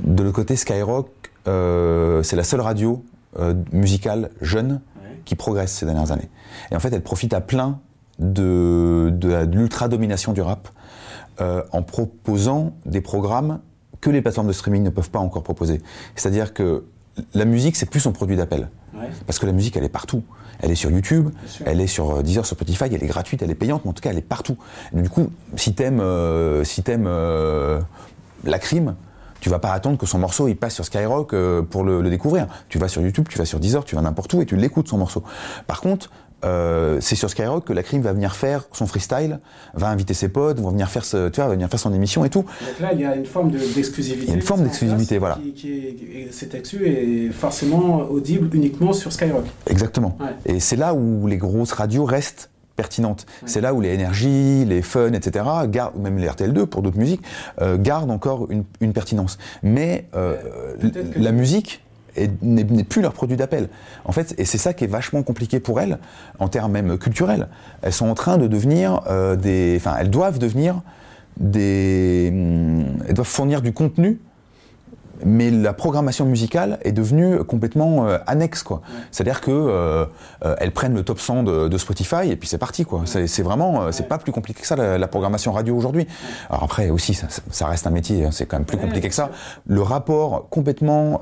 de 0.00 0.22
l'autre 0.22 0.36
côté, 0.36 0.56
Skyrock, 0.56 1.10
c'est 1.44 2.36
la 2.36 2.44
seule 2.44 2.60
radio 2.60 3.04
musicale 3.72 4.30
jeune 4.40 4.80
qui 5.24 5.34
progresse 5.34 5.72
ces 5.72 5.86
dernières 5.86 6.12
années. 6.12 6.30
Et 6.70 6.76
en 6.76 6.80
fait, 6.80 6.92
elle 6.92 7.02
profite 7.02 7.34
à 7.34 7.40
plein 7.40 7.80
de, 8.18 9.10
de 9.12 9.44
l'ultra-domination 9.52 10.32
du 10.32 10.40
rap 10.40 10.68
euh, 11.40 11.62
en 11.72 11.82
proposant 11.82 12.74
des 12.84 13.00
programmes 13.00 13.60
que 14.00 14.10
les 14.10 14.22
plateformes 14.22 14.48
de 14.48 14.52
streaming 14.52 14.82
ne 14.82 14.90
peuvent 14.90 15.10
pas 15.10 15.18
encore 15.18 15.42
proposer. 15.42 15.80
C'est-à-dire 16.14 16.54
que 16.54 16.84
la 17.34 17.44
musique, 17.44 17.76
c'est 17.76 17.86
plus 17.86 18.00
son 18.00 18.12
produit 18.12 18.36
d'appel. 18.36 18.68
Ouais. 18.94 19.08
Parce 19.26 19.38
que 19.38 19.46
la 19.46 19.52
musique, 19.52 19.76
elle 19.76 19.84
est 19.84 19.88
partout. 19.88 20.22
Elle 20.60 20.70
est 20.70 20.76
sur 20.76 20.90
YouTube, 20.90 21.28
elle 21.66 21.80
est 21.80 21.86
sur 21.86 22.16
euh, 22.16 22.22
Deezer, 22.22 22.46
sur 22.46 22.56
Spotify, 22.56 22.84
elle 22.84 23.02
est 23.02 23.06
gratuite, 23.06 23.42
elle 23.42 23.50
est 23.50 23.54
payante, 23.54 23.82
mais 23.84 23.90
en 23.90 23.92
tout 23.92 24.00
cas, 24.00 24.10
elle 24.10 24.18
est 24.18 24.22
partout. 24.22 24.56
Du 24.92 25.08
coup, 25.10 25.28
si 25.56 25.74
t'aimes 25.74 26.00
euh, 26.00 26.64
si 26.64 26.82
t'aimes, 26.82 27.06
euh, 27.06 27.80
la 28.44 28.58
crime, 28.58 28.94
tu 29.40 29.50
vas 29.50 29.58
pas 29.58 29.72
attendre 29.72 29.98
que 29.98 30.06
son 30.06 30.18
morceau 30.18 30.48
il 30.48 30.56
passe 30.56 30.74
sur 30.74 30.84
Skyrock 30.84 31.34
euh, 31.34 31.62
pour 31.62 31.84
le, 31.84 32.00
le 32.00 32.08
découvrir. 32.08 32.46
Tu 32.68 32.78
vas 32.78 32.88
sur 32.88 33.02
YouTube, 33.02 33.26
tu 33.28 33.36
vas 33.36 33.44
sur 33.44 33.60
Deezer, 33.60 33.84
tu 33.84 33.96
vas 33.96 34.02
n'importe 34.02 34.32
où 34.32 34.40
et 34.40 34.46
tu 34.46 34.56
l'écoutes 34.56 34.88
son 34.88 34.96
morceau. 34.96 35.22
Par 35.66 35.82
contre, 35.82 36.10
euh, 36.44 36.98
c'est 37.00 37.16
sur 37.16 37.30
Skyrock 37.30 37.64
que 37.64 37.72
la 37.72 37.82
crime 37.82 38.02
va 38.02 38.12
venir 38.12 38.36
faire 38.36 38.64
son 38.72 38.86
freestyle, 38.86 39.40
va 39.74 39.88
inviter 39.88 40.14
ses 40.14 40.28
potes, 40.28 40.60
va 40.60 40.70
venir 40.70 40.88
faire, 40.90 41.04
ce, 41.04 41.28
tu 41.28 41.36
vois, 41.40 41.46
va 41.48 41.54
venir 41.54 41.68
faire 41.68 41.80
son 41.80 41.92
émission 41.94 42.24
et 42.24 42.30
tout. 42.30 42.42
Donc 42.42 42.80
là, 42.80 42.90
il 42.92 43.00
y 43.00 43.04
a 43.04 43.14
une 43.16 43.26
forme 43.26 43.50
de- 43.50 43.58
d'exclusivité. 43.74 44.30
A 44.32 44.34
une 44.34 44.42
forme 44.42 44.62
d'exclusivité, 44.62 45.18
voilà. 45.18 45.38
Qui, 45.42 45.52
qui 45.52 45.72
est, 45.72 45.96
et 46.14 46.28
cet 46.32 46.54
exclu 46.54 46.86
est 46.86 47.30
forcément 47.32 48.00
audible 48.10 48.54
uniquement 48.54 48.92
sur 48.92 49.12
Skyrock. 49.12 49.44
Exactement. 49.68 50.16
Ouais. 50.20 50.54
Et 50.56 50.60
c'est 50.60 50.76
là 50.76 50.94
où 50.94 51.26
les 51.26 51.38
grosses 51.38 51.72
radios 51.72 52.04
restent 52.04 52.50
pertinentes. 52.76 53.24
Ouais. 53.42 53.48
C'est 53.48 53.62
là 53.62 53.72
où 53.72 53.80
les 53.80 53.88
énergies, 53.94 54.66
les 54.66 54.82
fun, 54.82 55.12
etc., 55.14 55.42
gardent, 55.68 55.96
même 55.96 56.18
les 56.18 56.28
RTL2 56.28 56.66
pour 56.66 56.82
d'autres 56.82 56.98
musiques, 56.98 57.22
euh, 57.62 57.78
gardent 57.78 58.10
encore 58.10 58.50
une, 58.50 58.64
une 58.82 58.92
pertinence. 58.92 59.38
Mais 59.62 60.04
euh, 60.14 60.36
la 61.16 61.32
musique 61.32 61.82
n'est 62.42 62.84
plus 62.84 63.02
leur 63.02 63.12
produit 63.12 63.36
d'appel. 63.36 63.68
En 64.04 64.12
fait, 64.12 64.34
et 64.38 64.44
c'est 64.44 64.58
ça 64.58 64.72
qui 64.74 64.84
est 64.84 64.88
vachement 64.88 65.22
compliqué 65.22 65.60
pour 65.60 65.80
elles, 65.80 65.98
en 66.38 66.48
termes 66.48 66.72
même 66.72 66.98
culturels. 66.98 67.48
Elles 67.82 67.92
sont 67.92 68.08
en 68.08 68.14
train 68.14 68.38
de 68.38 68.46
devenir 68.46 69.02
euh, 69.08 69.36
des... 69.36 69.74
Enfin, 69.76 69.96
elles 69.98 70.10
doivent 70.10 70.38
devenir 70.38 70.82
des... 71.38 72.30
hum, 72.32 72.98
Elles 73.08 73.14
doivent 73.14 73.26
fournir 73.26 73.62
du 73.62 73.72
contenu 73.72 74.20
mais 75.24 75.50
la 75.50 75.72
programmation 75.72 76.24
musicale 76.26 76.78
est 76.82 76.92
devenue 76.92 77.44
complètement 77.44 78.06
euh, 78.06 78.18
annexe 78.26 78.62
quoi. 78.62 78.80
C'est-à-dire 79.10 79.40
que 79.40 79.50
euh, 79.50 80.04
euh, 80.44 80.54
elles 80.58 80.72
prennent 80.72 80.94
le 80.94 81.02
top 81.02 81.20
100 81.20 81.42
de, 81.44 81.68
de 81.68 81.78
Spotify 81.78 82.30
et 82.30 82.36
puis 82.36 82.48
c'est 82.48 82.58
parti 82.58 82.84
quoi. 82.84 83.02
C'est 83.04 83.26
c'est 83.26 83.42
vraiment 83.42 83.82
euh, 83.82 83.92
c'est 83.92 84.02
Ouais. 84.02 84.08
pas 84.08 84.18
plus 84.18 84.32
compliqué 84.32 84.60
que 84.60 84.66
ça 84.66 84.76
la, 84.76 84.98
la 84.98 85.08
programmation 85.08 85.52
radio 85.52 85.76
aujourd'hui. 85.76 86.06
Alors 86.50 86.64
après 86.64 86.90
aussi 86.90 87.14
ça, 87.14 87.66
reste 87.66 87.86
un 87.86 87.90
métier, 87.90 88.24
hein, 88.26 88.30
c'est 88.32 88.46
quand 88.46 88.56
même 88.58 88.66
plus 88.66 88.76
compliqué 88.78 89.08
que 89.08 89.14
ça. 89.14 89.30
Le 89.66 89.82
rapport 89.82 90.48
complètement 90.50 91.20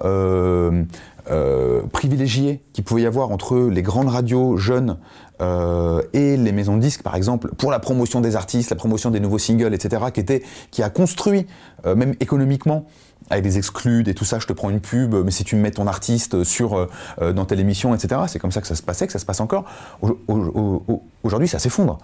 euh, 1.30 1.82
privilégié 1.92 2.62
qu'il 2.72 2.84
pouvait 2.84 3.02
y 3.02 3.06
avoir 3.06 3.30
entre 3.30 3.56
les 3.58 3.82
grandes 3.82 4.08
radios 4.08 4.56
jeunes 4.56 4.98
euh, 5.40 6.02
et 6.12 6.36
les 6.36 6.52
maisons 6.52 6.76
de 6.76 6.80
disques, 6.82 7.02
par 7.02 7.16
exemple, 7.16 7.48
pour 7.56 7.70
la 7.70 7.78
promotion 7.80 8.20
des 8.20 8.36
artistes, 8.36 8.70
la 8.70 8.76
promotion 8.76 9.10
des 9.10 9.20
nouveaux 9.20 9.38
singles, 9.38 9.74
etc., 9.74 10.02
qui, 10.12 10.20
était, 10.20 10.42
qui 10.70 10.82
a 10.82 10.90
construit, 10.90 11.46
euh, 11.86 11.94
même 11.96 12.14
économiquement, 12.20 12.86
avec 13.30 13.42
des 13.42 13.56
exclus 13.56 14.04
et 14.06 14.14
tout 14.14 14.24
ça, 14.26 14.38
je 14.38 14.46
te 14.46 14.52
prends 14.52 14.68
une 14.70 14.80
pub, 14.80 15.14
mais 15.14 15.30
si 15.30 15.44
tu 15.44 15.56
mets 15.56 15.70
ton 15.70 15.86
artiste 15.86 16.44
sur, 16.44 16.76
euh, 16.76 17.32
dans 17.32 17.46
telle 17.46 17.60
émission, 17.60 17.94
etc., 17.94 18.20
c'est 18.28 18.38
comme 18.38 18.52
ça 18.52 18.60
que 18.60 18.66
ça 18.66 18.74
se 18.74 18.82
passait, 18.82 19.06
que 19.06 19.12
ça 19.12 19.18
se 19.18 19.24
passe 19.26 19.40
encore. 19.40 19.64
Au- 20.02 20.18
au- 20.28 20.82
au- 20.88 21.02
Aujourd'hui, 21.22 21.48
ça 21.48 21.58
s'effondre. 21.58 21.98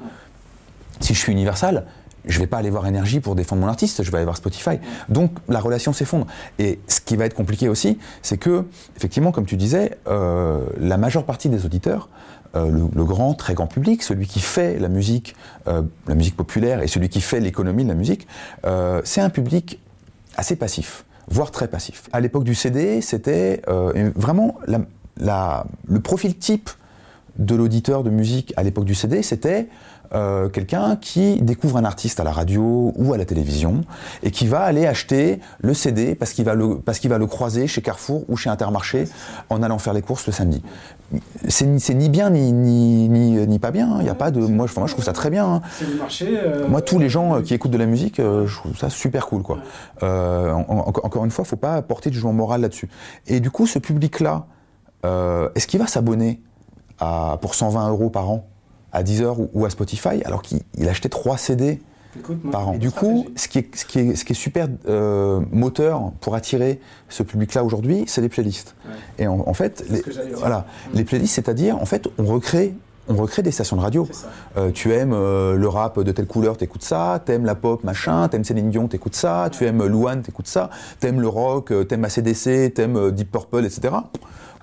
Si 1.01 1.15
je 1.15 1.19
suis 1.19 1.33
Universal, 1.33 1.87
je 2.25 2.39
vais 2.39 2.47
pas 2.47 2.59
aller 2.59 2.71
voir 2.71 2.87
Énergie 2.87 3.21
pour 3.21 3.35
défendre 3.35 3.63
mon 3.63 3.69
artiste, 3.69 4.03
je 4.03 4.11
vais 4.11 4.19
aller 4.19 4.25
voir 4.25 4.37
Spotify. 4.37 4.79
Donc 5.09 5.33
la 5.49 5.61
relation 5.61 5.93
s'effondre. 5.93 6.27
Et 6.59 6.81
ce 6.87 7.01
qui 7.01 7.17
va 7.17 7.27
être 7.27 7.35
compliqué 7.35 7.69
aussi, 7.69 7.99
c'est 8.23 8.39
que, 8.39 8.65
effectivement, 8.97 9.33
comme 9.33 9.47
tu 9.47 9.57
disais, 9.57 9.99
euh, 10.09 10.65
la 10.79 10.99
majeure 10.99 11.25
partie 11.25 11.49
des 11.49 11.65
auditeurs, 11.65 12.09
euh, 12.57 12.71
le, 12.71 13.05
grand, 13.05 13.35
très 13.35 13.55
grand 13.55 13.67
public, 13.67 14.03
celui 14.03 14.27
qui 14.27 14.41
fait 14.41 14.79
la 14.79 14.89
musique, 14.89 15.37
euh, 15.69 15.83
la 16.09 16.15
musique 16.15 16.37
populaire 16.37 16.83
et 16.83 16.89
celui 16.89 17.09
qui 17.09 17.21
fait 17.21 17.41
l'économie 17.41 17.85
de 17.85 17.89
la 17.89 17.95
musique, 17.95 18.27
c'est 19.05 19.21
un 19.21 19.31
public 19.31 19.81
assez 20.37 20.57
passif, 20.57 21.05
voire 21.29 21.51
très 21.51 21.69
passif. 21.69 22.09
À 22.13 22.21
l'époque 22.21 22.45
du 22.45 22.55
CD, 22.55 23.01
c'était 23.01 23.63
vraiment 24.15 24.59
le 24.67 26.01
profil 26.01 26.37
type 26.37 26.71
de 27.39 27.55
l'auditeur 27.55 28.03
de 28.05 28.11
musique 28.11 28.53
à 28.57 28.63
l'époque 28.63 28.85
du 28.85 28.95
CD, 28.95 29.23
c'était 29.23 29.69
euh, 30.13 30.49
quelqu'un 30.49 30.97
qui 30.97 31.41
découvre 31.41 31.77
un 31.77 31.85
artiste 31.85 32.19
à 32.21 32.25
la 32.25 32.33
radio 32.33 32.93
ou 32.97 33.13
à 33.13 33.19
la 33.19 33.25
télévision 33.25 33.83
et 34.23 34.31
qui 34.33 34.47
va 34.47 34.61
aller 34.63 34.87
acheter 34.87 35.39
le 35.61 35.73
CD 35.75 36.15
parce 36.17 36.33
qu'il 36.33 36.45
va 36.45 36.55
le, 36.55 36.79
parce 36.81 36.99
qu'il 36.99 37.11
va 37.11 37.19
le 37.19 37.27
croiser 37.27 37.67
chez 37.69 37.81
Carrefour 37.81 38.25
ou 38.29 38.37
chez 38.37 38.51
Intermarché 38.51 39.09
en 39.51 39.63
allant 39.63 39.79
faire 39.79 39.93
les 39.93 40.03
courses 40.03 40.27
le 40.27 40.33
samedi. 40.33 40.63
C'est 41.49 41.67
ni, 41.95 42.09
bien 42.09 42.31
ni, 42.31 42.53
ni, 42.53 43.09
ni, 43.09 43.33
ni 43.47 43.59
pas 43.59 43.71
bien. 43.73 43.95
hein. 43.95 43.99
Il 44.01 44.07
y 44.07 44.11
a 44.11 44.15
pas 44.15 44.31
de, 44.31 44.41
moi, 44.41 44.67
je- 44.69 44.79
moi, 44.79 44.87
je 44.87 44.93
trouve 44.93 45.05
ça 45.05 45.13
très 45.13 45.31
bien. 45.31 45.45
hein. 45.55 45.61
C'est 45.79 45.87
le 45.89 45.97
marché. 45.97 46.39
euh, 46.41 46.69
Moi, 46.69 46.83
tous 46.83 46.99
les 47.01 47.09
gens 47.09 47.37
euh, 47.37 47.43
qui 47.43 47.53
écoutent 47.55 47.73
de 47.73 47.79
la 47.79 47.87
musique, 47.87 48.19
je 48.19 48.55
trouve 48.57 48.77
ça 48.77 48.91
super 48.91 49.27
cool, 49.27 49.43
quoi. 49.43 49.59
En- 50.03 50.65
en- 50.69 50.85
encore 50.89 51.25
une 51.25 51.31
fois, 51.33 51.45
faut 51.45 51.57
pas 51.57 51.83
porter 51.83 52.11
du 52.11 52.17
jugement 52.17 52.33
moral 52.33 52.61
là-dessus. 52.61 52.89
Et 53.27 53.41
du 53.41 53.51
coup, 53.51 53.67
ce 53.67 53.79
public-là, 53.81 54.47
est-ce 55.05 55.67
qu'il 55.67 55.81
va 55.81 55.87
s'abonner 55.89 56.41
pour 57.41 57.55
120 57.55 57.89
euros 57.91 58.11
par 58.11 58.31
an? 58.31 58.47
À 58.93 59.03
Deezer 59.03 59.39
ou, 59.39 59.51
ou 59.53 59.65
à 59.65 59.71
Spotify 59.71 60.23
alors 60.25 60.43
qu'il 60.43 60.61
il 60.77 60.89
achetait 60.89 61.09
3 61.09 61.37
CD 61.39 61.81
écoute, 62.19 62.39
par 62.51 62.69
an. 62.69 62.77
Du 62.77 62.91
coup, 62.91 63.27
ce 63.37 63.49
qui 63.49 63.59
est, 63.59 63.77
ce 63.77 63.85
qui 63.85 63.99
est, 64.01 64.17
ce 64.17 64.25
qui 64.25 64.33
est 64.33 64.37
super 64.37 64.69
euh, 64.89 65.41
moteur 65.53 66.13
pour 66.21 66.35
attirer 66.35 66.81
ce 67.09 67.23
public-là 67.23 67.65
aujourd'hui, 67.65 68.05
c'est 68.07 68.21
les 68.21 68.29
playlists. 68.29 68.75
Ouais. 68.85 68.95
Et 69.19 69.27
en, 69.27 69.43
en 69.47 69.55
fait, 69.55 69.85
les, 69.89 70.03
voilà, 70.35 70.67
les 70.95 71.05
playlists, 71.05 71.35
c'est-à-dire, 71.35 71.81
en 71.81 71.87
fait, 71.87 72.09
on 72.19 72.25
recrée, 72.25 72.75
on 73.09 73.15
recrée 73.15 73.43
des 73.43 73.51
stations 73.51 73.77
de 73.77 73.83
radio. 73.83 74.09
Euh, 74.57 74.71
tu 74.71 74.93
aimes 74.93 75.13
euh, 75.13 75.57
le 75.57 75.69
rap 75.69 75.99
de 75.99 76.13
telle 76.13 76.27
couleur, 76.27 76.57
t'écoutes 76.57 76.85
ça. 76.85 77.21
T'aimes 77.25 77.45
la 77.45 77.55
pop, 77.55 77.83
machin. 77.85 78.29
T'aimes 78.29 78.45
Céline 78.45 78.71
Dion, 78.71 78.89
t'écoutes 78.89 79.17
ça. 79.17 79.49
Tu 79.51 79.65
aimes 79.65 79.85
Louane, 79.85 80.23
t'écoutes 80.23 80.49
ça. 80.49 80.71
T'aimes 81.01 81.21
le 81.21 81.29
rock, 81.29 81.73
t'aimes 81.89 82.05
ACDC, 82.05 82.75
t'aimes 82.75 83.11
Deep 83.11 83.33
Purple, 83.33 83.65
etc. 83.65 83.95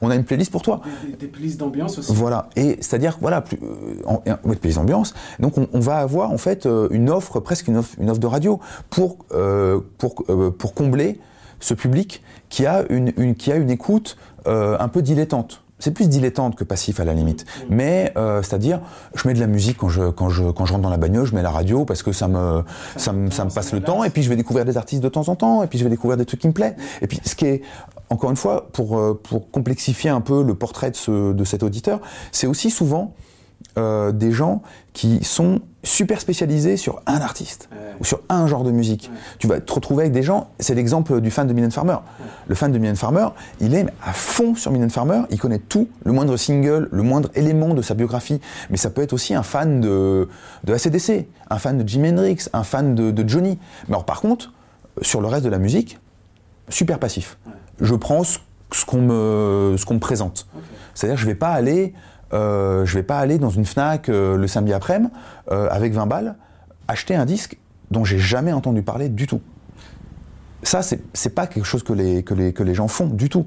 On 0.01 0.10
a 0.12 0.15
une 0.15 0.23
playlist 0.25 0.51
pour 0.51 0.62
toi. 0.62 0.81
Des, 1.03 1.12
des- 1.12 1.17
des 1.17 1.27
playlists 1.27 1.60
d'ambiance 1.60 1.97
aussi. 1.97 2.13
Voilà. 2.13 2.49
Et 2.55 2.77
c'est-à-dire, 2.81 3.17
voilà, 3.21 3.41
plus, 3.41 3.57
euh, 3.63 4.01
en, 4.05 4.21
ouais, 4.47 4.55
playlist 4.55 4.77
ambiance. 4.79 5.13
Donc, 5.39 5.57
on, 5.57 5.67
on 5.73 5.79
va 5.79 5.97
avoir 5.97 6.31
en 6.31 6.38
fait 6.38 6.65
euh, 6.65 6.88
une 6.91 7.10
offre, 7.10 7.39
presque 7.39 7.67
une 7.67 7.77
offre, 7.77 7.95
une 7.99 8.10
offre 8.10 8.19
de 8.19 8.27
radio 8.27 8.60
pour 8.89 9.17
euh, 9.33 9.79
pour 9.97 10.23
euh, 10.29 10.51
pour 10.51 10.73
combler 10.73 11.19
ce 11.60 11.73
public 11.73 12.21
qui 12.49 12.65
a 12.67 12.83
une, 12.89 13.12
une 13.17 13.33
qui 13.36 13.51
a 13.51 13.55
une 13.55 13.71
écoute 13.71 14.17
euh, 14.45 14.77
un 14.79 14.88
peu 14.88 15.01
dilettante. 15.01 15.63
C'est 15.79 15.91
plus 15.91 16.10
dilettante 16.10 16.55
que 16.55 16.63
passif 16.63 16.99
à 16.99 17.03
la 17.05 17.13
limite. 17.13 17.45
Mais 17.69 18.12
euh, 18.17 18.41
c'est-à-dire, 18.41 18.81
je 19.13 19.27
mets 19.27 19.36
de 19.36 19.39
la 19.39 19.45
musique 19.45 19.77
quand 19.77 19.89
je 19.89 20.10
quand 20.10 20.29
je 20.29 20.49
quand 20.49 20.65
je 20.65 20.73
rentre 20.73 20.81
dans 20.83 20.89
la 20.89 20.97
bagnole, 20.97 21.25
je 21.25 21.36
mets 21.36 21.43
la 21.43 21.51
radio 21.51 21.86
parce 21.86 22.01
que 22.01 22.12
ça 22.12 22.27
me 22.27 22.63
ça 22.95 23.13
me, 23.13 23.29
ça 23.29 23.45
me 23.45 23.51
passe 23.51 23.73
le 23.73 23.81
temps 23.81 24.03
et 24.03 24.10
puis 24.10 24.23
je 24.23 24.29
vais 24.29 24.36
découvrir 24.36 24.65
des 24.65 24.75
artistes 24.77 25.03
de 25.03 25.10
temps 25.10 25.27
en 25.29 25.36
temps 25.36 25.62
et 25.63 25.67
puis 25.67 25.77
je 25.77 25.83
vais 25.83 25.89
découvrir 25.91 26.17
des 26.17 26.25
trucs 26.25 26.39
qui 26.39 26.47
me 26.47 26.53
plaisent. 26.53 26.75
Et 27.01 27.07
puis 27.07 27.19
ce 27.23 27.36
qui 27.36 27.45
est 27.45 27.62
encore 28.09 28.29
une 28.29 28.37
fois 28.37 28.67
pour 28.71 28.97
euh, 28.97 29.19
pour 29.21 29.49
complexifier 29.51 30.09
un 30.09 30.21
peu 30.21 30.43
le 30.43 30.55
portrait 30.55 30.91
de 30.91 30.95
ce 30.95 31.33
de 31.33 31.43
cet 31.43 31.63
auditeur, 31.63 31.99
c'est 32.31 32.47
aussi 32.47 32.69
souvent 32.69 33.13
euh, 33.77 34.11
des 34.11 34.31
gens 34.31 34.61
qui 34.93 35.23
sont 35.23 35.59
super 35.83 36.19
spécialisés 36.19 36.77
sur 36.77 37.01
un 37.05 37.21
artiste 37.21 37.69
Ouais. 37.71 37.77
ou 37.99 38.05
sur 38.05 38.19
un 38.29 38.45
genre 38.47 38.63
de 38.63 38.71
musique. 38.71 39.09
Ouais. 39.11 39.19
Tu 39.39 39.47
vas 39.47 39.59
te 39.59 39.71
retrouver 39.71 40.03
avec 40.03 40.13
des 40.13 40.23
gens, 40.23 40.49
c'est 40.59 40.73
l'exemple 40.75 41.21
du 41.21 41.31
fan 41.31 41.47
de 41.47 41.53
Mylène 41.53 41.71
Farmer. 41.71 41.97
Le 42.47 42.55
fan 42.55 42.71
de 42.71 42.77
Mylène 42.77 42.95
Farmer, 42.95 43.27
il 43.59 43.73
est 43.73 43.85
à 44.05 44.13
fond 44.13 44.53
sur 44.55 44.71
Mylène 44.71 44.89
Farmer, 44.89 45.21
il 45.29 45.39
connaît 45.39 45.59
tout, 45.59 45.87
le 46.03 46.11
moindre 46.11 46.35
single, 46.37 46.89
le 46.91 47.03
moindre 47.03 47.29
élément 47.35 47.73
de 47.73 47.81
sa 47.81 47.93
biographie. 47.93 48.41
Mais 48.69 48.77
ça 48.77 48.89
peut 48.89 49.01
être 49.01 49.13
aussi 49.13 49.33
un 49.33 49.43
fan 49.43 49.79
de, 49.79 50.27
de 50.65 50.73
ACDC, 50.73 51.27
un 51.49 51.57
fan 51.57 51.77
de 51.77 51.87
Jimi 51.87 52.09
Hendrix, 52.09 52.47
un 52.53 52.63
fan 52.63 52.93
de, 52.95 53.11
de 53.11 53.29
Johnny. 53.29 53.57
Mais 53.87 53.93
alors 53.93 54.05
par 54.05 54.21
contre, 54.21 54.51
sur 55.01 55.21
le 55.21 55.27
reste 55.27 55.45
de 55.45 55.49
la 55.49 55.59
musique, 55.59 55.99
super 56.69 56.99
passif. 56.99 57.37
Je 57.79 57.95
prends 57.95 58.23
ce, 58.23 58.39
ce 58.71 58.85
qu'on 58.85 59.01
me, 59.01 59.75
ce 59.77 59.85
qu'on 59.85 59.95
me 59.95 59.99
présente. 59.99 60.47
C'est-à-dire 60.93 61.17
je 61.17 61.25
vais 61.25 61.35
pas 61.35 61.51
aller, 61.51 61.93
euh, 62.33 62.85
je 62.85 62.93
vais 62.95 63.03
pas 63.03 63.19
aller 63.19 63.37
dans 63.37 63.49
une 63.49 63.65
Fnac 63.65 64.09
euh, 64.09 64.37
le 64.37 64.47
samedi 64.47 64.73
après-midi 64.73 65.11
euh, 65.51 65.69
avec 65.69 65.93
20 65.93 66.05
balles 66.07 66.35
acheter 66.87 67.15
un 67.15 67.25
disque 67.25 67.57
dont 67.91 68.03
j'ai 68.03 68.19
jamais 68.19 68.53
entendu 68.53 68.81
parler 68.81 69.09
du 69.09 69.27
tout. 69.27 69.41
Ça, 70.63 70.81
c'est 70.81 71.29
pas 71.29 71.47
quelque 71.47 71.65
chose 71.65 71.83
que 71.83 71.93
les, 71.93 72.23
que, 72.23 72.33
les, 72.33 72.51
que 72.51 72.63
les 72.63 72.73
gens 72.73 72.87
font 72.87 73.07
du 73.07 73.29
tout. 73.29 73.45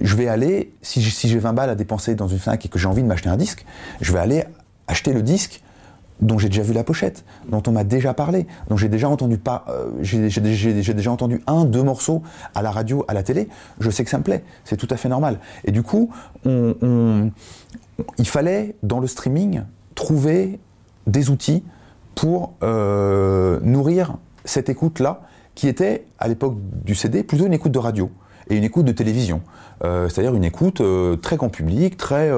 Je 0.00 0.14
vais 0.14 0.28
aller, 0.28 0.72
si 0.80 1.02
j'ai 1.02 1.10
si 1.10 1.28
j'ai 1.28 1.38
20 1.38 1.52
balles 1.52 1.70
à 1.70 1.74
dépenser 1.74 2.14
dans 2.14 2.28
une 2.28 2.38
Fnac 2.38 2.64
et 2.64 2.68
que 2.68 2.78
j'ai 2.78 2.86
envie 2.86 3.02
de 3.02 3.08
m'acheter 3.08 3.28
un 3.28 3.36
disque, 3.36 3.66
je 4.00 4.12
vais 4.12 4.20
aller 4.20 4.44
acheter 4.86 5.12
le 5.12 5.22
disque 5.22 5.62
dont 6.22 6.38
j'ai 6.38 6.48
déjà 6.48 6.62
vu 6.62 6.72
la 6.72 6.84
pochette, 6.84 7.24
dont 7.48 7.62
on 7.66 7.72
m'a 7.72 7.84
déjà 7.84 8.14
parlé, 8.14 8.46
dont 8.68 8.76
j'ai 8.76 8.88
déjà 8.88 9.08
entendu 9.08 9.36
pas, 9.36 9.66
euh, 9.68 9.90
j'ai 10.00 10.94
déjà 10.94 11.10
entendu 11.10 11.42
un, 11.46 11.64
deux 11.64 11.82
morceaux 11.82 12.22
à 12.54 12.62
la 12.62 12.70
radio, 12.70 13.04
à 13.08 13.14
la 13.14 13.22
télé. 13.22 13.48
Je 13.80 13.90
sais 13.90 14.04
que 14.04 14.10
ça 14.10 14.18
me 14.18 14.22
plaît, 14.22 14.44
c'est 14.64 14.76
tout 14.76 14.88
à 14.90 14.96
fait 14.96 15.08
normal. 15.08 15.40
Et 15.64 15.72
du 15.72 15.82
coup, 15.82 16.10
il 16.44 17.32
fallait 18.24 18.76
dans 18.82 19.00
le 19.00 19.06
streaming 19.06 19.62
trouver 19.94 20.58
des 21.06 21.28
outils 21.28 21.62
pour 22.14 22.54
euh, 22.62 23.58
nourrir 23.62 24.16
cette 24.44 24.68
écoute-là, 24.68 25.22
qui 25.54 25.68
était 25.68 26.06
à 26.18 26.28
l'époque 26.28 26.56
du 26.84 26.94
CD 26.94 27.22
plutôt 27.22 27.46
une 27.46 27.52
écoute 27.52 27.72
de 27.72 27.78
radio 27.78 28.10
et 28.48 28.56
une 28.56 28.64
écoute 28.64 28.86
de 28.86 28.92
télévision. 28.92 29.42
Euh, 29.84 30.08
c'est-à-dire 30.08 30.34
une 30.34 30.44
écoute 30.44 30.80
très 31.20 31.36
grand 31.36 31.48
public, 31.48 31.96
très, 31.96 32.30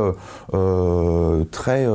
très 1.51 1.87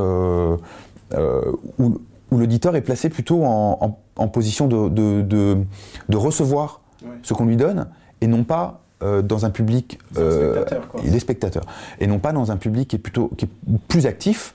où, 1.78 1.98
l'auditeur 2.32 2.76
est 2.76 2.82
placé 2.82 3.08
plutôt 3.08 3.44
en, 3.44 4.28
position 4.28 4.68
de, 4.68 4.88
de, 5.22 6.16
recevoir 6.16 6.80
ce 7.22 7.34
qu'on 7.34 7.46
lui 7.46 7.56
donne 7.56 7.88
et 8.20 8.26
non 8.26 8.44
pas 8.44 8.82
dans 9.00 9.46
un 9.46 9.50
public 9.50 9.98
des 10.14 11.18
spectateurs 11.18 11.64
et 11.98 12.06
non 12.06 12.18
pas 12.18 12.32
dans 12.32 12.52
un 12.52 12.56
public 12.56 12.88
qui 12.88 12.96
est 12.96 13.00
plutôt 13.00 13.30
qui 13.36 13.46
est 13.46 13.78
plus 13.88 14.06
actif 14.06 14.54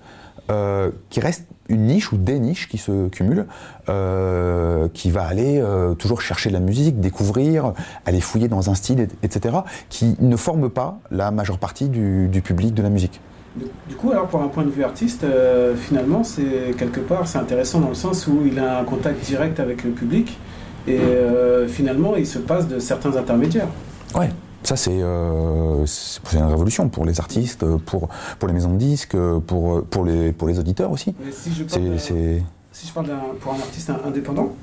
qui 1.10 1.20
reste 1.20 1.48
une 1.70 1.86
niche 1.86 2.12
ou 2.12 2.18
des 2.18 2.40
niches 2.40 2.68
qui 2.68 2.78
se 2.78 3.08
cumulent, 3.08 3.48
euh, 3.90 4.88
qui 4.94 5.12
va 5.12 5.24
aller 5.24 5.60
euh, 5.60 5.94
toujours 5.94 6.22
chercher 6.22 6.50
de 6.50 6.54
la 6.54 6.60
musique, 6.60 7.00
découvrir, 7.00 7.74
aller 8.06 8.22
fouiller 8.22 8.48
dans 8.48 8.70
un 8.70 8.76
style, 8.76 9.08
etc., 9.24 9.58
qui 9.90 10.16
ne 10.20 10.36
forment 10.36 10.70
pas 10.70 11.00
la 11.12 11.32
majeure 11.32 11.58
partie 11.58 11.90
du, 11.90 12.42
public 12.44 12.74
de 12.74 12.84
la 12.84 12.90
musique. 12.90 13.20
Du 13.88 13.96
coup, 13.96 14.12
alors 14.12 14.28
pour 14.28 14.42
un 14.42 14.50
point 14.50 14.64
de 14.64 14.70
vue 14.70 14.84
artiste, 14.84 15.24
euh, 15.24 15.76
finalement, 15.76 16.24
c'est 16.24 16.76
quelque 16.78 17.00
part, 17.00 17.28
c'est 17.28 17.38
intéressant 17.38 17.80
dans 17.80 17.90
le 17.90 17.96
sens 17.96 18.28
où 18.28 18.42
il 18.46 18.60
a 18.60 18.80
un 18.80 18.84
contact 18.84 19.24
direct 19.26 19.60
avec 19.60 19.84
le 19.84 19.92
public 19.92 20.38
et 20.88 21.00
finalement, 21.68 22.16
il 22.16 22.28
se 22.28 22.38
passe 22.38 22.68
de 22.68 22.78
certains 22.80 23.16
intermédiaires. 23.16 23.70
Ouais. 24.14 24.30
Ça, 24.66 24.76
euh, 24.90 25.86
c'est 25.86 26.38
une 26.38 26.46
révolution 26.46 26.90
pour 26.90 27.06
les 27.06 27.20
artistes, 27.20 27.64
pour, 27.86 28.10
pour 28.40 28.48
les 28.48 28.54
maisons 28.54 28.74
de 28.74 28.78
disques, 28.78 29.16
pour, 29.46 29.84
pour, 29.84 30.06
les, 30.06 30.32
pour 30.32 30.48
les 30.48 30.58
auditeurs 30.58 30.92
aussi. 30.92 31.14
Si 31.32 31.54
je, 31.54 31.64
parle 31.64 32.00
si 32.72 32.88
je 32.88 32.92
parle 32.92 33.12
pour 33.40 33.54
un 33.54 33.58
artiste 33.58 33.92
indépendant, 34.04 34.54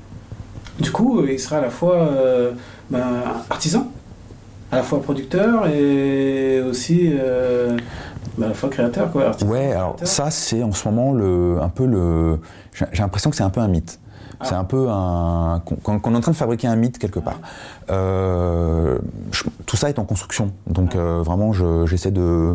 du 0.81 0.91
coup, 0.91 1.25
il 1.25 1.39
sera 1.39 1.59
à 1.59 1.61
la 1.61 1.71
fois 1.71 1.95
euh, 1.95 2.51
ben, 2.91 3.23
artisan, 3.49 3.93
à 4.73 4.77
la 4.77 4.83
fois 4.83 5.01
producteur 5.01 5.69
et 5.69 6.61
aussi 6.69 7.13
à 8.41 8.47
la 8.47 8.55
fois 8.55 8.69
créateur. 8.69 9.11
Quoi, 9.11 9.33
ouais, 9.45 9.73
alors 9.73 9.97
ça, 10.03 10.31
c'est 10.31 10.63
en 10.63 10.73
ce 10.73 10.89
moment 10.89 11.13
le, 11.13 11.59
un 11.61 11.69
peu 11.69 11.87
le. 11.87 12.39
J'ai 12.73 13.03
l'impression 13.03 13.31
que 13.31 13.37
c'est 13.37 13.43
un 13.43 13.51
peu 13.51 13.61
un 13.61 13.69
mythe. 13.69 13.99
C'est 14.45 14.55
un 14.55 14.65
peu 14.65 14.89
un. 14.89 15.63
qu'on 15.83 15.99
est 15.99 16.17
en 16.17 16.21
train 16.21 16.33
de 16.33 16.37
fabriquer 16.37 16.67
un 16.67 16.77
mythe 16.77 16.99
quelque 16.99 17.21
part. 17.21 17.39
Euh, 17.91 18.99
tout 19.67 19.77
ça 19.77 19.89
est 19.89 19.99
en 19.99 20.05
construction. 20.05 20.53
Donc 20.67 20.97
euh, 20.97 21.23
vraiment, 21.23 21.53
j'essaie 21.87 22.11
de, 22.11 22.55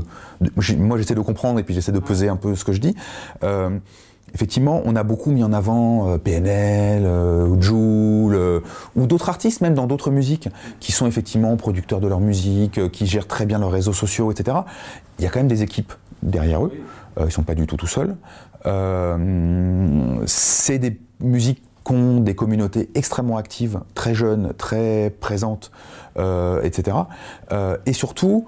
Moi, 0.77 0.97
j'essaie 0.97 1.15
de 1.15 1.21
comprendre 1.21 1.59
et 1.59 1.63
puis 1.63 1.73
j'essaie 1.73 1.91
de 1.91 1.99
peser 1.99 2.29
un 2.29 2.35
peu 2.35 2.55
ce 2.55 2.65
que 2.65 2.73
je 2.73 2.81
dis. 2.81 2.95
Euh, 3.43 3.79
effectivement, 4.33 4.81
on 4.85 4.95
a 4.95 5.03
beaucoup 5.03 5.31
mis 5.31 5.43
en 5.43 5.53
avant 5.53 6.17
PNL, 6.19 7.05
ou 7.05 7.61
Joule, 7.61 8.61
ou 8.95 9.07
d'autres 9.07 9.29
artistes, 9.29 9.61
même 9.61 9.73
dans 9.73 9.87
d'autres 9.87 10.11
musiques, 10.11 10.49
qui 10.79 10.91
sont 10.91 11.07
effectivement 11.07 11.55
producteurs 11.57 11.99
de 11.99 12.07
leur 12.07 12.19
musique, 12.19 12.91
qui 12.91 13.07
gèrent 13.07 13.27
très 13.27 13.45
bien 13.45 13.59
leurs 13.59 13.71
réseaux 13.71 13.93
sociaux, 13.93 14.31
etc. 14.31 14.57
Il 15.19 15.25
y 15.25 15.27
a 15.27 15.31
quand 15.31 15.39
même 15.39 15.47
des 15.47 15.63
équipes 15.63 15.93
derrière 16.21 16.63
eux. 16.65 16.71
ils 17.19 17.25
ne 17.25 17.29
sont 17.29 17.43
pas 17.43 17.55
du 17.55 17.65
tout 17.67 17.77
tout 17.77 17.87
seuls. 17.87 18.15
c'est 20.25 20.79
des 20.79 20.99
musiques 21.19 21.63
des 21.93 22.35
communautés 22.35 22.89
extrêmement 22.95 23.37
actives, 23.37 23.79
très 23.95 24.13
jeunes, 24.13 24.53
très 24.57 25.13
présentes, 25.21 25.71
euh, 26.17 26.61
etc. 26.63 26.97
Euh, 27.51 27.77
et 27.85 27.93
surtout, 27.93 28.45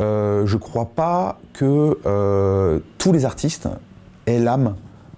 euh, 0.00 0.46
je 0.46 0.56
ne 0.56 0.60
crois 0.60 0.86
pas 0.86 1.38
que 1.52 2.82
tous 2.98 3.12
les 3.12 3.24
artistes 3.24 3.68
aient 4.26 4.38
l'âme 4.38 4.74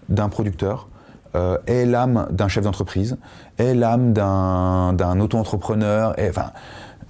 d'un 0.09 0.29
producteur, 0.29 0.89
aient 1.67 1.85
l'âme 1.85 2.29
d'un 2.31 2.49
chef 2.49 2.65
d'entreprise, 2.65 3.17
aient 3.59 3.75
l'âme 3.75 4.13
d'un 4.13 5.21
auto-entrepreneur. 5.21 6.15
Enfin, 6.29 6.53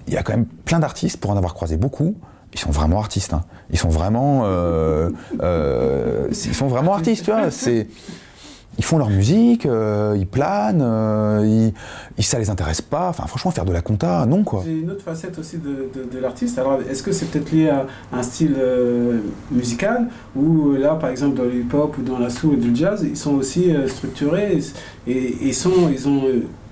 il 0.07 0.15
y 0.15 0.17
a 0.17 0.23
quand 0.23 0.33
même 0.33 0.47
plein 0.47 0.79
d'artistes, 0.79 1.19
pour 1.19 1.31
en 1.31 1.37
avoir 1.37 1.55
croisé 1.55 1.77
beaucoup, 1.77 2.15
ils 2.53 2.59
sont 2.59 2.71
vraiment 2.71 2.99
artistes. 2.99 3.35
Hein. 3.35 3.43
Ils 3.71 3.79
sont 3.79 3.89
vraiment, 3.89 4.47
ils 5.41 6.55
sont 6.55 6.69
vraiment 6.69 6.95
artistes, 6.95 7.25
tu 7.25 7.31
vois. 7.31 7.51
Ils 8.79 8.85
font 8.85 8.99
leur 8.99 9.11
musique, 9.11 9.66
euh, 9.66 10.14
ils 10.16 10.27
planent, 10.27 10.83
euh, 10.83 11.70
ils, 12.18 12.25
ça 12.25 12.39
les 12.39 12.51
intéresse 12.51 12.81
pas. 12.81 13.09
Enfin, 13.09 13.27
franchement, 13.27 13.51
faire 13.51 13.64
de 13.64 13.72
la 13.72 13.83
compta, 13.83 14.27
non 14.27 14.43
quoi. 14.43 14.62
C'est 14.64 14.79
une 14.79 14.91
autre 14.91 15.05
facette 15.05 15.39
aussi 15.39 15.59
de, 15.59 15.91
de, 16.12 16.18
l'artiste. 16.18 16.59
Alors, 16.59 16.81
est-ce 16.91 17.03
que 17.03 17.12
c'est 17.12 17.27
peut-être 17.27 17.53
lié 17.53 17.68
à 17.68 17.87
un 18.12 18.22
style 18.22 18.57
euh, 18.59 19.20
musical 19.51 20.09
ou 20.35 20.72
là, 20.72 20.97
par 20.97 21.11
exemple, 21.11 21.37
dans 21.37 21.45
le 21.45 21.55
hip-hop 21.55 21.97
ou 21.99 22.03
dans 22.03 22.18
la 22.18 22.31
soul 22.31 22.55
ou 22.55 22.57
du 22.57 22.75
jazz, 22.75 23.05
ils 23.09 23.16
sont 23.16 23.35
aussi 23.35 23.72
structurés 23.87 24.59
et, 25.07 25.47
ils 25.47 25.55
sont, 25.55 25.89
ils 25.91 26.09
ont, 26.09 26.22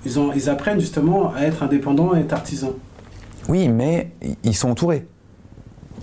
ils 0.05 0.19
ont, 0.19 0.33
ils 0.33 0.51
apprennent 0.51 0.81
justement 0.81 1.33
à 1.35 1.43
être 1.43 1.63
indépendants 1.63 2.17
et 2.17 2.21
être 2.21 2.33
artisans. 2.33 2.73
Oui, 3.49 3.69
mais 3.69 4.13
ils 4.43 4.57
sont 4.57 4.71
entourés. 4.71 5.07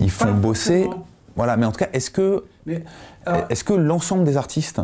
Ils 0.00 0.10
font 0.10 0.32
bosser. 0.32 0.88
Voilà, 1.36 1.56
mais 1.56 1.66
en 1.66 1.72
tout 1.72 1.78
cas, 1.78 1.88
est-ce 1.92 2.10
que, 2.10 2.44
est-ce 3.48 3.64
que 3.64 3.72
l'ensemble 3.72 4.24
des 4.24 4.36
artistes 4.36 4.80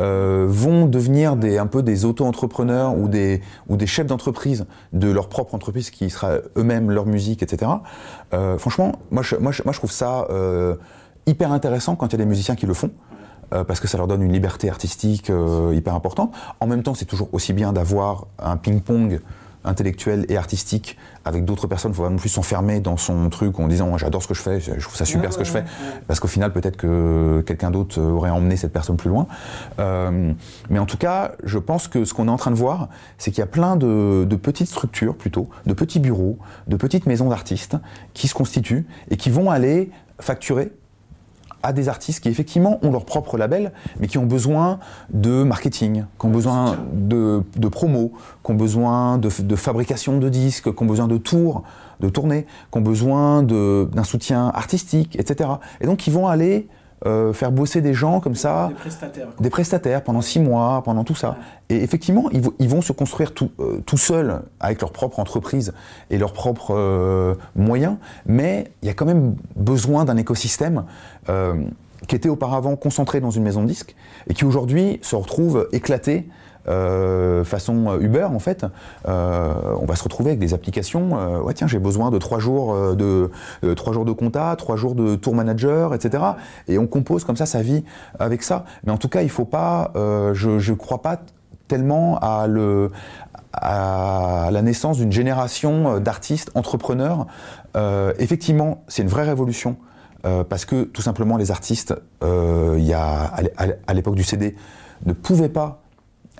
euh, 0.00 0.46
vont 0.48 0.86
devenir 0.86 1.36
des, 1.36 1.58
un 1.58 1.66
peu 1.66 1.82
des 1.82 2.06
auto-entrepreneurs 2.06 2.96
ou 2.96 3.06
des, 3.06 3.42
ou 3.68 3.76
des 3.76 3.86
chefs 3.86 4.06
d'entreprise 4.06 4.64
de 4.94 5.10
leur 5.10 5.28
propre 5.28 5.54
entreprise 5.54 5.90
qui 5.90 6.08
sera 6.08 6.38
eux-mêmes 6.56 6.90
leur 6.90 7.04
musique, 7.04 7.42
etc. 7.42 7.70
Euh, 8.32 8.56
franchement, 8.56 8.92
moi 9.10 9.22
je, 9.22 9.36
moi, 9.36 9.52
je, 9.52 9.62
moi 9.62 9.72
je, 9.72 9.78
trouve 9.78 9.92
ça 9.92 10.26
euh, 10.30 10.76
hyper 11.26 11.52
intéressant 11.52 11.96
quand 11.96 12.06
il 12.06 12.12
y 12.12 12.14
a 12.14 12.18
des 12.18 12.26
musiciens 12.26 12.56
qui 12.56 12.66
le 12.66 12.74
font. 12.74 12.90
parce 13.50 13.80
que 13.80 13.88
ça 13.88 13.98
leur 13.98 14.06
donne 14.06 14.22
une 14.22 14.32
liberté 14.32 14.70
artistique 14.70 15.30
hyper 15.72 15.94
importante. 15.96 16.32
En 16.60 16.68
même 16.68 16.84
temps, 16.84 16.94
c'est 16.94 17.04
toujours 17.04 17.28
aussi 17.32 17.52
bien 17.52 17.72
d'avoir 17.72 18.26
un 18.38 18.56
ping-pong 18.56 19.20
intellectuel 19.64 20.26
et 20.28 20.36
artistique 20.36 20.96
avec 21.24 21.44
d'autres 21.44 21.66
personnes. 21.66 21.92
Il 21.92 21.94
faut 21.94 22.04
pas 22.04 22.10
non 22.10 22.16
plus 22.16 22.28
s'enfermer 22.28 22.80
dans 22.80 22.96
son 22.96 23.28
truc 23.28 23.58
en 23.58 23.68
disant 23.68 23.96
j'adore 23.98 24.22
ce 24.22 24.28
que 24.28 24.34
je 24.34 24.42
fais, 24.42 24.60
je 24.60 24.80
trouve 24.80 24.96
ça 24.96 25.04
super 25.04 25.32
ce 25.32 25.38
que 25.38 25.44
je 25.44 25.52
fais. 25.52 25.64
Parce 26.06 26.20
qu'au 26.20 26.28
final, 26.28 26.52
peut-être 26.52 26.76
que 26.76 27.42
quelqu'un 27.46 27.70
d'autre 27.70 28.00
aurait 28.00 28.30
emmené 28.30 28.56
cette 28.56 28.72
personne 28.72 28.96
plus 28.96 29.10
loin. 29.10 29.26
Euh, 29.78 30.32
mais 30.68 30.78
en 30.78 30.86
tout 30.86 30.96
cas, 30.96 31.32
je 31.44 31.58
pense 31.58 31.88
que 31.88 32.04
ce 32.04 32.14
qu'on 32.14 32.28
est 32.28 32.30
en 32.30 32.36
train 32.36 32.50
de 32.50 32.56
voir, 32.56 32.88
c'est 33.18 33.30
qu'il 33.30 33.40
y 33.40 33.42
a 33.42 33.46
plein 33.46 33.76
de, 33.76 34.26
de, 34.28 34.36
petites 34.36 34.68
structures 34.68 35.16
plutôt, 35.16 35.48
de 35.66 35.74
petits 35.74 36.00
bureaux, 36.00 36.38
de 36.66 36.76
petites 36.76 37.06
maisons 37.06 37.28
d'artistes 37.28 37.76
qui 38.14 38.28
se 38.28 38.34
constituent 38.34 38.86
et 39.10 39.16
qui 39.16 39.30
vont 39.30 39.50
aller 39.50 39.90
facturer 40.20 40.72
à 41.62 41.72
des 41.72 41.88
artistes 41.88 42.20
qui 42.22 42.28
effectivement 42.28 42.78
ont 42.82 42.90
leur 42.90 43.04
propre 43.04 43.36
label, 43.36 43.72
mais 43.98 44.06
qui 44.06 44.18
ont 44.18 44.26
besoin 44.26 44.78
de 45.12 45.42
marketing, 45.42 46.04
qui 46.18 46.26
ont 46.26 46.30
besoin 46.30 46.78
de, 46.92 47.42
de 47.56 47.68
promo, 47.68 48.12
qui 48.44 48.50
ont 48.50 48.54
besoin 48.54 49.18
de, 49.18 49.28
de, 49.42 49.56
fabrication 49.56 50.18
de 50.18 50.28
disques, 50.28 50.74
qui 50.74 50.82
ont 50.82 50.86
besoin 50.86 51.08
de 51.08 51.18
tours, 51.18 51.62
de 52.00 52.08
tournées, 52.08 52.46
qui 52.72 52.78
ont 52.78 52.82
besoin 52.82 53.42
d'un 53.42 54.04
soutien 54.04 54.48
artistique, 54.48 55.16
etc. 55.18 55.50
Et 55.80 55.86
donc 55.86 56.06
ils 56.06 56.12
vont 56.12 56.26
aller 56.26 56.68
euh, 57.06 57.32
faire 57.32 57.50
bosser 57.50 57.80
des 57.80 57.94
gens 57.94 58.20
comme 58.20 58.34
ça, 58.34 58.68
des 58.68 58.74
prestataires, 58.74 59.28
des 59.40 59.50
prestataires 59.50 60.04
pendant 60.04 60.20
six 60.20 60.38
mois, 60.38 60.82
pendant 60.84 61.02
tout 61.02 61.14
ça. 61.14 61.36
Et 61.70 61.82
effectivement, 61.82 62.28
ils, 62.30 62.42
ils, 62.58 62.68
vont 62.68 62.82
se 62.82 62.92
construire 62.92 63.32
tout, 63.32 63.50
euh, 63.58 63.80
tout 63.86 63.96
seuls 63.96 64.42
avec 64.60 64.82
leur 64.82 64.92
propre 64.92 65.18
entreprise 65.18 65.72
et 66.10 66.18
leurs 66.18 66.34
propres 66.34 66.74
euh, 66.76 67.34
moyens, 67.56 67.96
mais 68.26 68.70
il 68.82 68.88
y 68.88 68.90
a 68.90 68.94
quand 68.94 69.06
même 69.06 69.34
besoin 69.56 70.04
d'un 70.04 70.16
écosystème 70.16 70.84
qui 72.08 72.16
était 72.16 72.28
auparavant 72.28 72.74
concentré 72.76 73.20
dans 73.20 73.30
une 73.30 73.44
maison 73.44 73.62
de 73.62 73.68
disques 73.68 73.94
et 74.28 74.34
qui 74.34 74.44
aujourd'hui 74.44 74.98
se 75.02 75.14
retrouve 75.14 75.68
éclaté 75.70 76.28
euh, 76.68 77.42
façon 77.44 77.88
euh, 77.88 78.00
Uber 78.00 78.24
en 78.24 78.38
fait, 78.38 78.66
euh, 79.08 79.54
on 79.80 79.86
va 79.86 79.96
se 79.96 80.02
retrouver 80.02 80.30
avec 80.30 80.40
des 80.40 80.54
applications. 80.54 81.40
ouais 81.42 81.54
tiens, 81.54 81.66
j'ai 81.66 81.78
besoin 81.78 82.10
de 82.10 82.18
trois 82.18 82.38
jours 82.38 82.94
de 82.94 83.30
trois 83.74 83.92
jours 83.92 84.04
de 84.04 84.12
compta, 84.12 84.54
trois 84.56 84.76
jours 84.76 84.94
de 84.94 85.16
tour 85.16 85.34
manager, 85.34 85.94
etc. 85.94 86.22
Et 86.68 86.78
on 86.78 86.86
compose 86.86 87.24
comme 87.24 87.36
ça 87.36 87.46
sa 87.46 87.62
vie 87.62 87.84
avec 88.18 88.42
ça. 88.42 88.64
Mais 88.84 88.92
en 88.92 88.98
tout 88.98 89.08
cas, 89.08 89.22
il 89.22 89.30
faut 89.30 89.44
pas. 89.44 89.92
je 89.94 90.70
ne 90.70 90.76
crois 90.76 91.02
pas 91.02 91.20
tellement 91.68 92.18
à 92.18 92.46
le 92.46 92.90
à 93.52 94.50
la 94.52 94.62
naissance 94.62 94.98
d'une 94.98 95.12
génération 95.12 95.98
d'artistes 95.98 96.50
entrepreneurs. 96.54 97.26
effectivement, 98.18 98.84
c'est 98.88 99.02
une 99.02 99.08
vraie 99.08 99.24
révolution. 99.24 99.76
parce 100.22 100.64
que 100.64 100.84
tout 100.84 101.02
simplement 101.02 101.36
les 101.36 101.50
artistes, 101.50 101.94
il 102.22 102.84
y 102.84 102.94
a, 102.94 103.32
à 103.86 103.94
l'époque 103.94 104.14
du 104.16 104.24
CD, 104.24 104.56
ne 105.06 105.12
pouvaient 105.12 105.48
pas 105.48 105.79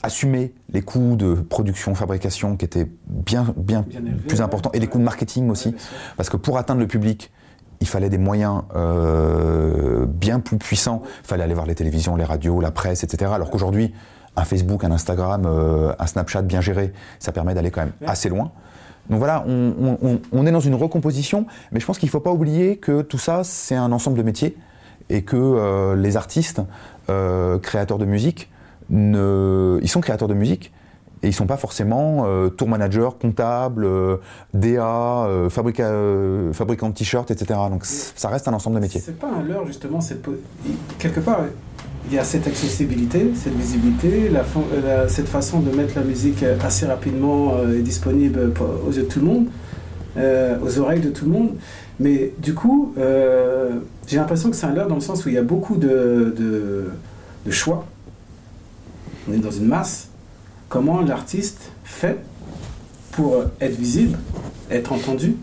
assumer 0.03 0.55
les 0.73 0.83
coûts 0.83 1.17
de 1.17 1.35
production, 1.35 1.95
fabrication 1.95 2.57
qui 2.57 2.65
étaient 2.65 2.87
bien, 3.07 3.47
bien, 3.57 3.85
plus 4.27 4.41
importants, 4.41 4.71
et 4.73 4.81
les 4.81 4.87
coûts 4.87 4.99
de 4.99 5.05
marketing 5.05 5.51
aussi, 5.51 5.75
parce 6.17 6.31
que 6.31 6.37
pour 6.37 6.59
atteindre 6.59 6.81
le 6.81 6.87
public, 6.87 7.31
il 7.81 7.87
fallait 7.87 8.11
des 8.11 8.19
moyens 8.19 8.63
euh, 8.77 10.05
bien 10.07 10.41
plus 10.41 10.59
puissants. 10.59 11.03
Il 11.25 11.27
fallait 11.27 11.45
aller 11.45 11.55
voir 11.55 11.67
les 11.67 11.75
télévisions, 11.75 12.15
les 12.15 12.25
radios, 12.25 12.61
la 12.61 12.71
presse, 12.71 13.05
etc. 13.05 13.33
Alors 13.35 13.51
qu'aujourd'hui, 13.51 13.95
un 14.37 14.45
Facebook, 14.45 14.85
un 14.85 14.91
Instagram, 14.91 15.45
euh, 15.47 15.93
un 15.99 16.07
Snapchat 16.07 16.43
bien 16.43 16.61
géré, 16.61 16.93
ça 17.19 17.33
permet 17.33 17.55
d'aller 17.55 17.71
quand 17.71 17.83
même 17.83 17.93
assez 18.07 18.29
loin. 18.29 18.53
Donc 19.09 19.19
voilà, 19.19 19.45
on, 19.47 20.47
est 20.47 20.53
dans 20.53 20.61
une 20.61 20.77
recomposition, 20.77 21.47
mais 21.73 21.81
je 21.81 21.87
pense 21.87 21.99
qu'il 21.99 22.07
ne 22.07 22.13
faut 22.13 22.21
pas 22.21 22.31
oublier 22.31 22.77
que 22.77 23.03
tout 23.03 23.19
ça, 23.19 23.43
c'est 23.43 23.75
un 23.75 23.91
ensemble 23.91 24.17
de 24.17 24.23
métiers 24.23 24.57
et 25.09 25.23
que 25.23 25.37
euh, 25.37 25.97
les 25.97 26.17
artistes, 26.17 26.63
euh, 27.09 27.59
créateurs 27.59 27.99
de 27.99 28.05
musique, 28.05 28.51
ne, 28.91 29.79
ils 29.83 29.89
sont 29.89 30.01
créateurs 30.01 30.29
de 30.29 30.35
musique, 30.35 30.73
et 31.23 31.29
ils 31.29 31.35
sont 31.35 31.47
pas 31.47 31.59
forcément 31.59 32.25
tour 32.57 32.67
manager, 32.67 33.19
comptable, 33.19 33.87
DA, 34.55 35.29
fabricant 35.51 36.89
de 36.89 36.95
t-shirts, 36.95 37.31
etc. 37.31 37.61
Donc 37.71 37.85
ça 37.85 38.29
reste 38.29 38.49
un 38.49 38.55
ensemble 38.55 38.77
de 38.77 38.81
métiers. 38.81 39.03
C'est 39.05 39.19
pas 39.19 39.29
un 39.29 39.43
leurre 39.43 39.67
justement, 39.67 40.01
c'est 40.01 40.19
quelque 40.99 41.21
part 41.21 41.41
il 42.09 42.15
y 42.15 42.19
a 42.19 42.25
cette 42.25 42.47
accessibilité, 42.47 43.33
cette 43.35 43.55
visibilité, 43.55 44.31
la, 44.31 45.09
cette 45.09 45.29
façon 45.29 45.61
de 45.61 45.71
mettre 45.71 45.97
la 45.97 46.03
musique 46.03 46.43
assez 46.43 46.87
rapidement 46.87 47.55
euh, 47.55 47.79
et 47.79 47.83
disponible 47.83 48.53
aux 48.87 48.93
yeux 48.93 49.03
de 49.03 49.09
tout 49.09 49.21
le 49.21 49.27
monde, 49.27 49.47
euh, 50.17 50.57
aux 50.65 50.79
oreilles 50.79 51.01
de 51.01 51.11
tout 51.11 51.27
le 51.27 51.31
monde. 51.31 51.51
Mais 51.99 52.33
du 52.39 52.55
coup, 52.55 52.95
euh, 52.99 53.81
j'ai 54.07 54.17
l'impression 54.17 54.51
que 54.51 54.57
c'est 54.57 54.67
un 54.67 54.75
leurre 54.75 54.89
dans 54.89 54.95
le 54.95 55.01
sens 55.01 55.25
où 55.25 55.29
il 55.29 55.35
y 55.35 55.39
a 55.39 55.43
beaucoup 55.43 55.77
de, 55.77 56.35
de 57.45 57.51
choix. 57.51 57.85
On 59.31 59.33
est 59.33 59.39
dans 59.39 59.51
une 59.51 59.67
masse. 59.67 60.09
Comment 60.69 61.01
l'artiste 61.03 61.71
fait 61.85 62.19
pour 63.13 63.45
être 63.61 63.77
visible, 63.77 64.19
être 64.71 64.93
entendu 64.93 65.37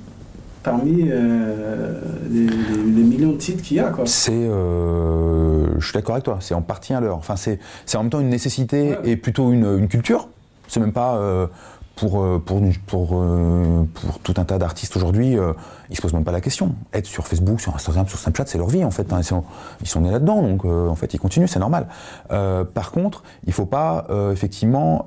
parmi 0.64 1.08
euh, 1.10 2.02
les, 2.30 3.04
millions 3.04 3.32
de 3.32 3.38
titres 3.38 3.64
qu'il 3.64 3.78
y 3.78 3.80
a. 3.80 3.94
C'est, 4.06 4.32
euh, 4.34 5.80
je 5.80 5.86
suis 5.86 5.94
d'accord 5.94 6.16
avec 6.16 6.26
toi, 6.26 6.38
c'est 6.42 6.54
en 6.54 6.62
partie 6.62 6.94
à 6.94 7.00
l'heure. 7.00 7.18
Enfin, 7.18 7.36
c'est, 7.38 7.60
en 7.96 8.04
même 8.04 8.10
temps 8.10 8.20
une 8.20 8.30
nécessité 8.30 8.96
et 9.06 9.16
plutôt 9.16 9.52
une, 9.52 9.88
culture. 9.88 10.28
C'est 10.68 10.82
même 10.82 10.92
pas 10.92 11.16
euh, 11.16 11.48
pour, 11.98 12.24
pour, 12.42 12.62
pour, 12.86 13.08
pour, 13.94 14.20
tout 14.24 14.34
un 14.38 14.46
tas 14.46 14.58
d'artistes 14.58 14.96
aujourd'hui, 14.96 15.32
ils 15.32 15.54
ils 15.90 15.96
se 15.96 16.02
posent 16.02 16.14
même 16.14 16.24
pas 16.24 16.32
la 16.32 16.42
question. 16.42 16.76
Être 16.94 17.06
sur 17.06 17.28
Facebook, 17.28 17.60
sur 17.60 17.76
Instagram, 17.76 18.08
sur 18.08 18.20
Snapchat, 18.20 18.46
c'est 18.48 18.58
leur 18.58 18.68
vie 18.68 18.86
en 18.86 18.92
fait. 18.92 19.12
Hein. 19.12 19.18
Ils, 19.20 19.24
sont, 19.24 19.44
ils 19.82 19.88
sont 19.88 20.02
nés 20.02 20.12
là-dedans, 20.12 20.42
donc 20.42 20.66
en 20.66 20.96
fait 20.96 21.14
ils 21.14 21.20
continuent, 21.20 21.48
c'est 21.48 21.60
normal. 21.60 21.88
par 22.30 22.92
contre, 22.92 23.24
il 23.46 23.54
faut 23.54 23.66
pas 23.66 24.08
effectivement 24.32 25.06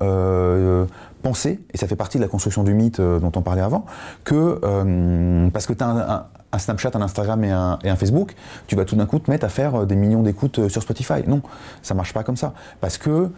penser, 1.20 1.60
et 1.72 1.78
ça 1.78 1.86
fait 1.86 1.96
partie 1.96 2.18
de 2.18 2.22
la 2.22 2.28
construction 2.28 2.64
du 2.64 2.74
mythe 2.74 3.00
euh, 3.00 3.18
dont 3.18 3.32
on 3.36 3.42
parlait 3.42 3.62
avant, 3.62 3.84
que 4.24 4.60
euh, 4.64 5.48
parce 5.50 5.66
que 5.66 5.72
tu 5.72 5.84
as 5.84 6.26
un, 6.52 6.58
Snapchat, 6.58 6.90
un 6.94 7.02
Instagram 7.02 7.44
et 7.44 7.50
un, 7.50 7.78
et 7.84 7.90
un, 7.90 7.96
Facebook, 7.96 8.34
tu 8.66 8.74
vas 8.74 8.84
tout 8.84 8.96
d'un 8.96 9.06
coup 9.06 9.18
te 9.18 9.30
mettre 9.30 9.44
à 9.44 9.48
faire 9.48 9.82
euh, 9.82 9.86
des 9.86 9.96
millions 9.96 10.22
d'écoutes 10.22 10.68
sur 10.68 10.82
Spotify. 10.82 11.22
Non, 11.26 11.42
ça 11.82 11.94
marche 11.94 12.12
pas 12.12 12.24
comme 12.24 12.36
ça. 12.36 12.54
Parce 12.80 12.98
que 12.98 13.30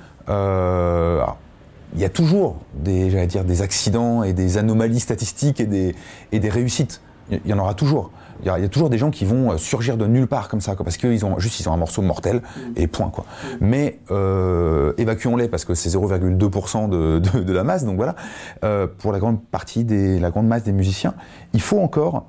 il 1.94 2.00
y 2.00 2.04
a 2.04 2.08
toujours 2.08 2.56
des, 2.74 3.26
dire, 3.26 3.44
des 3.44 3.62
accidents 3.62 4.22
et 4.22 4.32
des 4.32 4.58
anomalies 4.58 5.00
statistiques 5.00 5.60
et 5.60 5.66
des, 5.66 5.94
et 6.32 6.40
des 6.40 6.48
réussites. 6.48 7.00
Il 7.30 7.40
y 7.46 7.52
en 7.52 7.58
aura 7.58 7.74
toujours. 7.74 8.10
Il 8.44 8.46
y, 8.46 8.50
a, 8.50 8.68
toujours 8.68 8.90
des 8.90 8.98
gens 8.98 9.12
qui 9.12 9.24
vont 9.24 9.52
euh, 9.52 9.56
surgir 9.56 9.96
de 9.96 10.04
nulle 10.06 10.26
part 10.26 10.48
comme 10.48 10.60
ça, 10.60 10.74
quoi, 10.74 10.84
parce 10.84 10.96
qu'ils 10.96 11.24
ont 11.24 11.38
juste 11.38 11.60
ils 11.60 11.68
ont 11.68 11.72
un 11.72 11.76
morceau 11.76 12.02
mortel 12.02 12.36
mm. 12.38 12.60
et 12.74 12.86
point 12.88 13.10
quoi. 13.10 13.24
Mais 13.60 14.00
euh, 14.10 14.92
évacuons-les 14.98 15.46
parce 15.46 15.64
que 15.64 15.74
c'est 15.74 15.90
0,2% 15.90 16.88
de, 16.88 17.20
de, 17.20 17.52
la 17.52 17.62
masse, 17.62 17.84
donc 17.84 17.96
voilà. 17.96 18.16
Euh, 18.64 18.88
pour 18.98 19.12
la 19.12 19.20
grande 19.20 19.40
partie 19.44 19.84
des 19.84 20.18
la 20.18 20.30
grande 20.30 20.48
masse 20.48 20.64
des 20.64 20.72
musiciens, 20.72 21.14
il 21.52 21.60
faut 21.60 21.78
encore 21.78 22.26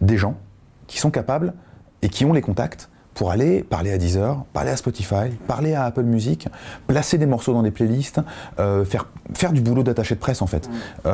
des 0.00 0.16
gens 0.16 0.36
qui 0.86 0.98
sont 0.98 1.10
capables 1.10 1.52
et 2.00 2.08
qui 2.08 2.24
ont 2.24 2.32
les 2.32 2.42
contacts 2.42 2.88
pour 3.16 3.32
aller 3.32 3.64
parler 3.64 3.90
à 3.92 3.98
Deezer, 3.98 4.44
parler 4.52 4.70
à 4.70 4.76
Spotify, 4.76 5.30
parler 5.48 5.74
à 5.74 5.84
Apple 5.84 6.04
Music, 6.04 6.48
placer 6.86 7.18
des 7.18 7.26
morceaux 7.26 7.52
dans 7.52 7.62
des 7.62 7.72
playlists, 7.72 8.20
faire, 8.56 9.08
faire 9.34 9.52
du 9.52 9.60
boulot 9.60 9.82
d'attaché 9.82 10.14
de 10.14 10.20
presse 10.20 10.42
en 10.42 10.46
fait. 10.46 10.68
Mm. 10.68 11.08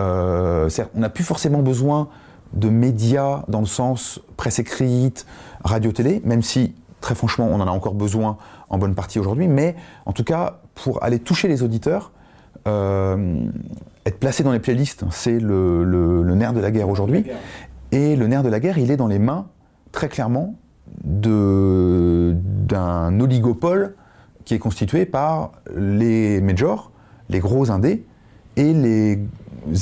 on 0.94 1.00
n'a 1.00 1.08
plus 1.08 1.24
forcément 1.24 1.62
besoin 1.62 2.08
de 2.52 2.68
médias 2.68 3.44
dans 3.48 3.60
le 3.60 3.66
sens 3.66 4.20
presse 4.36 4.58
écrite, 4.58 5.26
radio-télé, 5.64 6.20
même 6.24 6.42
si 6.42 6.74
très 7.00 7.14
franchement 7.14 7.48
on 7.50 7.60
en 7.60 7.66
a 7.66 7.70
encore 7.70 7.94
besoin 7.94 8.36
en 8.68 8.78
bonne 8.78 8.94
partie 8.94 9.18
aujourd'hui, 9.18 9.48
mais 9.48 9.76
en 10.06 10.12
tout 10.12 10.24
cas 10.24 10.60
pour 10.74 11.02
aller 11.02 11.18
toucher 11.18 11.48
les 11.48 11.62
auditeurs, 11.62 12.12
euh, 12.66 13.44
être 14.06 14.18
placé 14.18 14.42
dans 14.42 14.52
les 14.52 14.58
playlists, 14.58 15.04
c'est 15.10 15.38
le, 15.38 16.34
nerf 16.34 16.52
de 16.52 16.60
la 16.60 16.70
guerre 16.70 16.88
aujourd'hui. 16.88 17.24
Et 17.92 18.16
le 18.16 18.26
nerf 18.26 18.42
de 18.42 18.48
la 18.48 18.58
guerre, 18.58 18.78
il 18.78 18.90
est 18.90 18.96
dans 18.96 19.06
les 19.06 19.18
mains, 19.18 19.46
très 19.92 20.08
clairement, 20.08 20.54
d'un 21.04 22.30
oligopole 23.20 23.94
qui 24.44 24.54
est 24.54 24.58
constitué 24.58 25.06
par 25.06 25.52
les 25.76 26.40
majors, 26.40 26.90
les 27.28 27.40
gros 27.40 27.70
indés, 27.70 28.04
et 28.56 28.72
les 28.72 29.18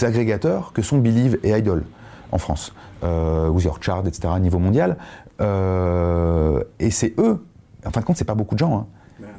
agrégateurs 0.03 0.73
que 0.73 0.83
sont 0.83 0.99
Believe 0.99 1.39
et 1.43 1.57
Idol 1.57 1.85
en 2.33 2.39
France, 2.39 2.73
euh, 3.03 3.49
ou 3.49 3.61
Chart, 3.81 4.07
etc., 4.07 4.35
niveau 4.41 4.59
mondial. 4.59 4.97
Euh, 5.41 6.63
et 6.79 6.91
c'est 6.91 7.15
eux, 7.19 7.45
en 7.85 7.91
fin 7.91 8.01
de 8.01 8.05
compte, 8.05 8.17
c'est 8.17 8.25
pas 8.25 8.35
beaucoup 8.35 8.55
de 8.55 8.61
gens, 8.61 8.77
hein. 8.77 8.87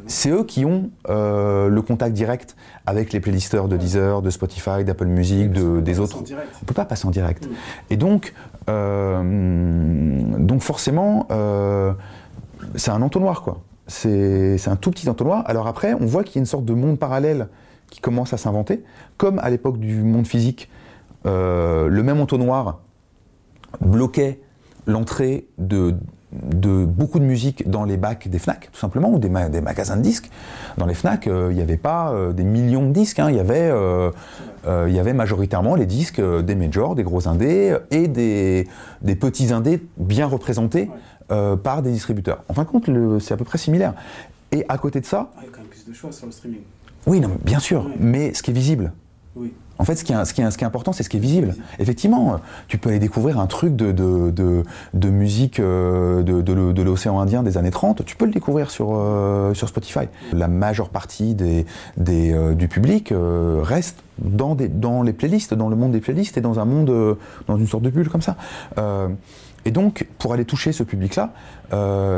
c'est 0.07 0.29
eux 0.29 0.43
qui 0.43 0.65
ont 0.65 0.89
euh, 1.09 1.69
le 1.69 1.81
contact 1.81 2.13
direct 2.13 2.55
avec 2.85 3.13
les 3.13 3.19
playlisters 3.19 3.67
de 3.67 3.77
Deezer, 3.77 4.21
de 4.21 4.29
Spotify, 4.29 4.83
d'Apple 4.83 5.05
Music, 5.05 5.51
de, 5.51 5.79
des 5.79 5.99
autres. 5.99 6.17
On 6.17 6.21
ne 6.21 6.65
peut 6.65 6.73
pas 6.73 6.85
passer 6.85 7.07
en 7.07 7.11
direct. 7.11 7.45
Mm. 7.45 7.51
Et 7.91 7.97
donc, 7.97 8.33
donc 8.67 10.61
forcément, 10.61 11.27
c'est 12.75 12.91
un 12.91 13.01
entonnoir, 13.01 13.41
quoi. 13.41 13.61
C'est 13.87 14.67
un 14.67 14.75
tout 14.75 14.91
petit 14.91 15.09
entonnoir. 15.09 15.43
Alors 15.47 15.67
après, 15.67 15.93
on 15.93 16.05
voit 16.05 16.23
qu'il 16.23 16.35
y 16.35 16.37
a 16.37 16.41
une 16.41 16.45
sorte 16.45 16.65
de 16.65 16.73
monde 16.73 16.97
parallèle 16.97 17.47
qui 17.89 17.99
commence 17.99 18.33
à 18.33 18.37
s'inventer, 18.37 18.83
comme 19.17 19.37
à 19.39 19.49
l'époque 19.49 19.77
du 19.77 20.01
monde 20.01 20.25
physique 20.25 20.69
euh, 21.27 21.87
le 21.87 22.01
même 22.01 22.19
entonnoir 22.19 22.79
bloquait 23.79 24.39
l'entrée 24.87 25.47
de, 25.59 25.95
beaucoup 26.31 27.19
de 27.19 27.25
musique 27.25 27.69
dans 27.69 27.83
les 27.83 27.97
bacs 27.97 28.27
des 28.27 28.39
FNAC, 28.39 28.69
tout 28.71 28.79
simplement, 28.79 29.11
ou 29.11 29.19
des, 29.19 29.29
magasins 29.29 29.97
de 29.97 30.01
disques. 30.01 30.29
Dans 30.77 30.85
les 30.85 30.93
FNAC, 30.93 31.27
euh, 31.27 31.47
il 31.51 31.55
n'y 31.55 31.61
avait 31.61 31.77
pas 31.77 32.11
euh, 32.11 32.31
des 32.31 32.43
millions 32.43 32.87
de 32.87 32.93
disques, 32.93 33.19
hein. 33.19 33.29
il, 33.29 33.35
y 33.35 33.39
avait, 34.99 35.13
majoritairement 35.13 35.75
les 35.75 35.85
disques 35.85 36.21
des 36.21 36.55
majors, 36.55 36.95
des 36.95 37.03
gros 37.03 37.27
indés, 37.27 37.75
et 37.91 38.07
des, 38.07 38.67
petits 39.19 39.51
indés 39.51 39.83
bien 39.97 40.25
représentés 40.25 40.89
par 41.63 41.81
des 41.81 41.91
distributeurs. 41.91 42.43
En 42.49 42.53
fin 42.53 42.63
de 42.63 42.67
compte, 42.67 42.89
c'est 43.19 43.33
à 43.33 43.37
peu 43.37 43.45
près 43.45 43.57
similaire. 43.57 43.93
Et 44.51 44.65
à 44.67 44.77
côté 44.77 44.99
de 44.99 45.05
ça... 45.05 45.31
il 45.39 45.45
y 45.45 45.47
a 45.47 45.51
quand 45.51 45.59
même 45.59 45.69
plus 45.69 45.85
de 45.85 45.93
choix 45.93 46.11
sur 46.11 46.25
le 46.25 46.33
streaming. 46.33 46.59
Oui, 47.07 47.21
non, 47.21 47.31
bien 47.43 47.59
sûr, 47.59 47.89
mais 47.99 48.33
ce 48.33 48.43
qui 48.43 48.51
est 48.51 48.53
visible. 48.53 48.91
Oui. 49.35 49.53
En 49.81 49.83
fait, 49.83 49.95
ce 49.95 50.03
qui 50.03 50.13
est, 50.13 50.63
important, 50.63 50.93
c'est 50.93 51.01
ce 51.01 51.09
qui 51.09 51.17
est 51.17 51.19
visible. 51.19 51.55
Effectivement, 51.79 52.39
tu 52.67 52.77
peux 52.77 52.89
aller 52.89 52.99
découvrir 52.99 53.39
un 53.39 53.47
truc 53.47 53.75
de, 53.75 54.63
musique 55.09 55.59
euh, 55.59 56.21
de, 56.21 56.83
l'océan 56.83 57.19
Indien 57.19 57.41
des 57.41 57.57
années 57.57 57.71
30, 57.71 58.05
tu 58.05 58.15
peux 58.15 58.25
le 58.25 58.31
découvrir 58.31 58.69
sur, 58.69 58.89
euh, 58.91 59.55
Spotify. 59.55 60.05
La 60.33 60.47
majeure 60.47 60.89
partie 60.89 61.35
euh, 61.41 62.53
du 62.53 62.67
public 62.67 63.11
reste 63.63 64.03
dans, 64.19 64.55
dans 64.55 65.01
les 65.01 65.13
playlists, 65.13 65.55
dans 65.55 65.67
le 65.67 65.75
monde 65.75 65.93
des 65.93 65.99
playlists 65.99 66.37
et 66.37 66.41
dans 66.41 66.59
un 66.59 66.65
monde, 66.65 67.17
dans 67.47 67.57
une 67.57 67.67
sorte 67.67 67.81
de 67.81 67.89
bulle 67.89 68.09
comme 68.09 68.21
ça. 68.21 68.37
et 69.65 69.71
donc, 69.71 70.05
pour 70.19 70.33
aller 70.33 70.45
toucher 70.45 70.73
ce 70.73 70.83
public-là, 70.83 71.33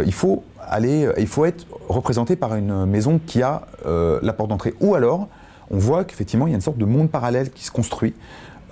il 0.06 0.14
faut 0.14 0.44
aller, 0.68 1.08
il 1.18 1.28
faut 1.28 1.46
être 1.46 1.66
représenté 1.88 2.36
par 2.36 2.56
une 2.56 2.86
maison 2.86 3.22
qui 3.26 3.42
a 3.42 3.62
la 3.86 4.34
porte 4.34 4.50
d'entrée. 4.50 4.74
Ou 4.82 4.96
alors, 4.96 5.30
on 5.74 5.78
voit 5.78 6.04
qu'effectivement, 6.06 6.48
il 6.48 6.52
y 6.52 6.54
a 6.54 6.56
une 6.56 6.62
sorte 6.62 6.78
de 6.78 6.86
monde 6.86 7.10
parallèle 7.10 7.50
qui 7.50 7.66
se 7.66 7.72
construit. 7.72 8.14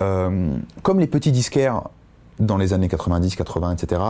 Euh, 0.00 0.56
comme 0.82 1.00
les 1.00 1.08
petits 1.08 1.32
disquaires 1.32 1.82
dans 2.38 2.56
les 2.56 2.72
années 2.72 2.88
90, 2.88 3.36
80, 3.36 3.72
etc., 3.72 4.00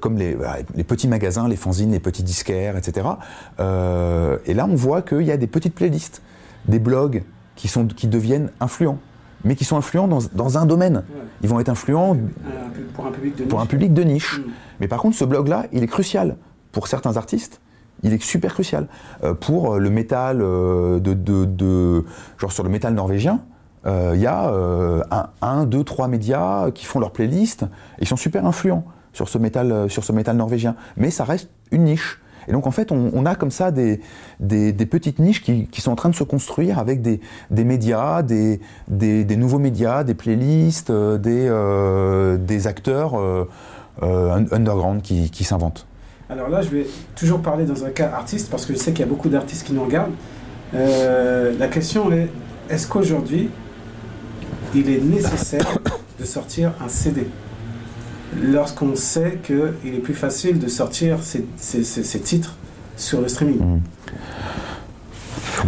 comme 0.00 0.16
les, 0.16 0.36
petits 0.84 1.08
magasins, 1.08 1.46
les 1.46 1.56
fanzines, 1.56 1.92
les 1.92 2.00
petits 2.00 2.22
disquaires, 2.22 2.76
etc. 2.76 3.06
Euh, 3.60 4.38
et 4.46 4.54
là, 4.54 4.66
on 4.68 4.74
voit 4.74 5.02
qu'il 5.02 5.22
y 5.22 5.30
a 5.30 5.36
des 5.36 5.46
petites 5.46 5.74
playlists, 5.74 6.22
des 6.66 6.78
blogs 6.78 7.22
qui, 7.54 7.68
sont, 7.68 7.86
qui 7.86 8.08
deviennent 8.08 8.50
influents, 8.60 8.98
mais 9.44 9.54
qui 9.54 9.64
sont 9.64 9.76
influents 9.76 10.08
dans, 10.08 10.58
un 10.58 10.66
domaine. 10.66 11.04
Ils 11.42 11.48
vont 11.48 11.60
être 11.60 11.68
influents 11.68 12.16
pour 12.94 13.06
un 13.06 13.10
public 13.10 13.36
de 13.36 13.44
niche. 13.44 13.54
Un 13.60 13.66
public 13.66 13.94
de 13.94 14.02
niche. 14.02 14.38
Mm. 14.38 14.50
Mais 14.80 14.88
par 14.88 15.00
contre, 15.00 15.16
ce 15.16 15.24
blog-là, 15.24 15.66
il 15.72 15.82
est 15.82 15.88
crucial 15.88 16.36
pour 16.72 16.88
certains 16.88 17.16
artistes 17.16 17.60
il 18.02 18.12
est 18.12 18.22
super 18.22 18.52
crucial. 18.52 18.86
Euh, 19.22 19.34
pour 19.34 19.78
le 19.78 19.90
métal 19.90 20.40
euh, 20.40 21.00
de, 21.00 22.04
genre 22.38 22.52
sur 22.52 22.64
le 22.64 22.70
métal 22.70 22.94
norvégien, 22.94 23.40
euh, 23.86 24.12
il 24.14 24.20
y 24.20 24.26
a 24.26 24.52
un, 25.40 25.64
deux, 25.64 25.84
trois 25.84 26.08
médias 26.08 26.70
qui 26.70 26.84
font 26.84 27.00
leur 27.00 27.10
playlist 27.12 27.62
et 27.62 28.02
ils 28.02 28.08
sont 28.08 28.16
super 28.16 28.46
influents 28.46 28.84
sur 29.12 29.28
ce 29.28 29.38
métal, 29.38 29.90
sur 29.90 30.04
ce 30.04 30.12
métal 30.12 30.36
norvégien. 30.36 30.76
Mais 30.96 31.10
ça 31.10 31.24
reste 31.24 31.50
une 31.70 31.84
niche. 31.84 32.20
Et 32.48 32.52
donc 32.52 32.66
en 32.66 32.72
fait, 32.72 32.90
on, 32.90 33.24
a 33.24 33.36
comme 33.36 33.52
ça 33.52 33.70
des, 33.70 34.00
petites 34.40 35.20
niches 35.20 35.42
qui, 35.42 35.80
sont 35.80 35.92
en 35.92 35.96
train 35.96 36.08
de 36.08 36.14
se 36.14 36.24
construire 36.24 36.80
avec 36.80 37.00
des, 37.00 37.20
médias, 37.50 38.22
des, 38.22 38.58
nouveaux 39.36 39.60
médias, 39.60 40.02
des 40.02 40.14
playlists, 40.14 40.90
des, 40.90 42.66
acteurs 42.66 43.14
underground 44.00 45.02
qui 45.02 45.44
s'inventent. 45.44 45.86
Alors 46.30 46.48
là, 46.48 46.62
je 46.62 46.68
vais 46.70 46.86
toujours 47.16 47.40
parler 47.42 47.64
dans 47.64 47.84
un 47.84 47.90
cas 47.90 48.10
artiste, 48.14 48.50
parce 48.50 48.64
que 48.66 48.72
je 48.72 48.78
sais 48.78 48.92
qu'il 48.92 49.00
y 49.00 49.08
a 49.08 49.10
beaucoup 49.10 49.28
d'artistes 49.28 49.66
qui 49.66 49.72
nous 49.72 49.84
regardent. 49.84 50.12
Euh, 50.74 51.52
la 51.58 51.68
question 51.68 52.10
est 52.12 52.28
est-ce 52.70 52.86
qu'aujourd'hui, 52.86 53.50
il 54.74 54.88
est 54.88 55.00
nécessaire 55.02 55.66
de 56.18 56.24
sortir 56.24 56.72
un 56.82 56.88
CD 56.88 57.26
lorsqu'on 58.42 58.94
sait 58.96 59.38
qu'il 59.44 59.94
est 59.94 59.98
plus 60.02 60.14
facile 60.14 60.58
de 60.58 60.68
sortir 60.68 61.18
ces 61.22 62.20
titres 62.20 62.56
sur 62.96 63.20
le 63.20 63.28
streaming 63.28 63.58
Mm. 63.60 63.80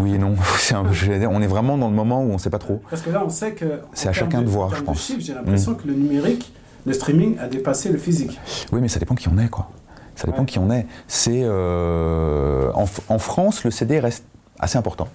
Oui 0.01 0.15
et 0.15 0.19
non. 0.19 0.35
Un- 0.75 0.93
je 0.93 1.13
on 1.27 1.41
est 1.43 1.47
vraiment 1.47 1.77
dans 1.79 1.89
le 1.89 1.95
moment 1.95 2.23
où 2.25 2.31
on 2.31 2.35
ne 2.35 2.39
sait 2.39 2.51
pas 2.51 2.59
trop. 2.59 2.81
Parce 2.91 3.03
que 3.03 3.11
là, 3.11 3.23
on 3.25 3.29
sait 3.29 3.53
que. 3.53 3.81
C'est 3.93 4.09
à 4.09 4.13
chacun 4.13 4.41
de 4.43 4.49
voir, 4.49 4.75
je 4.75 4.83
pense. 4.83 5.13
J'ai 5.19 5.35
l'impression 5.35 5.75
que 5.75 5.87
le 5.87 5.95
numérique, 5.95 6.53
le 6.87 6.93
streaming 6.95 7.37
a 7.39 7.47
dépassé 7.47 7.91
le 7.91 7.99
physique. 7.99 8.41
Oui, 8.73 8.81
mais 8.81 8.89
ça 8.89 8.99
dépend 8.99 9.15
qui 9.15 9.29
on 9.29 9.39
est, 9.39 9.49
quoi. 9.49 9.71
Ça 10.17 10.27
dépend 10.27 10.41
Ouais. 10.41 10.47
qui 10.47 10.59
on 10.59 10.71
est. 10.71 10.87
C'est 11.09 11.41
euh, 11.43 12.71
en, 12.75 12.85
en 13.09 13.19
France, 13.19 13.65
le 13.65 13.71
CD 13.71 13.99
reste 14.01 14.25
assez 14.59 14.79
important. 14.79 15.09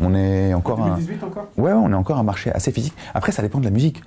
On 0.00 0.14
est 0.14 0.52
encore 0.54 0.80
un. 0.80 0.96
2018 0.96 1.24
encore? 1.24 1.46
Ouais, 1.56 1.72
on 1.72 1.90
est 1.92 1.94
encore 1.96 2.18
un 2.18 2.22
marché 2.24 2.50
assez 2.52 2.72
physique. 2.72 2.94
Après, 3.14 3.32
ça 3.32 3.42
dépend 3.42 3.58
de 3.60 3.64
la 3.64 3.70
musique. 3.70 4.02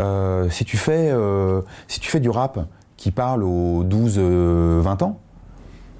Euh, 0.00 0.48
si 0.50 0.64
tu 0.64 0.76
fais, 0.76 1.10
euh, 1.12 1.60
si 1.86 2.00
tu 2.00 2.10
fais 2.10 2.20
du 2.20 2.30
rap 2.30 2.58
qui 2.96 3.10
parle 3.12 3.44
aux 3.44 3.84
12-20 3.84 5.02
ans, 5.04 5.18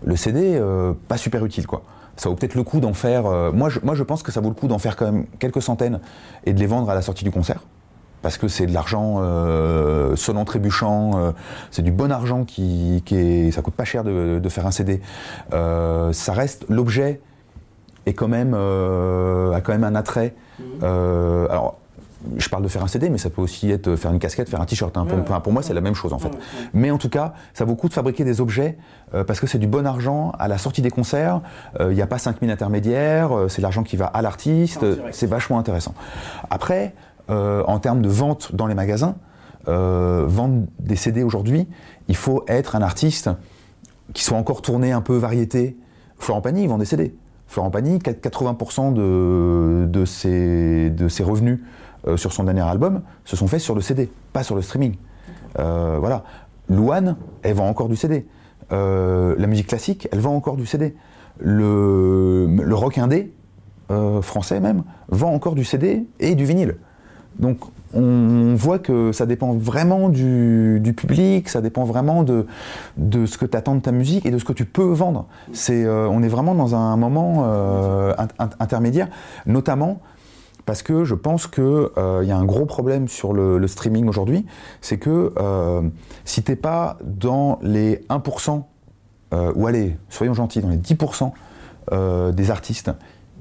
le 0.05 0.17
CD, 0.17 0.61
pas 1.09 1.17
super 1.17 1.45
utile, 1.45 1.67
quoi. 1.67 1.83
Ça 2.17 2.29
vaut 2.29 2.35
peut-être 2.35 2.55
le 2.55 2.63
coup 2.65 2.81
d'en 2.81 2.93
faire. 2.93 3.25
moi, 3.53 3.69
je, 3.71 3.81
moi, 3.83 3.95
je 3.95 4.03
pense 4.03 4.23
que 4.23 4.33
ça 4.33 4.41
vaut 4.41 4.49
le 4.49 4.55
coup 4.55 4.67
d'en 4.69 4.79
faire 4.79 4.97
quand 4.97 5.07
même 5.07 5.27
quelques 5.39 5.63
centaines 5.63 6.01
et 6.45 6.53
de 6.53 6.59
les 6.59 6.67
vendre 6.67 6.91
à 6.91 6.95
la 6.95 7.01
sortie 7.03 7.25
du 7.25 7.31
concert. 7.31 7.63
Parce 8.23 8.37
que 8.37 8.49
c'est 8.49 8.67
de 8.67 8.75
l'argent 8.75 9.17
euh, 9.21 10.15
sonnant 10.17 10.45
trébuchant, 10.45 11.13
euh, 11.19 11.33
c'est 11.71 11.83
du 11.83 11.91
bon 11.93 12.13
argent 12.13 12.45
qui, 12.45 13.03
qui 13.07 13.17
est, 13.17 13.51
ça 13.51 13.63
coûte 13.63 13.75
pas 13.75 13.85
cher 13.85 14.05
de, 14.05 14.39
de 14.39 14.49
faire 14.51 14.67
un 14.67 14.71
CD. 14.71 15.01
Euh, 15.55 16.13
ça 16.13 16.33
reste 16.35 16.67
l'objet 16.69 17.21
est 18.07 18.13
quand 18.15 18.29
même 18.29 18.53
euh, 18.55 19.53
a 19.53 19.61
quand 19.61 19.73
même 19.73 19.85
un 19.85 19.95
attrait. 19.95 20.35
Mhm. 20.59 20.65
Euh, 20.83 21.47
alors, 21.49 21.79
je 22.37 22.51
parle 22.51 22.63
de 22.63 22.69
faire 22.69 22.83
un 22.85 22.87
CD, 22.87 23.09
mais 23.09 23.17
ça 23.17 23.31
peut 23.31 23.41
aussi 23.41 23.71
être 23.71 23.97
faire 23.97 24.11
une 24.13 24.19
casquette, 24.19 24.51
faire 24.51 24.61
un 24.61 24.67
t-shirt. 24.67 24.95
hein. 24.99 25.07
Pour- 25.07 25.17
Ouais, 25.17 25.25
pour, 25.25 25.41
pour 25.41 25.53
moi, 25.55 25.63
c'est 25.63 25.73
la 25.73 25.81
même 25.81 25.95
chose 25.95 26.13
en 26.13 26.19
fait. 26.19 26.31
Mais 26.75 26.91
en 26.91 26.99
tout 26.99 27.09
cas, 27.09 27.33
ça 27.55 27.65
vaut 27.65 27.71
le 27.73 27.77
coup 27.79 27.89
de 27.89 27.95
fabriquer 27.95 28.25
des 28.25 28.43
objets 28.43 28.77
euh, 29.15 29.25
parce 29.25 29.41
que 29.41 29.47
c'est 29.47 29.59
du 29.59 29.67
bon 29.67 29.87
argent 29.87 30.33
à 30.39 30.47
la 30.47 30.59
sortie 30.59 30.83
des 30.83 30.91
concerts. 30.91 31.41
euh, 31.81 31.91
Il 31.93 31.95
n'y 31.97 32.03
a 32.03 32.07
pas 32.07 32.19
5000 32.19 32.51
intermédiaires, 32.51 33.35
euh, 33.35 33.49
c'est 33.49 33.63
l'argent 33.63 33.83
qui 33.83 33.97
va 33.97 34.05
à 34.05 34.21
l'artiste. 34.21 34.85
C'est 35.13 35.27
vachement 35.27 35.59
intéressant. 35.59 35.95
Après, 36.51 36.93
euh, 37.31 37.63
en 37.67 37.79
termes 37.79 38.03
de 38.03 38.09
vente 38.09 38.55
dans 38.55 38.67
les 38.67 38.75
magasins, 38.75 39.17
euh, 39.69 40.25
vendre 40.27 40.67
des 40.79 40.97
CD 40.97 41.23
aujourd'hui, 41.23 41.69
il 42.09 42.17
faut 42.17 42.45
être 42.49 42.77
un 42.77 42.83
artiste 42.83 43.31
qui 44.15 44.25
soit 44.25 44.39
encore 44.39 44.63
tourné 44.63 44.93
un 44.93 45.03
peu 45.03 45.17
variété. 45.17 45.77
Florent 46.17 46.41
Pagny, 46.41 46.63
il 46.63 46.69
vend 46.69 46.79
des 46.79 46.85
CD. 46.85 47.15
Florent 47.47 47.71
Pagny, 47.71 47.99
80% 47.99 48.95
de, 48.95 50.05
ses, 50.05 51.23
revenus 51.23 51.61
euh, 52.07 52.17
sur 52.17 52.33
son 52.33 52.45
dernier 52.45 52.63
album 52.63 53.03
se 53.25 53.37
sont 53.37 53.47
faits 53.47 53.61
sur 53.61 53.75
le 53.75 53.81
CD, 53.81 54.11
pas 54.33 54.43
sur 54.43 54.55
le 54.55 54.63
streaming. 54.63 54.97
Euh, 55.59 55.99
voilà. 56.01 56.25
Louane, 56.69 57.17
elle 57.43 57.55
vend 57.55 57.69
encore 57.69 57.89
du 57.89 57.97
CD. 57.97 58.27
La 58.71 59.47
musique 59.49 59.67
classique, 59.67 60.09
elle 60.13 60.21
vend 60.21 60.35
encore 60.35 60.57
du 60.57 60.65
CD. 60.65 60.95
Le, 61.39 62.47
le 62.47 62.75
rock 62.75 62.99
indé, 62.99 63.35
français 64.23 64.61
même, 64.61 64.85
vend 65.09 65.35
encore 65.35 65.57
du 65.57 65.65
CD 65.65 66.07
et 66.21 66.37
du 66.37 66.45
vinyle. 66.45 66.77
Donc 67.39 67.59
on 67.95 68.55
voit 68.57 68.79
que 68.79 69.13
ça 69.13 69.27
dépend 69.27 69.53
vraiment 69.55 70.09
du, 70.09 70.95
public, 70.97 71.49
ça 71.49 71.61
dépend 71.61 71.85
vraiment 71.85 72.23
de, 72.23 72.47
ce 73.27 73.39
que 73.39 73.47
tu 73.47 73.57
attends 73.57 73.75
de 73.75 73.81
ta 73.81 73.93
musique 73.93 74.27
et 74.27 74.31
de 74.31 74.39
ce 74.39 74.45
que 74.45 74.53
tu 74.53 74.65
peux 74.65 74.93
vendre. 74.93 75.27
Euh, 75.71 76.07
on 76.11 76.23
est 76.23 76.29
vraiment 76.29 76.55
dans 76.55 76.75
un 76.75 76.97
moment 76.97 77.45
euh, 77.47 78.15
in- 78.19 78.29
in- 78.39 78.51
intermédiaire, 78.61 79.09
notamment 79.47 80.01
parce 80.67 80.83
que 80.83 81.05
je 81.05 81.15
pense 81.17 81.49
qu'il 81.49 81.65
y 81.65 82.31
a 82.31 82.37
un 82.37 82.45
gros 82.45 82.67
problème 82.67 83.09
sur 83.09 83.33
le, 83.33 83.67
streaming 83.67 84.07
aujourd'hui, 84.09 84.47
c'est 84.81 84.99
que 84.99 85.33
euh, 85.39 85.83
si 86.25 86.43
t'es 86.45 86.55
pas 86.55 86.99
dans 87.03 87.59
les 87.63 88.05
1%, 88.09 88.63
euh, 89.33 89.53
ou 89.57 89.67
allez, 89.67 89.97
soyons 90.11 90.35
gentils, 90.35 90.61
dans 90.61 90.69
les 90.69 90.77
10% 90.77 91.33
euh, 91.93 92.31
des 92.31 92.51
artistes 92.53 92.93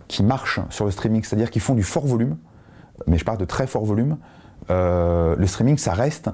qui 0.08 0.24
marchent 0.24 0.60
sur 0.72 0.86
le 0.86 0.92
streaming, 0.92 1.24
c'est-à-dire 1.24 1.52
qui 1.52 1.60
font 1.60 1.76
du 1.76 1.84
fort 1.84 2.08
volume, 2.08 2.36
mais 3.08 3.18
je 3.18 3.26
parle 3.26 3.38
de 3.38 3.46
très 3.46 3.68
fort 3.68 3.86
volume, 3.86 4.18
euh, 4.70 5.36
le 5.38 5.48
streaming, 5.48 5.78
ça 5.78 5.94
reste 5.94 6.30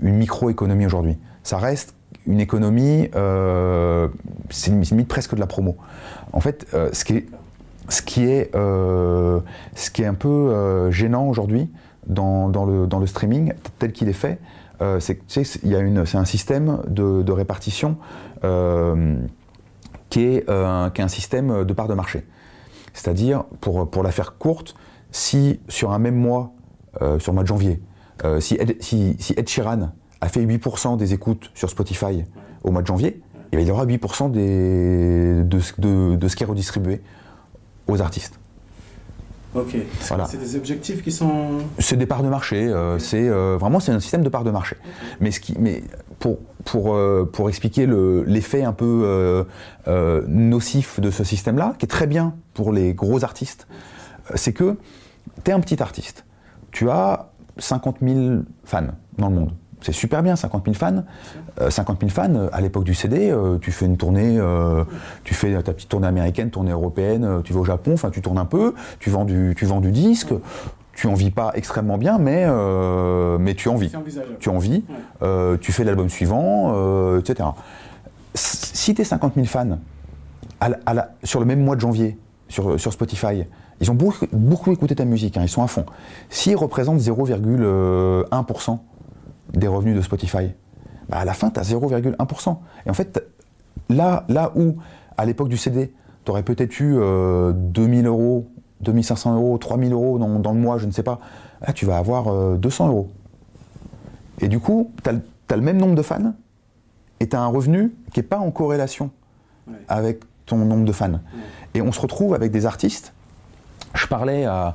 une 0.00 0.16
microéconomie 0.16 0.86
aujourd'hui. 0.86 1.18
Ça 1.42 1.58
reste 1.58 1.94
une 2.26 2.40
économie, 2.40 3.08
euh, 3.14 4.08
c'est 4.50 4.70
limite 4.70 5.08
presque 5.08 5.34
de 5.34 5.40
la 5.40 5.46
promo. 5.46 5.76
En 6.32 6.40
fait, 6.40 6.66
euh, 6.74 6.90
ce 6.92 7.04
qui 7.04 7.14
est, 7.14 7.26
ce 7.88 8.02
qui 8.02 8.24
est, 8.24 8.54
euh, 8.54 9.40
ce 9.74 9.90
qui 9.90 10.02
est 10.02 10.06
un 10.06 10.14
peu 10.14 10.90
gênant 10.90 11.28
aujourd'hui 11.28 11.70
dans, 12.06 12.48
le, 12.48 12.86
dans 12.86 12.98
le 12.98 13.06
streaming 13.06 13.52
tel 13.78 13.92
qu'il 13.92 14.08
est 14.08 14.12
fait, 14.12 14.38
c'est 14.98 15.20
un 16.14 16.24
système 16.24 16.82
de, 16.88 17.32
répartition 17.32 17.96
qui, 20.10 20.20
est, 20.20 20.44
qui 20.44 21.00
est 21.00 21.04
un 21.04 21.08
système 21.08 21.64
de 21.64 21.72
part 21.72 21.88
de 21.88 21.94
marché. 21.94 22.26
C'est-à-dire, 22.92 23.44
pour, 23.60 23.88
pour 23.88 24.02
la 24.02 24.10
faire 24.10 24.36
courte, 24.36 24.74
si 25.16 25.60
sur 25.68 25.92
un 25.92 25.98
même 25.98 26.14
mois, 26.14 26.52
euh, 27.00 27.18
sur 27.18 27.32
le 27.32 27.36
mois 27.36 27.42
de 27.42 27.48
janvier, 27.48 27.80
euh, 28.24 28.38
si, 28.38 28.54
Ed, 28.60 28.76
si, 28.80 29.16
si 29.18 29.32
Ed 29.36 29.48
Sheeran 29.48 29.92
a 30.20 30.28
fait 30.28 30.44
8% 30.44 30.98
des 30.98 31.14
écoutes 31.14 31.50
sur 31.54 31.70
Spotify 31.70 32.24
au 32.64 32.70
mois 32.70 32.82
de 32.82 32.86
janvier, 32.86 33.22
eh 33.50 33.56
bien, 33.56 33.64
il 33.64 33.68
y 33.68 33.70
aura 33.70 33.86
8% 33.86 34.30
des, 34.30 35.42
de, 35.42 35.58
ce- 35.60 35.80
de- 35.80 36.16
de 36.16 36.28
ce 36.28 36.36
qui 36.36 36.42
est 36.42 36.46
redistribué 36.46 37.00
aux 37.88 38.02
artistes. 38.02 38.38
Ok. 39.54 39.74
Voilà. 40.08 40.26
C'est 40.26 40.36
des 40.36 40.54
objectifs 40.54 41.02
qui 41.02 41.10
sont. 41.10 41.60
C'est 41.78 41.96
des 41.96 42.04
parts 42.04 42.22
de 42.22 42.28
marché. 42.28 42.66
euh, 42.66 42.98
c'est 42.98 43.26
vraiment 43.30 43.80
c'est 43.80 43.92
un 43.92 44.00
système 44.00 44.22
de 44.22 44.28
parts 44.28 44.44
de 44.44 44.50
marché. 44.50 44.76
Mais 45.20 45.30
ce 45.30 45.40
qui, 45.40 45.56
mais 45.58 45.82
pour 46.18 46.36
pour 46.66 46.94
pour 47.32 47.48
expliquer 47.48 47.86
le- 47.86 48.22
l'effet 48.24 48.64
un 48.64 48.74
peu 48.74 49.46
nocif 50.26 51.00
de 51.00 51.10
ce 51.10 51.24
système-là, 51.24 51.74
qui 51.78 51.86
est 51.86 51.88
très 51.88 52.06
bien 52.06 52.34
pour 52.52 52.70
les 52.70 52.92
gros 52.92 53.24
artistes, 53.24 53.66
c'est 54.34 54.52
que 54.52 54.76
tu 55.44 55.50
es 55.50 55.54
un 55.54 55.60
petit 55.60 55.82
artiste. 55.82 56.24
Tu 56.70 56.90
as 56.90 57.30
50 57.58 57.96
000 58.02 58.42
fans 58.64 58.82
dans 59.18 59.28
le 59.28 59.34
monde. 59.34 59.52
C'est 59.80 59.92
super 59.92 60.22
bien, 60.22 60.36
50 60.36 60.64
000 60.64 60.74
fans. 60.74 61.04
Euh, 61.60 61.70
50 61.70 62.00
000 62.00 62.10
fans, 62.10 62.34
euh, 62.34 62.48
à 62.52 62.60
l'époque 62.60 62.84
du 62.84 62.94
CD, 62.94 63.30
euh, 63.30 63.58
tu 63.58 63.70
fais 63.72 63.86
une 63.86 63.96
tournée, 63.96 64.36
euh, 64.38 64.84
tu 65.24 65.34
fais 65.34 65.52
ta 65.62 65.72
petite 65.72 65.88
tournée 65.88 66.06
américaine, 66.08 66.50
tournée 66.50 66.72
européenne, 66.72 67.24
euh, 67.24 67.40
tu 67.42 67.52
vas 67.52 67.60
au 67.60 67.64
Japon, 67.64 67.92
enfin 67.94 68.10
tu 68.10 68.20
tournes 68.22 68.38
un 68.38 68.44
peu, 68.46 68.74
tu 68.98 69.10
vends 69.10 69.24
du, 69.24 69.54
tu 69.56 69.64
vends 69.66 69.80
du 69.80 69.92
disque, 69.92 70.32
tu 70.94 71.06
en 71.06 71.14
vis 71.14 71.30
pas 71.30 71.52
extrêmement 71.54 71.98
bien, 71.98 72.18
mais, 72.18 72.44
euh, 72.46 73.36
mais 73.38 73.54
tu 73.54 73.68
en 73.68 73.76
vis. 73.76 73.92
Tu 74.40 74.48
en 74.48 74.58
vis, 74.58 74.70
Ouais. 74.76 74.84
euh, 75.22 75.56
tu 75.60 75.72
fais 75.72 75.84
l'album 75.84 76.08
suivant, 76.08 76.72
euh, 76.74 77.20
etc. 77.20 77.48
Si 78.34 78.94
tu 78.94 79.02
es 79.02 79.04
50 79.04 79.34
000 79.34 79.46
fans 79.46 79.78
à 80.60 80.68
la- 80.70 80.78
à 80.86 80.94
la- 80.94 81.10
sur 81.22 81.38
le 81.40 81.46
même 81.46 81.62
mois 81.62 81.74
de 81.76 81.80
janvier, 81.80 82.18
sur, 82.48 82.78
sur 82.80 82.92
Spotify, 82.92 83.44
ils 83.80 83.90
ont 83.90 83.94
beaucoup, 83.94 84.26
beaucoup 84.32 84.72
écouté 84.72 84.94
ta 84.94 85.04
musique, 85.04 85.36
hein, 85.36 85.42
ils 85.42 85.48
sont 85.48 85.62
à 85.62 85.66
fond. 85.66 85.84
S'ils 86.30 86.56
représentent 86.56 87.00
0,1% 87.00 88.78
des 89.52 89.68
revenus 89.68 89.96
de 89.96 90.00
Spotify, 90.00 90.52
bah 91.08 91.18
à 91.18 91.24
la 91.24 91.34
fin, 91.34 91.50
tu 91.50 91.60
as 91.60 91.62
0,1%. 91.62 92.56
Et 92.86 92.90
en 92.90 92.94
fait, 92.94 93.22
là, 93.88 94.24
là 94.28 94.52
où, 94.56 94.76
à 95.16 95.24
l'époque 95.26 95.48
du 95.48 95.56
CD, 95.56 95.92
tu 96.24 96.30
aurais 96.30 96.42
peut-être 96.42 96.80
eu 96.80 96.96
euh, 96.96 97.52
2000 97.52 98.06
euros, 98.06 98.48
2500 98.80 99.36
euros, 99.36 99.58
3000 99.58 99.92
euros 99.92 100.18
dans, 100.18 100.38
dans 100.38 100.52
le 100.52 100.58
mois, 100.58 100.78
je 100.78 100.86
ne 100.86 100.90
sais 100.90 101.02
pas, 101.02 101.20
là, 101.66 101.72
tu 101.72 101.86
vas 101.86 101.98
avoir 101.98 102.28
euh, 102.28 102.56
200 102.56 102.88
euros. 102.88 103.08
Et 104.40 104.48
du 104.48 104.58
coup, 104.58 104.90
tu 105.02 105.10
as, 105.10 105.56
le 105.56 105.62
même 105.62 105.78
nombre 105.78 105.94
de 105.94 106.02
fans 106.02 106.34
et 107.20 107.28
tu 107.28 107.36
as 107.36 107.40
un 107.40 107.46
revenu 107.46 107.94
qui 108.12 108.20
n'est 108.20 108.26
pas 108.26 108.38
en 108.38 108.50
corrélation 108.50 109.10
Ouais. 109.68 109.74
avec 109.88 110.20
ton 110.44 110.58
nombre 110.58 110.84
de 110.84 110.92
fans. 110.92 111.18
Et 111.74 111.82
on 111.82 111.90
se 111.90 112.00
retrouve 112.00 112.34
avec 112.34 112.52
des 112.52 112.66
artistes. 112.66 113.12
Je 113.96 114.06
parlais 114.06 114.44
à, 114.44 114.74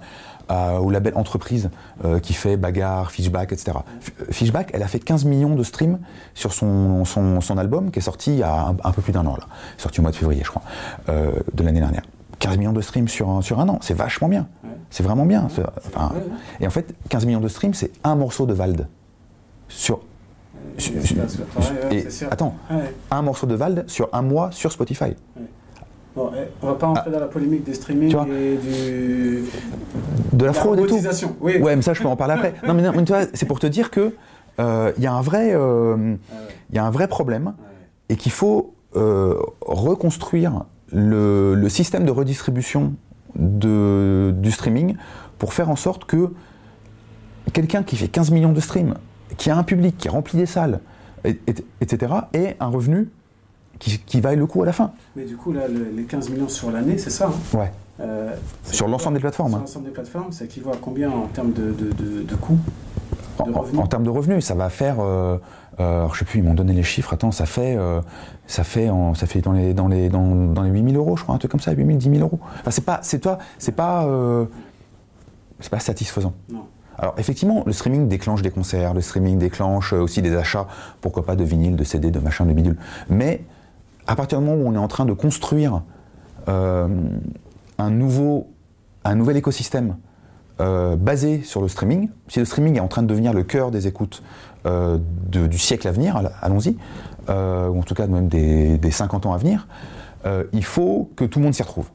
à- 0.49 0.81
au 0.81 0.89
label 0.89 1.13
Entreprise 1.15 1.69
euh, 2.03 2.19
qui 2.19 2.33
fait 2.33 2.57
Bagarre, 2.57 3.11
Fishback, 3.11 3.53
etc. 3.53 3.77
F- 4.03 4.31
Fishback, 4.33 4.71
elle 4.73 4.83
a 4.83 4.87
fait 4.87 4.99
15 4.99 5.25
millions 5.25 5.55
de 5.55 5.63
streams 5.63 5.99
sur 6.33 6.53
son, 6.53 7.05
son, 7.05 7.39
son 7.41 7.57
album 7.57 7.91
qui 7.91 7.99
est 7.99 8.01
sorti 8.01 8.31
il 8.33 8.39
y 8.39 8.43
a 8.43 8.67
un, 8.67 8.75
un 8.83 8.91
peu 8.91 9.01
plus 9.01 9.13
d'un 9.13 9.25
an, 9.25 9.35
là. 9.37 9.45
sorti 9.77 9.99
au 9.99 10.03
mois 10.03 10.11
de 10.11 10.15
février, 10.17 10.41
je 10.43 10.49
crois, 10.49 10.63
euh, 11.09 11.31
de 11.53 11.63
l'année 11.63 11.79
dernière. 11.79 12.03
15 12.39 12.57
millions 12.57 12.73
de 12.73 12.81
streams 12.81 13.07
sur 13.07 13.29
un, 13.29 13.41
sur 13.41 13.59
un 13.59 13.69
an, 13.69 13.77
c'est 13.81 13.93
vachement 13.93 14.27
bien. 14.27 14.47
C'est 14.89 15.03
vraiment 15.03 15.25
bien. 15.25 15.43
Enfin, 15.45 16.11
et 16.59 16.65
en 16.67 16.71
fait, 16.71 16.93
15 17.09 17.25
millions 17.27 17.39
de 17.39 17.47
streams, 17.47 17.75
c'est 17.75 17.91
un 18.03 18.15
morceau 18.15 18.45
de 18.47 18.53
Vald. 18.53 18.87
Sur, 19.69 20.01
et 21.91 22.05
attends, 22.29 22.55
Ouais. 22.69 22.93
un 23.11 23.21
morceau 23.21 23.45
de 23.47 23.55
Vald 23.55 23.85
sur 23.87 24.09
un 24.13 24.21
mois 24.21 24.51
sur 24.51 24.71
Spotify. 24.71 25.15
Bon, 26.15 26.29
eh, 26.35 26.47
on 26.61 26.67
va 26.67 26.73
pas 26.75 26.87
entrer 26.87 27.09
dans 27.09 27.19
la 27.19 27.27
polémique 27.27 27.63
des 27.63 27.73
streaming 27.73 28.09
Tu 28.09 28.15
vois. 28.15 28.27
et 28.27 28.57
du. 28.57 29.43
De 30.33 30.45
la 30.45 30.51
la 30.51 30.53
fraude 30.53 30.79
et 30.79 30.85
tout. 30.85 30.97
Oui. 31.39 31.57
Ouais, 31.59 31.75
mais 31.75 31.81
ça, 31.81 31.93
je 31.93 32.01
peux 32.01 32.07
en 32.07 32.15
parler 32.15 32.33
après. 32.33 32.53
Non, 32.67 32.73
mais, 32.73 32.81
non, 32.81 32.91
mais 32.95 33.03
tu 33.03 33.13
vois, 33.13 33.23
c'est 33.33 33.45
pour 33.45 33.59
te 33.59 33.67
dire 33.67 33.91
que 33.91 34.13
euh, 34.59 34.91
il 34.97 35.03
y 35.03 35.07
a 35.07 35.13
un 35.13 35.21
vrai, 35.21 35.51
euh, 35.53 35.95
Ah 36.29 36.35
ouais, 36.35 36.75
y 36.75 36.79
a 36.79 36.85
un 36.85 36.91
vrai 36.91 37.07
problème 37.07 37.47
ouais. 37.47 37.53
et 38.09 38.15
qu'il 38.17 38.31
faut 38.31 38.73
euh, 38.97 39.35
reconstruire 39.61 40.65
le, 40.91 41.55
le 41.55 41.69
système 41.69 42.03
de 42.05 42.11
redistribution 42.11 42.93
de, 43.35 44.33
du 44.35 44.51
streaming 44.51 44.97
pour 45.37 45.53
faire 45.53 45.69
en 45.69 45.77
sorte 45.77 46.03
que 46.05 46.31
quelqu'un 47.53 47.83
qui 47.83 47.95
fait 47.95 48.09
15 48.09 48.31
millions 48.31 48.51
de 48.51 48.59
streams, 48.59 48.95
qui 49.37 49.49
a 49.49 49.57
un 49.57 49.63
public, 49.63 49.97
qui 49.97 50.09
remplit 50.09 50.37
des 50.37 50.45
salles, 50.45 50.81
etc., 51.23 52.13
ait 52.33 52.57
un 52.59 52.67
revenu 52.67 53.09
qui, 53.81 53.99
qui 53.99 54.21
vaille 54.21 54.37
le 54.37 54.45
coup 54.45 54.61
à 54.61 54.65
la 54.65 54.73
fin. 54.73 54.91
Mais 55.15 55.25
du 55.25 55.35
coup, 55.35 55.51
là, 55.51 55.61
les 55.67 56.03
15 56.03 56.29
millions 56.29 56.47
sur 56.47 56.71
l'année, 56.71 56.97
c'est 56.97 57.09
ça 57.09 57.27
hein 57.27 57.57
Ouais. 57.57 57.71
Euh, 57.99 58.33
sur 58.63 58.87
l'ensemble 58.87 59.15
des 59.15 59.21
plateformes. 59.21 59.49
Sur 59.49 59.57
hein. 59.57 59.61
l'ensemble 59.61 59.85
des 59.85 59.91
plateformes, 59.91 60.31
ça 60.31 60.45
équivaut 60.45 60.71
à 60.71 60.77
combien 60.79 61.09
en 61.09 61.27
termes 61.27 61.51
de, 61.51 61.71
de, 61.71 61.91
de, 61.91 62.23
de 62.23 62.35
coûts 62.35 62.57
en, 63.39 63.51
en, 63.51 63.87
termes 63.87 64.03
de 64.03 64.09
revenus, 64.09 64.45
ça 64.45 64.55
va 64.55 64.69
faire. 64.69 64.97
Euh, 64.99 65.37
euh, 65.79 66.07
je 66.13 66.19
sais 66.19 66.25
plus, 66.25 66.39
ils 66.39 66.43
m'ont 66.43 66.53
donné 66.53 66.73
les 66.73 66.83
chiffres. 66.83 67.13
Attends, 67.13 67.31
ça 67.31 67.45
fait, 67.45 67.75
euh, 67.75 68.01
ça 68.45 68.63
fait, 68.63 68.89
en, 68.89 69.15
ça 69.15 69.25
fait 69.25 69.41
dans 69.41 69.51
les, 69.51 69.73
dans 69.73 69.87
les, 69.87 70.09
dans, 70.09 70.35
dans 70.35 70.61
les 70.61 70.69
8000 70.69 70.95
euros, 70.95 71.17
je 71.17 71.23
crois, 71.23 71.33
un 71.33 71.37
truc 71.37 71.51
comme 71.51 71.59
ça, 71.59 71.71
8000, 71.71 71.97
10 71.97 72.09
000 72.11 72.21
euros. 72.21 72.39
Enfin, 72.59 72.71
c'est 72.71 72.85
pas, 72.85 72.99
c'est 73.01 73.19
toi, 73.19 73.39
c'est 73.57 73.71
pas, 73.71 74.05
euh, 74.05 74.45
c'est 75.59 75.71
pas 75.71 75.79
satisfaisant. 75.79 76.33
Non. 76.49 76.65
Alors 76.97 77.15
effectivement, 77.17 77.63
le 77.65 77.73
streaming 77.73 78.07
déclenche 78.07 78.43
des 78.43 78.51
concerts, 78.51 78.93
le 78.93 79.01
streaming 79.01 79.39
déclenche 79.39 79.93
aussi 79.93 80.21
des 80.21 80.35
achats, 80.35 80.67
pourquoi 80.99 81.25
pas 81.25 81.35
de 81.35 81.43
vinyle, 81.43 81.75
de 81.75 81.83
CD, 81.83 82.11
de 82.11 82.19
machin, 82.19 82.45
de 82.45 82.53
bidule. 82.53 82.77
Mais 83.09 83.41
à 84.07 84.15
partir 84.15 84.39
du 84.39 84.45
moment 84.45 84.61
où 84.61 84.67
on 84.67 84.73
est 84.73 84.79
en 84.79 84.87
train 84.87 85.05
de 85.05 85.13
construire 85.13 85.83
euh, 86.47 86.87
un, 87.77 87.89
nouveau, 87.89 88.47
nouvel 89.05 89.37
écosystème 89.37 89.97
euh, 90.59 90.95
basé 90.95 91.41
sur 91.43 91.61
le 91.61 91.67
streaming, 91.67 92.09
si 92.27 92.39
le 92.39 92.45
streaming 92.45 92.77
est 92.77 92.81
en 92.81 92.87
train 92.87 93.03
de 93.03 93.07
devenir 93.07 93.33
le 93.33 93.43
cœur 93.43 93.71
des 93.71 93.87
écoutes 93.87 94.23
euh, 94.65 94.97
du 95.27 95.57
siècle 95.57 95.87
à 95.87 95.91
venir, 95.91 96.21
allons-y, 96.41 96.77
ou 97.27 97.79
en 97.79 97.83
tout 97.83 97.93
cas 97.93 98.07
même 98.07 98.27
des, 98.27 98.77
des 98.77 98.91
50 98.91 99.25
ans 99.25 99.33
à 99.33 99.37
venir, 99.37 99.67
il 100.53 100.63
faut 100.63 101.09
que 101.15 101.25
tout 101.25 101.39
le 101.39 101.45
monde 101.45 101.53
s'y 101.53 101.63
retrouve. 101.63 101.87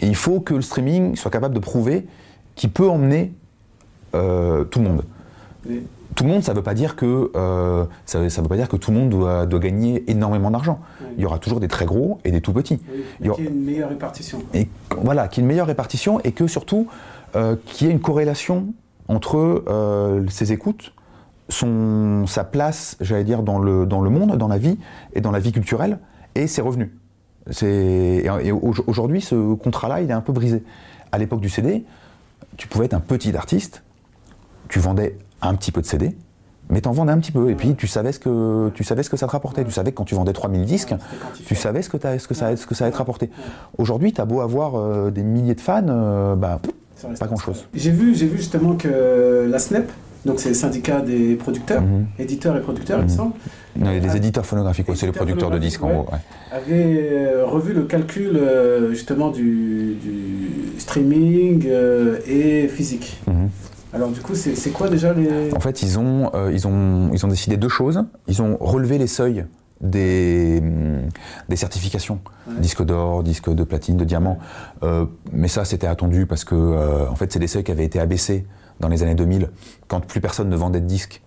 Et 0.00 0.06
il 0.06 0.16
faut 0.16 0.40
que 0.40 0.54
le 0.54 0.62
streaming 0.62 1.16
soit 1.16 1.30
capable 1.30 1.54
de 1.54 1.60
prouver 1.60 2.06
qu'il 2.54 2.70
peut 2.70 2.88
emmener 2.88 3.32
tout 4.12 4.18
le 4.18 4.80
monde. 4.80 5.04
Tout 6.16 6.24
le 6.24 6.30
monde, 6.30 6.42
ça 6.42 6.52
ne 6.52 6.56
veut 6.56 6.62
pas 6.62 6.74
dire 6.74 6.96
que 6.96 7.30
euh, 7.36 7.84
ça, 8.04 8.18
ne 8.20 8.28
veut 8.28 8.48
pas 8.48 8.56
dire 8.56 8.68
que 8.68 8.76
tout 8.76 8.90
le 8.90 8.96
monde 8.98 9.10
doit, 9.10 9.46
doit 9.46 9.60
gagner 9.60 10.10
énormément 10.10 10.50
d'argent. 10.50 10.80
Oui. 11.00 11.06
Il 11.16 11.22
y 11.22 11.26
aura 11.26 11.38
toujours 11.38 11.60
des 11.60 11.68
très 11.68 11.86
gros 11.86 12.18
et 12.24 12.30
des 12.32 12.40
tout 12.40 12.52
petits. 12.52 12.80
Oui, 12.92 13.04
Il 13.20 13.26
y 13.26 13.28
aura- 13.28 13.36
qu'il 13.36 13.44
y 13.44 13.48
ait 13.48 13.50
une 13.52 13.64
meilleure 13.64 13.88
répartition. 13.88 14.42
Et 14.52 14.68
voilà, 15.02 15.28
qu'il 15.28 15.40
y 15.40 15.40
ait 15.40 15.44
une 15.44 15.48
meilleure 15.48 15.66
répartition 15.68 16.20
et 16.20 16.32
que 16.32 16.46
surtout 16.46 16.88
euh, 17.36 17.56
qu'il 17.64 17.86
y 17.86 17.90
ait 17.90 17.92
une 17.92 18.00
corrélation 18.00 18.66
entre 19.08 19.62
euh, 19.68 20.24
ces 20.28 20.52
écoutes, 20.52 20.92
son, 21.48 22.26
sa 22.26 22.44
place, 22.44 22.96
j'allais 23.00 23.24
dire, 23.24 23.42
dans 23.42 23.58
le, 23.58 23.86
dans 23.86 24.00
le 24.00 24.10
monde, 24.10 24.36
dans 24.36 24.48
la 24.48 24.58
vie 24.58 24.78
et 25.14 25.20
dans 25.20 25.30
la 25.30 25.38
vie 25.40 25.52
culturelle 25.52 25.98
et 26.34 26.46
ses 26.46 26.60
revenus. 26.60 26.90
C'est- 27.50 27.66
Et, 28.24 28.26
et 28.44 28.52
au- 28.52 28.74
aujourd'hui, 28.86 29.20
ce 29.20 29.54
contrat-là, 29.54 30.00
il 30.00 30.10
est 30.10 30.14
un 30.14 30.20
peu 30.20 30.32
brisé. 30.32 30.62
À 31.12 31.18
l'époque 31.18 31.40
du 31.40 31.48
CD, 31.48 31.84
tu 32.56 32.68
pouvais 32.68 32.84
être 32.86 32.94
un 32.94 33.00
petit 33.00 33.34
artiste, 33.36 33.82
tu 34.68 34.78
vendais 34.80 35.16
un 35.42 35.54
petit 35.54 35.72
peu 35.72 35.80
de 35.80 35.86
CD, 35.86 36.16
mais 36.68 36.80
t'en 36.80 36.92
vendais 36.92 37.12
un 37.12 37.18
petit 37.18 37.32
peu. 37.32 37.50
Et 37.50 37.54
puis 37.54 37.74
tu 37.74 37.86
savais 37.86 38.12
ce 38.12 38.18
que, 38.20 38.70
tu 38.74 38.84
savais 38.84 39.02
ce 39.02 39.10
que 39.10 39.16
ça 39.16 39.26
te 39.26 39.32
rapportait. 39.32 39.64
Tu 39.64 39.70
savais 39.72 39.90
que 39.92 39.96
quand 39.96 40.04
tu 40.04 40.14
vendais 40.14 40.32
3000 40.32 40.64
disques, 40.64 40.94
tu 41.46 41.54
savais 41.54 41.82
ce 41.82 41.88
que, 41.90 41.96
t'as- 41.96 42.18
ce 42.18 42.28
que, 42.28 42.34
ça, 42.34 42.56
ce 42.56 42.66
que 42.66 42.74
ça 42.74 42.84
allait 42.84 42.92
te 42.92 42.98
rapporter. 42.98 43.30
Aujourd'hui, 43.78 44.12
tu 44.12 44.20
as 44.20 44.24
beau 44.24 44.40
avoir 44.40 44.74
euh, 44.76 45.10
des 45.10 45.22
milliers 45.22 45.54
de 45.54 45.60
fans, 45.60 45.82
euh, 45.88 46.34
bah, 46.36 46.60
Ça 46.96 47.08
reste 47.08 47.20
pas 47.20 47.26
comme 47.26 47.36
grand-chose. 47.36 47.56
ça. 47.60 47.66
J'ai 47.74 47.90
vu, 47.90 48.14
j'ai 48.14 48.26
vu 48.26 48.36
justement 48.36 48.74
que 48.76 49.46
la 49.50 49.58
SNEP, 49.58 49.90
donc 50.26 50.38
c'est 50.38 50.50
le 50.50 50.54
syndicat 50.54 51.00
des 51.00 51.34
producteurs, 51.36 51.80
Mhm. 51.80 52.06
éditeurs 52.18 52.56
et 52.56 52.60
producteurs, 52.60 52.98
il 52.98 53.04
me 53.04 53.08
Mhm. 53.10 53.16
semble, 53.16 53.32
Non, 53.76 53.90
les 53.90 54.16
éditeurs 54.16 54.44
phonographiques, 54.44 54.88
ouais, 54.88 54.96
c'est 54.96 55.06
les 55.06 55.12
producteurs 55.12 55.50
de 55.50 55.58
disques 55.58 55.82
en 55.82 55.88
gros. 55.88 56.06
ouais. 56.12 56.18
avait 56.52 57.08
euh, 57.32 57.46
revu 57.46 57.72
le 57.72 57.84
calcul 57.84 58.36
euh, 58.36 58.90
justement 58.90 59.30
du, 59.30 59.94
du 60.02 60.78
streaming 60.78 61.64
euh, 61.68 62.18
et 62.28 62.66
physique. 62.68 63.20
Mhm. 63.26 63.48
Alors 63.92 64.10
du 64.10 64.20
coup, 64.20 64.34
c'est 64.34 64.70
quoi 64.70 64.88
déjà 64.88 65.12
les... 65.12 65.52
En 65.54 65.60
fait, 65.60 65.82
ils 65.82 65.98
ont, 65.98 66.30
euh, 66.34 66.50
ils, 66.52 66.66
ont, 66.68 67.10
ils 67.12 67.24
ont 67.24 67.28
décidé 67.28 67.56
deux 67.56 67.68
choses. 67.68 68.04
Ils 68.28 68.40
ont 68.42 68.56
relevé 68.60 68.98
les 68.98 69.06
seuils 69.08 69.44
des, 69.80 70.58
hum, 70.62 71.08
des 71.48 71.56
certifications, 71.56 72.20
Ouais. 72.46 72.60
disque 72.60 72.84
d'or, 72.84 73.22
disque 73.22 73.52
de 73.52 73.64
platine, 73.64 73.96
de 73.96 74.04
diamant. 74.04 74.38
Euh, 74.82 75.06
mais 75.32 75.48
ça, 75.48 75.64
c'était 75.64 75.86
attendu 75.86 76.26
parce 76.26 76.44
que, 76.44 76.54
euh, 76.54 77.08
en 77.08 77.14
fait, 77.16 77.32
c'est 77.32 77.38
des 77.38 77.46
seuils 77.48 77.64
qui 77.64 77.72
avaient 77.72 77.84
été 77.84 77.98
abaissés 77.98 78.46
dans 78.78 78.88
les 78.88 79.02
années 79.02 79.14
2000, 79.14 79.50
quand 79.88 80.00
plus 80.06 80.20
personne 80.20 80.48
ne 80.48 80.56
vendait 80.56 80.80
de 80.80 80.86
disques. 80.86 81.22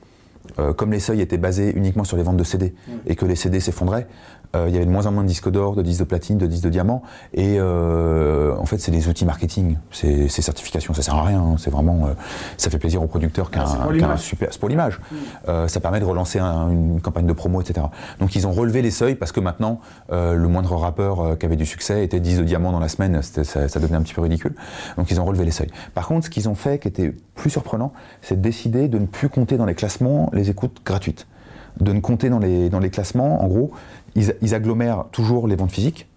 Comme 0.75 0.91
les 0.91 0.99
seuils 0.99 1.21
étaient 1.21 1.37
basés 1.37 1.71
uniquement 1.73 2.03
sur 2.03 2.17
les 2.17 2.21
ventes 2.23 2.35
de 2.35 2.43
CD 2.43 2.73
Ouais. 2.87 2.95
et 3.07 3.15
que 3.15 3.25
les 3.25 3.35
CD 3.37 3.61
s'effondraient, 3.61 4.07
euh, 4.55 4.65
il 4.67 4.73
y 4.73 4.77
avait 4.77 4.85
de 4.85 4.91
moins 4.91 5.05
en 5.05 5.11
moins 5.11 5.23
de 5.23 5.27
disques 5.27 5.49
d'or, 5.49 5.75
de 5.75 5.81
disques 5.81 5.99
de 6.01 6.05
platine, 6.05 6.37
de 6.37 6.45
disques 6.47 6.63
de 6.63 6.69
diamant. 6.69 7.01
Et 7.33 7.55
euh, 7.59 8.55
en 8.57 8.65
fait, 8.65 8.77
c'est 8.77 8.91
des 8.91 9.07
outils 9.07 9.25
marketing. 9.25 9.77
Ces, 9.91 10.27
certifications, 10.29 10.93
ça 10.93 11.01
sert 11.01 11.15
à 11.15 11.23
rien. 11.23 11.39
hein. 11.41 11.55
C'est 11.57 11.69
vraiment, 11.69 12.05
euh, 12.07 12.13
ça 12.57 12.69
fait 12.69 12.77
plaisir 12.77 13.01
aux 13.01 13.07
producteurs 13.07 13.49
qu'un 13.51 13.63
Ah, 13.65 13.87
l'image. 13.91 14.19
super. 14.21 14.49
C'est 14.51 14.59
pour 14.59 14.69
l'image. 14.69 14.99
Mm. 14.99 15.15
Euh, 15.49 15.67
ça 15.67 15.79
permet 15.79 15.99
de 15.99 16.05
relancer 16.05 16.39
un- 16.39 16.69
une 16.69 17.01
campagne 17.01 17.25
de 17.25 17.33
promo, 17.33 17.61
etc. 17.61 17.85
Donc 18.19 18.35
ils 18.35 18.45
ont 18.47 18.51
relevé 18.51 18.81
les 18.81 18.91
seuils 18.91 19.15
parce 19.15 19.31
que 19.31 19.39
maintenant, 19.39 19.79
euh, 20.11 20.35
le 20.35 20.47
moindre 20.47 20.75
rappeur 20.75 21.37
qui 21.39 21.45
avait 21.45 21.55
du 21.55 21.65
succès 21.65 22.03
était 22.03 22.19
10 22.19 22.37
de 22.39 22.43
diamant 22.43 22.71
dans 22.71 22.79
la 22.79 22.89
semaine, 22.89 23.21
ça, 23.21 23.43
ça 23.67 23.79
devenait 23.79 23.97
un 23.97 24.01
petit 24.03 24.13
peu 24.13 24.21
ridicule. 24.21 24.55
Donc 24.97 25.09
ils 25.11 25.19
ont 25.19 25.25
relevé 25.25 25.45
les 25.45 25.51
seuils. 25.51 25.71
Par 25.93 26.07
contre, 26.07 26.25
ce 26.25 26.29
qu'ils 26.29 26.49
ont 26.49 26.55
fait 26.55 26.79
qui 26.79 26.87
était 26.87 27.13
plus 27.35 27.49
surprenant, 27.49 27.93
c'est 28.21 28.35
de 28.35 28.41
décider 28.41 28.87
de 28.87 28.99
ne 28.99 29.05
plus 29.05 29.29
compter 29.29 29.57
dans 29.57 29.65
les 29.65 29.75
classements 29.75 30.29
les 30.33 30.49
écoutes 30.49 30.81
gratuites. 30.85 31.27
De 31.79 31.91
ne 31.91 31.99
compter 32.01 32.29
dans 32.29 32.37
les, 32.37 32.69
dans 32.69 32.77
les 32.79 32.91
classements, 32.91 33.43
en 33.43 33.47
gros, 33.47 33.71
ils, 34.15 34.53
agglomèrent 34.55 35.05
toujours 35.11 35.47
les 35.47 35.55
ventes 35.55 35.71
physiques, 35.71 36.07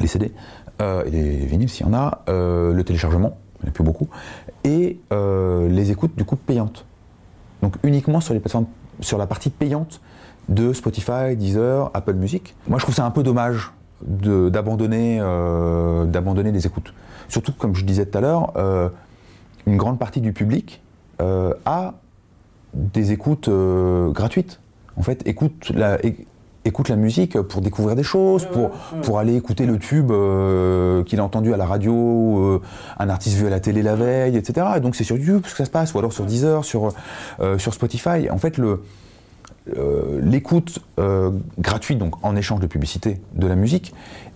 les 0.00 0.06
CD, 0.06 0.32
euh, 0.80 1.04
les 1.04 1.36
vinyles 1.46 1.68
s'il 1.68 1.86
y 1.86 1.88
en 1.88 1.94
a, 1.94 2.22
euh, 2.28 2.72
le 2.72 2.84
téléchargement, 2.84 3.38
il 3.60 3.64
n'y 3.64 3.68
en 3.68 3.70
a 3.70 3.72
plus 3.72 3.84
beaucoup, 3.84 4.08
et 4.64 4.98
euh, 5.12 5.68
les 5.68 5.90
écoutes 5.90 6.16
du 6.16 6.24
coup 6.24 6.36
payantes. 6.36 6.86
Donc 7.62 7.76
uniquement 7.82 8.20
sur 8.20 8.34
les 8.34 8.40
plateformes, 8.40 8.66
sur 9.00 9.18
la 9.18 9.26
partie 9.26 9.50
payante 9.50 10.00
de 10.48 10.72
Spotify, 10.72 11.36
Deezer, 11.36 11.90
Apple 11.94 12.14
Music. 12.14 12.54
Moi 12.68 12.78
je 12.78 12.84
trouve 12.84 12.94
ça 12.94 13.04
un 13.06 13.10
peu 13.10 13.22
dommage 13.22 13.72
d'abandonner 14.04 15.20
les 16.52 16.66
écoutes. 16.66 16.92
Surtout 17.28 17.52
comme 17.52 17.76
je 17.76 17.84
disais 17.84 18.04
tout 18.04 18.18
à 18.18 18.20
l'heure, 18.20 18.52
une 19.66 19.76
grande 19.76 20.00
partie 20.00 20.20
du 20.20 20.32
public 20.32 20.82
a 21.20 21.94
des 22.74 23.12
écoutes 23.12 23.48
gratuites. 23.48 24.58
En 24.96 25.02
fait, 25.02 25.22
écoute 25.24 25.70
la, 25.72 25.98
écoute 26.64 26.88
la 26.88 26.96
musique 26.96 27.40
pour 27.40 27.60
découvrir 27.60 27.96
des 27.96 28.02
choses, 28.02 28.46
pour, 28.46 28.70
pour 29.02 29.18
aller 29.18 29.34
écouter 29.34 29.66
le 29.66 29.78
tube 29.78 30.10
euh, 30.12 31.02
qu'il 31.04 31.18
a 31.20 31.24
entendu 31.24 31.52
à 31.52 31.56
la 31.56 31.66
radio, 31.66 31.92
euh, 32.38 32.60
un 32.98 33.08
artiste 33.08 33.36
vu 33.36 33.46
à 33.46 33.50
la 33.50 33.58
télé 33.60 33.82
la 33.82 33.96
veille, 33.96 34.36
etc. 34.36 34.66
Et 34.76 34.80
donc 34.80 34.94
c'est 34.94 35.04
sur 35.04 35.16
YouTube 35.16 35.42
que 35.42 35.48
ça 35.50 35.64
se 35.64 35.70
passe, 35.70 35.92
ou 35.94 35.98
alors 35.98 36.12
sur 36.12 36.24
Deezer, 36.24 36.64
sur, 36.64 36.92
euh, 37.40 37.58
sur 37.58 37.74
Spotify. 37.74 38.30
En 38.30 38.38
fait, 38.38 38.58
le, 38.58 38.82
euh, 39.76 40.20
l'écoute 40.22 40.78
gratuite, 41.58 41.98
donc 41.98 42.14
en 42.24 42.36
échange 42.36 42.60
de 42.60 42.66
publicité 42.66 43.20
de 43.34 43.46
la 43.46 43.56
musique, 43.56 43.92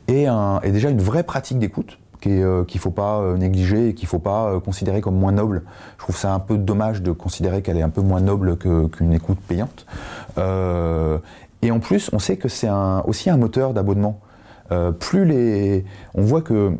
est, 0.09 0.27
un- 0.27 0.61
est 0.62 0.72
déjà 0.72 0.91
une 0.91 1.01
vraie 1.01 1.22
pratique 1.24 1.59
d'écoute 1.59 1.99
qu'il 2.20 2.41
ne 2.41 2.64
faut 2.79 2.91
pas 2.91 3.35
négliger 3.37 3.91
et 3.91 3.95
qu'il 3.95 4.07
ne 4.07 4.09
faut 4.09 4.18
pas 4.18 4.59
considérer 4.64 5.01
comme 5.01 5.16
moins 5.16 5.33
noble. 5.33 5.62
Je 5.99 6.03
trouve 6.03 6.16
ça 6.16 6.33
un 6.33 6.41
peu 6.41 6.57
dommage 6.59 7.03
de 7.03 7.12
considérer 7.12 7.62
qu'elle 7.62 7.77
est 7.77 7.83
un 7.83 7.89
peu 7.91 8.01
moins 8.01 8.20
noble 8.20 8.57
qu'une 8.57 9.12
écoute 9.12 9.39
payante. 9.47 9.87
Et 11.63 11.71
en 11.71 11.79
plus, 11.81 12.11
on 12.13 12.19
sait 12.19 12.37
que 12.37 12.49
c'est 12.49 12.69
un- 12.69 13.03
aussi 13.07 13.31
un 13.31 13.37
moteur 13.37 13.73
d'abonnement. 13.75 14.21
Euh, 14.73 14.91
plus 14.93 15.25
les, 15.25 15.85
on 16.15 16.23
voit 16.23 16.43
que 16.43 16.73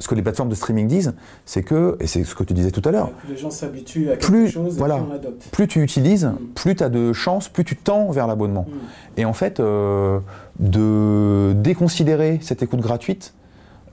ce 0.00 0.06
que 0.08 0.14
les 0.14 0.22
plateformes 0.22 0.48
de 0.48 0.54
streaming 0.54 0.86
disent, 0.86 1.14
c'est 1.44 1.62
que, 1.64 1.96
et 2.00 2.06
c'est 2.06 2.22
ce 2.24 2.34
que 2.36 2.44
tu 2.44 2.54
disais 2.54 2.70
tout 2.70 2.82
à 2.84 2.92
l'heure, 2.92 3.10
Plus 3.10 3.30
les 3.30 3.36
gens 3.36 3.50
s'habituent 3.50 4.08
à 4.08 4.12
quelque 4.12 4.26
Plus- 4.26 4.48
chose 4.48 4.76
et 4.76 4.78
voilà. 4.78 4.96
plus 4.96 5.04
on 5.10 5.14
adopte. 5.14 5.48
plus 5.50 5.66
tu 5.66 5.82
utilises, 5.82 6.26
Mm. 6.26 6.36
plus 6.54 6.76
tu 6.76 6.84
as 6.84 6.88
de 6.88 7.12
chances, 7.12 7.48
plus 7.48 7.64
tu 7.64 7.74
tends 7.76 8.10
vers 8.12 8.26
l'abonnement. 8.28 8.66
Mm. 8.68 9.20
Et 9.20 9.24
en 9.24 9.32
fait, 9.32 9.58
euh, 9.60 10.20
de 10.60 11.52
déconsidérer 11.54 12.38
cette 12.42 12.62
écoute 12.62 12.80
gratuite, 12.80 13.34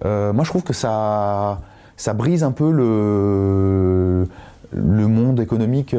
euh, 0.06 0.32
moi 0.32 0.44
je 0.44 0.50
trouve 0.52 0.64
que 0.64 0.74
ça, 0.74 1.62
ça 1.98 2.14
brise 2.14 2.44
un 2.44 2.52
peu 2.52 2.70
le, 2.72 4.28
le 4.74 5.08
monde 5.08 5.40
économique 5.40 5.96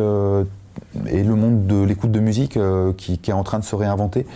et 1.06 1.22
le 1.22 1.34
monde 1.34 1.66
de 1.66 1.82
l'écoute 1.82 2.12
de 2.12 2.20
musique 2.20 2.56
euh, 2.56 2.92
qui, 2.92 3.18
qui 3.18 3.30
est 3.30 3.34
en 3.34 3.42
train 3.42 3.58
de 3.58 3.64
se 3.64 3.74
réinventer. 3.76 4.26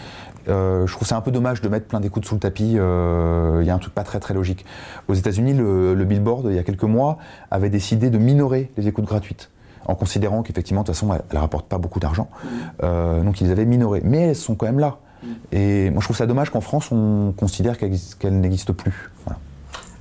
Euh, 0.49 0.87
je 0.87 0.93
trouve 0.95 1.07
ça 1.07 1.17
un 1.17 1.21
peu 1.21 1.31
dommage 1.31 1.61
de 1.61 1.69
mettre 1.69 1.87
plein 1.87 2.01
d'écoutes 2.01 2.25
sous 2.25 2.35
le 2.35 2.41
tapis. 2.41 2.77
euh, 2.77 3.59
Il 3.61 3.67
y 3.67 3.71
a 3.71 3.75
un 3.75 3.79
truc 3.79 3.95
pas 3.95 4.05
très 4.05 4.21
très 4.21 4.35
logique. 4.35 4.65
Aux 5.09 5.15
États-Unis, 5.15 5.53
le, 5.53 5.95
le 5.95 6.05
Billboard, 6.05 6.47
il 6.49 6.57
y 6.57 6.59
a 6.59 6.63
quelques 6.63 6.85
mois, 6.85 7.19
avait 7.51 7.69
décidé 7.69 8.11
de 8.11 8.19
minorer 8.19 8.71
les 8.77 8.89
écoutes 8.89 9.05
gratuites, 9.05 9.51
en 9.85 9.95
considérant 9.95 10.43
qu'effectivement, 10.43 10.81
de 10.81 10.87
toute 10.87 10.95
façon, 10.95 11.13
elles 11.13 11.23
ne 11.33 11.39
rapportent 11.39 11.69
pas 11.69 11.79
beaucoup 11.79 12.01
d'argent. 12.01 12.29
Mm. 12.31 12.49
Euh, 12.83 13.23
donc 13.23 13.41
ils 13.41 13.51
avaient 13.51 13.67
minorées. 13.67 14.01
Mais 14.03 14.29
elles 14.29 14.37
sont 14.37 14.55
quand 14.55 14.67
même 14.67 14.81
là. 14.81 14.99
Mm. 15.23 15.27
Et 15.53 15.91
moi 15.91 16.01
je 16.01 16.07
trouve 16.07 16.17
ça 16.17 16.27
dommage 16.27 16.51
qu'en 16.51 16.63
France 16.63 16.91
on 16.91 17.35
considère 17.37 17.77
qu'elles 17.77 18.41
n'existent 18.41 18.73
plus. 18.73 19.11
Voilà. 19.27 19.39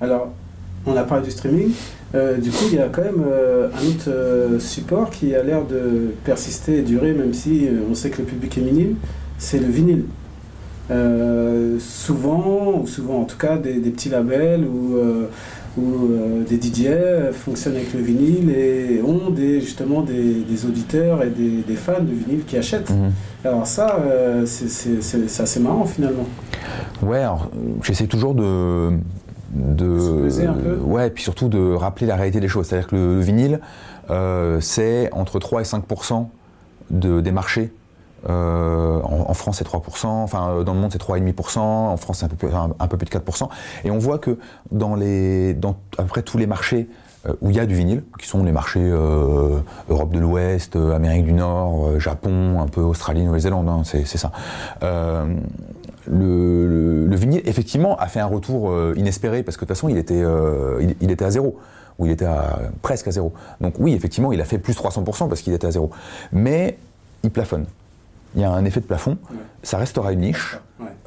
Alors, 0.02 0.30
on 0.86 0.96
a 0.96 1.04
parlé 1.04 1.26
du 1.26 1.32
streaming. 1.32 1.74
Euh, 2.16 2.38
du 2.38 2.50
coup, 2.50 2.66
il 2.72 2.78
y 2.78 2.82
a 2.82 2.88
quand 2.90 3.04
même 3.04 3.24
euh, 3.26 3.68
un 3.68 3.88
autre 3.88 4.10
euh, 4.10 4.60
support 4.60 5.12
qui 5.12 5.36
a 5.36 5.44
l'air 5.44 5.66
de 5.66 6.14
persister 6.24 6.80
et 6.80 6.82
durer, 6.82 7.14
même 7.14 7.34
si 7.34 7.68
on 7.90 7.94
sait 7.94 8.10
que 8.10 8.20
le 8.20 8.24
public 8.24 8.58
est 8.58 8.62
minime, 8.62 8.96
c'est 9.38 9.60
le 9.60 9.68
vinyle. 9.68 10.06
Souvent, 11.80 12.82
ou 12.82 12.88
souvent 12.88 13.22
en 13.22 13.26
tout 13.26 13.38
cas, 13.38 13.58
des, 13.58 13.76
des 13.76 13.92
petits 13.92 14.10
labels 14.10 14.66
ou, 14.66 14.98
des 16.50 16.60
DJ 16.60 16.88
fonctionnent 17.32 17.76
avec 17.76 17.94
le 17.94 18.02
vinyle 18.02 18.50
et 18.50 19.02
ont 19.02 19.30
des, 19.30 19.62
justement 19.62 20.02
des, 20.02 20.66
auditeurs 20.66 21.24
et 21.24 21.30
des, 21.30 21.76
fans 21.76 22.02
de 22.02 22.12
vinyle 22.12 22.44
qui 22.46 22.58
achètent. 22.58 22.90
Mhm. 22.90 23.12
Alors 23.46 23.68
ça, 23.68 24.04
c'est 24.46 25.42
assez 25.42 25.60
marrant 25.60 25.86
finalement. 25.86 26.26
Ouais, 27.04 27.24
j'essaie 27.84 28.08
toujours 28.08 28.34
de... 28.34 28.90
de 29.52 30.48
un 30.48 30.54
peu. 30.54 30.76
Ouais, 30.78 31.08
et 31.08 31.10
puis 31.10 31.24
surtout 31.24 31.50
de 31.50 31.74
rappeler 31.74 32.08
la 32.08 32.16
réalité 32.16 32.40
des 32.40 32.48
choses. 32.48 32.68
C'est-à-dire 32.68 32.88
que 32.88 32.96
le, 32.96 33.20
vinyle, 33.20 33.60
euh, 34.10 34.60
c'est 34.62 35.12
entre 35.14 35.40
3 35.40 35.62
et 35.62 35.66
5% 35.66 36.28
de, 36.92 37.22
des 37.22 37.32
marchés 37.32 37.72
euh, 38.28 39.00
en, 39.04 39.34
France, 39.34 39.58
c'est 39.58 39.68
3%, 39.68 40.08
enfin 40.08 40.50
euh, 40.50 40.64
dans 40.64 40.74
le 40.74 40.80
monde, 40.80 40.92
c'est 40.92 41.02
3,5%, 41.02 41.60
en 41.60 41.98
France, 41.98 42.20
c'est 42.20 42.26
un 42.26 42.30
peu, 42.30 42.36
plus, 42.36 42.50
un, 42.54 42.88
peu 42.88 42.98
plus 42.98 43.06
de 43.06 43.12
4%. 43.12 43.48
Et 43.86 43.92
on 43.92 43.98
voit 43.98 44.20
que 44.20 44.38
dans, 44.72 44.96
les, 44.96 45.54
dans 45.54 45.78
à 45.98 46.04
peu 46.04 46.10
près 46.10 46.22
tous 46.22 46.38
les 46.38 46.48
marchés 46.48 46.90
euh, 47.28 47.34
où 47.42 47.50
il 47.50 47.56
y 47.56 47.60
a 47.60 47.66
du 47.66 47.76
vinyle, 47.76 48.04
qui 48.20 48.28
sont 48.28 48.44
les 48.44 48.52
marchés 48.52 48.82
Europe 48.82 50.12
de 50.12 50.20
l'Ouest, 50.20 50.76
Amérique 50.76 51.26
du 51.26 51.34
Nord, 51.34 52.00
Japon, 52.00 52.60
un 52.60 52.68
peu 52.68 52.82
Australie, 52.82 53.24
Nouvelle-Zélande, 53.24 53.70
hein, 53.70 53.82
c'est 53.84 54.06
ça. 54.06 54.32
Le, 56.08 57.06
le, 57.08 57.16
vinyle, 57.16 57.42
effectivement, 57.46 57.98
a 57.98 58.08
fait 58.08 58.20
un 58.20 58.26
retour 58.26 58.74
inespéré 58.96 59.44
parce 59.44 59.58
que 59.58 59.66
de 59.66 59.68
toute 59.68 59.76
façon, 59.78 59.90
il 59.90 59.98
était, 59.98 60.24
il, 60.82 60.96
il, 61.02 61.12
était 61.12 61.26
à 61.26 61.30
zéro, 61.30 61.58
ou 61.98 62.06
il 62.06 62.12
était 62.12 62.26
à, 62.26 62.60
presque 62.82 63.08
à 63.08 63.12
zéro. 63.12 63.34
Donc 63.62 63.76
oui, 63.80 63.94
effectivement, 63.94 64.32
il 64.32 64.42
a 64.42 64.46
fait 64.46 64.60
plus 64.60 64.74
300% 64.74 65.28
parce 65.28 65.42
qu'il 65.42 65.54
était 65.54 65.68
à 65.68 65.72
zéro. 65.72 65.92
Mais 66.32 66.78
il 67.24 67.32
plafonne 67.32 67.66
il 68.36 68.42
y 68.42 68.44
a 68.44 68.52
un 68.52 68.66
effet 68.66 68.80
de 68.80 68.86
plafond, 68.86 69.18
ça 69.64 69.78
restera 69.78 70.14
une 70.14 70.22
niche. 70.22 70.58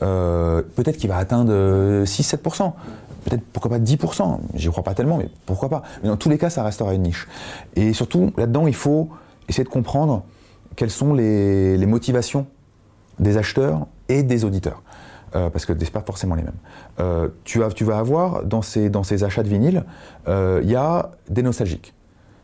Euh, 0.02 0.62
peut-être 0.74 0.96
qu'il 0.96 1.08
va 1.08 1.16
atteindre 1.16 1.52
6-7%, 2.04 2.72
peut-être 3.24 3.42
pourquoi 3.52 3.70
pas 3.70 3.78
10%, 3.78 4.38
j'y 4.54 4.68
crois 4.68 4.82
pas 4.82 4.94
tellement, 4.94 5.18
mais 5.18 5.28
pourquoi 5.46 5.68
pas? 5.68 5.82
Mais 6.02 6.08
dans 6.08 6.16
tous 6.16 6.28
les 6.28 6.38
cas, 6.38 6.50
ça 6.50 6.62
restera 6.62 6.94
une 6.94 7.02
niche. 7.02 7.28
Et 7.76 7.92
surtout, 7.92 8.32
là-dedans, 8.36 8.66
il 8.66 8.74
faut 8.74 9.08
essayer 9.48 9.64
de 9.64 9.68
comprendre 9.68 10.24
quelles 10.76 10.90
sont 10.90 11.14
les, 11.14 11.86
motivations 11.86 12.46
des 13.18 13.36
acheteurs 13.36 13.86
et 14.18 14.22
des 14.22 14.44
auditeurs. 14.44 14.82
Euh, 15.34 15.48
parce 15.48 15.64
que 15.64 15.72
ce 15.82 15.90
pas 15.90 16.02
forcément 16.02 16.34
les 16.34 16.42
mêmes. 16.42 16.52
Euh, 17.00 17.28
tu, 17.44 17.64
as, 17.64 17.70
tu, 17.70 17.84
vas 17.84 17.96
avoir 17.96 18.44
dans 18.44 18.60
ces, 18.60 18.90
achats 19.24 19.42
de 19.42 19.48
vinyle, 19.48 19.84
il 20.26 20.70
y 20.70 20.76
a 20.76 21.10
des 21.30 21.42
nostalgiques, 21.42 21.94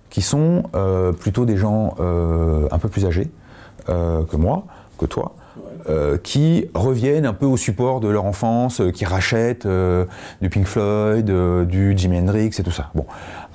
qui 0.09 0.23
sont 0.23 0.63
plutôt 1.21 1.45
des 1.45 1.59
gens 1.59 1.97
un 1.99 2.79
peu 2.79 2.89
plus 2.89 3.05
âgés, 3.05 3.31
euh, 3.89 4.25
que 4.25 4.37
moi, 4.37 4.65
que 4.99 5.07
toi, 5.07 5.35
euh, 5.89 6.19
qui 6.19 6.67
reviennent 6.75 7.25
un 7.25 7.33
peu 7.33 7.47
au 7.47 7.57
support 7.57 8.01
de 8.01 8.09
leur 8.09 8.27
enfance, 8.27 8.83
euh, 8.83 8.91
qui 8.91 9.07
rachètent 9.07 9.67
du 9.67 10.51
Pink 10.51 10.67
Floyd, 10.67 11.31
du 11.67 11.95
Jimi 11.97 12.19
Hendrix 12.19 12.51
et 12.59 12.63
tout 12.63 12.71
ça. 12.71 12.91
Bon, 12.95 13.07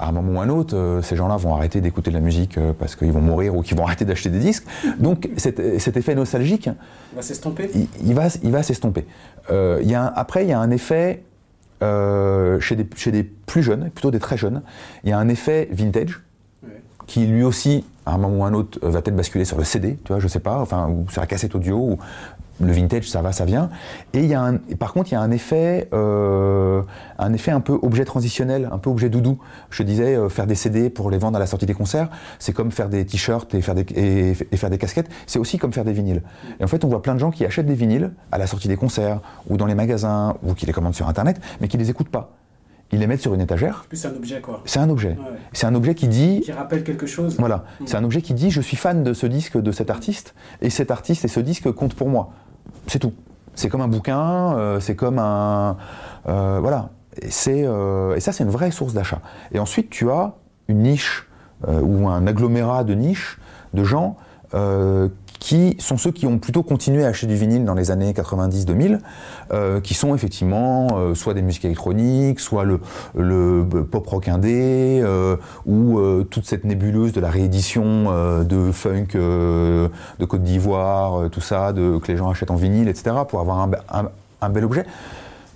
à 0.03 0.09
un 0.09 0.11
moment 0.11 0.39
ou 0.39 0.41
à 0.41 0.43
un 0.43 0.49
autre, 0.49 0.99
ces 1.01 1.15
gens-là 1.15 1.37
vont 1.37 1.55
arrêter 1.55 1.81
d'écouter 1.81 2.11
de 2.11 2.15
la 2.15 2.21
musique 2.21 2.59
parce 2.77 2.95
qu'ils 2.95 3.11
vont 3.11 3.21
mourir 3.21 3.55
ou 3.55 3.61
qu'ils 3.61 3.77
vont 3.77 3.85
arrêter 3.85 4.05
d'acheter 4.05 4.29
des 4.29 4.39
disques. 4.39 4.65
Donc 4.99 5.29
cet, 5.37 5.59
effet 5.59 6.15
nostalgique, 6.15 6.69
il 7.11 7.15
va 7.15 7.21
s'estomper? 7.21 7.69
Il, 8.03 8.13
va, 8.13 8.27
il 8.43 8.51
va 8.51 8.63
s'estomper. 8.63 9.05
y 9.49 9.95
a 9.95 10.05
après, 10.05 10.43
il 10.43 10.49
y 10.49 10.53
a 10.53 10.59
un 10.59 10.71
effet 10.71 11.23
chez, 11.81 12.75
des, 12.75 12.87
chez 12.95 13.11
des 13.11 13.23
plus 13.23 13.63
jeunes, 13.63 13.89
plutôt 13.89 14.11
des 14.11 14.19
très 14.19 14.37
jeunes. 14.37 14.61
Il 15.03 15.09
y 15.09 15.13
a 15.13 15.17
un 15.17 15.29
effet 15.29 15.69
vintage 15.71 16.21
qui 17.07 17.25
lui 17.25 17.43
aussi, 17.43 17.83
à 18.05 18.13
un 18.13 18.17
moment 18.17 18.37
ou 18.37 18.43
à 18.45 18.47
un 18.47 18.53
autre, 18.53 18.79
va 18.81 19.01
peut-être 19.01 19.15
basculer 19.15 19.45
sur 19.45 19.57
le 19.57 19.63
CD, 19.63 19.97
tu 20.03 20.13
vois, 20.13 20.19
je 20.19 20.27
sais 20.27 20.39
pas, 20.39 20.59
enfin, 20.59 20.89
ou 20.89 21.09
sur 21.09 21.21
la 21.21 21.27
cassette 21.27 21.55
audio, 21.55 21.77
ou 21.77 21.99
le 22.59 22.71
vintage, 22.71 23.09
ça 23.09 23.21
va, 23.21 23.31
ça 23.31 23.45
vient. 23.45 23.69
Et 24.13 24.19
il 24.19 24.25
y 24.25 24.33
a 24.33 24.41
un, 24.41 24.57
par 24.57 24.93
contre, 24.93 25.11
il 25.11 25.13
y 25.13 25.17
a 25.17 25.21
un 25.21 25.31
effet, 25.31 25.87
euh, 25.93 26.81
un 27.17 27.33
effet 27.33 27.51
un 27.51 27.59
peu 27.59 27.79
objet 27.81 28.05
transitionnel, 28.05 28.69
un 28.71 28.77
peu 28.77 28.89
objet 28.89 29.09
doudou. 29.09 29.39
Je 29.69 29.83
disais, 29.83 30.15
euh, 30.15 30.29
faire 30.29 30.47
des 30.47 30.55
CD 30.55 30.89
pour 30.89 31.09
les 31.09 31.17
vendre 31.17 31.37
à 31.37 31.39
la 31.39 31.47
sortie 31.47 31.65
des 31.65 31.73
concerts, 31.73 32.09
c'est 32.39 32.53
comme 32.53 32.71
faire 32.71 32.89
des 32.89 33.05
t-shirts 33.05 33.53
et 33.55 33.61
faire 33.61 33.75
des, 33.75 33.85
et, 33.95 34.57
faire 34.57 34.69
des 34.69 34.77
casquettes, 34.77 35.09
c'est 35.25 35.39
aussi 35.39 35.57
comme 35.57 35.73
faire 35.73 35.85
des 35.85 35.93
vinyles. 35.93 36.21
Et 36.59 36.63
en 36.63 36.67
fait, 36.67 36.83
on 36.85 36.87
voit 36.87 37.01
plein 37.01 37.15
de 37.15 37.19
gens 37.19 37.31
qui 37.31 37.45
achètent 37.45 37.65
des 37.65 37.75
vinyles 37.75 38.11
à 38.31 38.37
la 38.37 38.47
sortie 38.47 38.67
des 38.67 38.77
concerts, 38.77 39.19
ou 39.49 39.57
dans 39.57 39.65
les 39.65 39.75
magasins, 39.75 40.35
ou 40.43 40.53
qui 40.53 40.65
les 40.65 40.73
commandent 40.73 40.95
sur 40.95 41.07
Internet, 41.07 41.41
mais 41.59 41.67
qui 41.67 41.77
les 41.77 41.89
écoutent 41.89 42.09
pas 42.09 42.33
ils 42.93 42.99
les 42.99 43.07
mettent 43.07 43.21
sur 43.21 43.33
une 43.33 43.41
étagère. 43.41 43.85
C'est 43.91 44.07
un 44.07 44.15
objet 44.15 44.39
quoi. 44.39 44.61
C'est 44.65 44.79
un 44.79 44.89
objet. 44.89 45.17
C'est 45.51 45.65
un 45.65 45.73
objet 45.73 45.95
qui 45.95 46.07
dit. 46.07 46.41
Qui 46.41 46.51
rappelle 46.51 46.83
quelque 46.83 47.07
chose. 47.07 47.35
Voilà. 47.39 47.65
Hmm. 47.79 47.85
C'est 47.87 47.97
un 47.97 48.03
objet 48.03 48.21
qui 48.21 48.33
dit 48.33 48.51
je 48.51 48.61
suis 48.61 48.77
fan 48.77 49.03
de 49.03 49.13
ce 49.13 49.25
disque, 49.25 49.57
de 49.57 49.71
cet 49.71 49.89
artiste, 49.89 50.35
et 50.61 50.69
cet 50.69 50.91
artiste 50.91 51.25
et 51.25 51.27
ce 51.27 51.39
disque 51.39 51.71
comptent 51.71 51.95
pour 51.95 52.09
moi. 52.09 52.31
C'est 52.87 52.99
tout. 52.99 53.13
C'est 53.55 53.69
comme 53.69 53.81
un 53.81 53.87
bouquin, 53.87 54.57
euh, 54.57 54.79
c'est 54.79 54.95
comme 54.95 55.19
un. 55.19 55.77
Euh, 56.27 56.59
voilà. 56.59 56.89
Euh, 57.47 58.15
et 58.15 58.19
ça, 58.19 58.31
c'est 58.31 58.43
une 58.43 58.49
vraie 58.49 58.71
source 58.71 58.93
d'achat. 58.93 59.19
Et 59.51 59.59
ensuite, 59.59 59.89
tu 59.89 60.09
as 60.09 60.33
une 60.67 60.79
niche 60.79 61.27
ou 61.65 62.09
un 62.09 62.27
agglomérat 62.27 62.83
de 62.83 62.93
niches 62.93 63.39
de 63.73 63.85
gens 63.85 64.17
qui 65.43 65.75
sont 65.77 65.97
ceux 65.97 66.11
qui 66.11 66.25
ont 66.25 66.39
plutôt 66.39 66.63
continué 66.63 67.03
à 67.03 67.09
acheter 67.09 67.27
du 67.27 67.35
vinyle 67.35 67.65
dans 67.65 67.73
les 67.73 67.91
années 67.91 68.13
90-2000, 68.13 68.99
euh, 69.51 69.81
qui 69.81 69.93
sont 69.93 70.15
effectivement 70.15 70.87
euh, 70.93 71.15
soit 71.15 71.33
des 71.33 71.41
musiques 71.41 71.65
électroniques, 71.65 72.39
soit 72.39 72.63
le, 72.63 73.65
pop 73.91 74.07
rock 74.07 74.29
indé, 74.29 75.01
euh, 75.03 75.35
ou 75.65 75.99
toute 76.29 76.45
cette 76.45 76.63
nébuleuse 76.63 77.11
de 77.11 77.19
la 77.19 77.29
réédition 77.29 78.05
de 78.45 78.71
funk 78.71 79.07
de 79.15 79.89
Côte 80.25 80.43
d'Ivoire, 80.43 81.29
tout 81.29 81.41
ça, 81.41 81.73
que 81.73 82.07
les 82.09 82.15
gens 82.15 82.29
achètent 82.29 82.51
en 82.51 82.55
vinyle, 82.55 82.87
etc., 82.87 83.13
pour 83.27 83.41
avoir 83.41 83.59
un, 83.59 83.71
un, 84.39 84.49
bel 84.49 84.63
objet. 84.63 84.85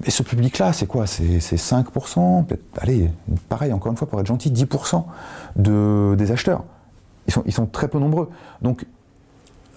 Mais 0.04 0.10
ce 0.10 0.22
public-là, 0.22 0.74
c'est 0.74 0.86
quoi? 0.86 1.08
C'est 1.08 1.40
5%, 1.40 2.46
allez, 2.80 3.10
pareil, 3.48 3.72
encore 3.72 3.94
une 3.94 3.98
fois, 3.98 4.10
pour 4.10 4.20
être 4.20 4.28
gentil, 4.28 4.52
10% 4.52 5.06
de, 5.56 6.16
des 6.18 6.34
acheteurs. 6.34 6.66
Ils 7.28 7.34
sont, 7.34 7.44
ils 7.46 7.54
sont 7.54 7.68
très 7.68 7.88
peu 7.88 8.00
nombreux. 8.00 8.30
Donc 8.62 8.86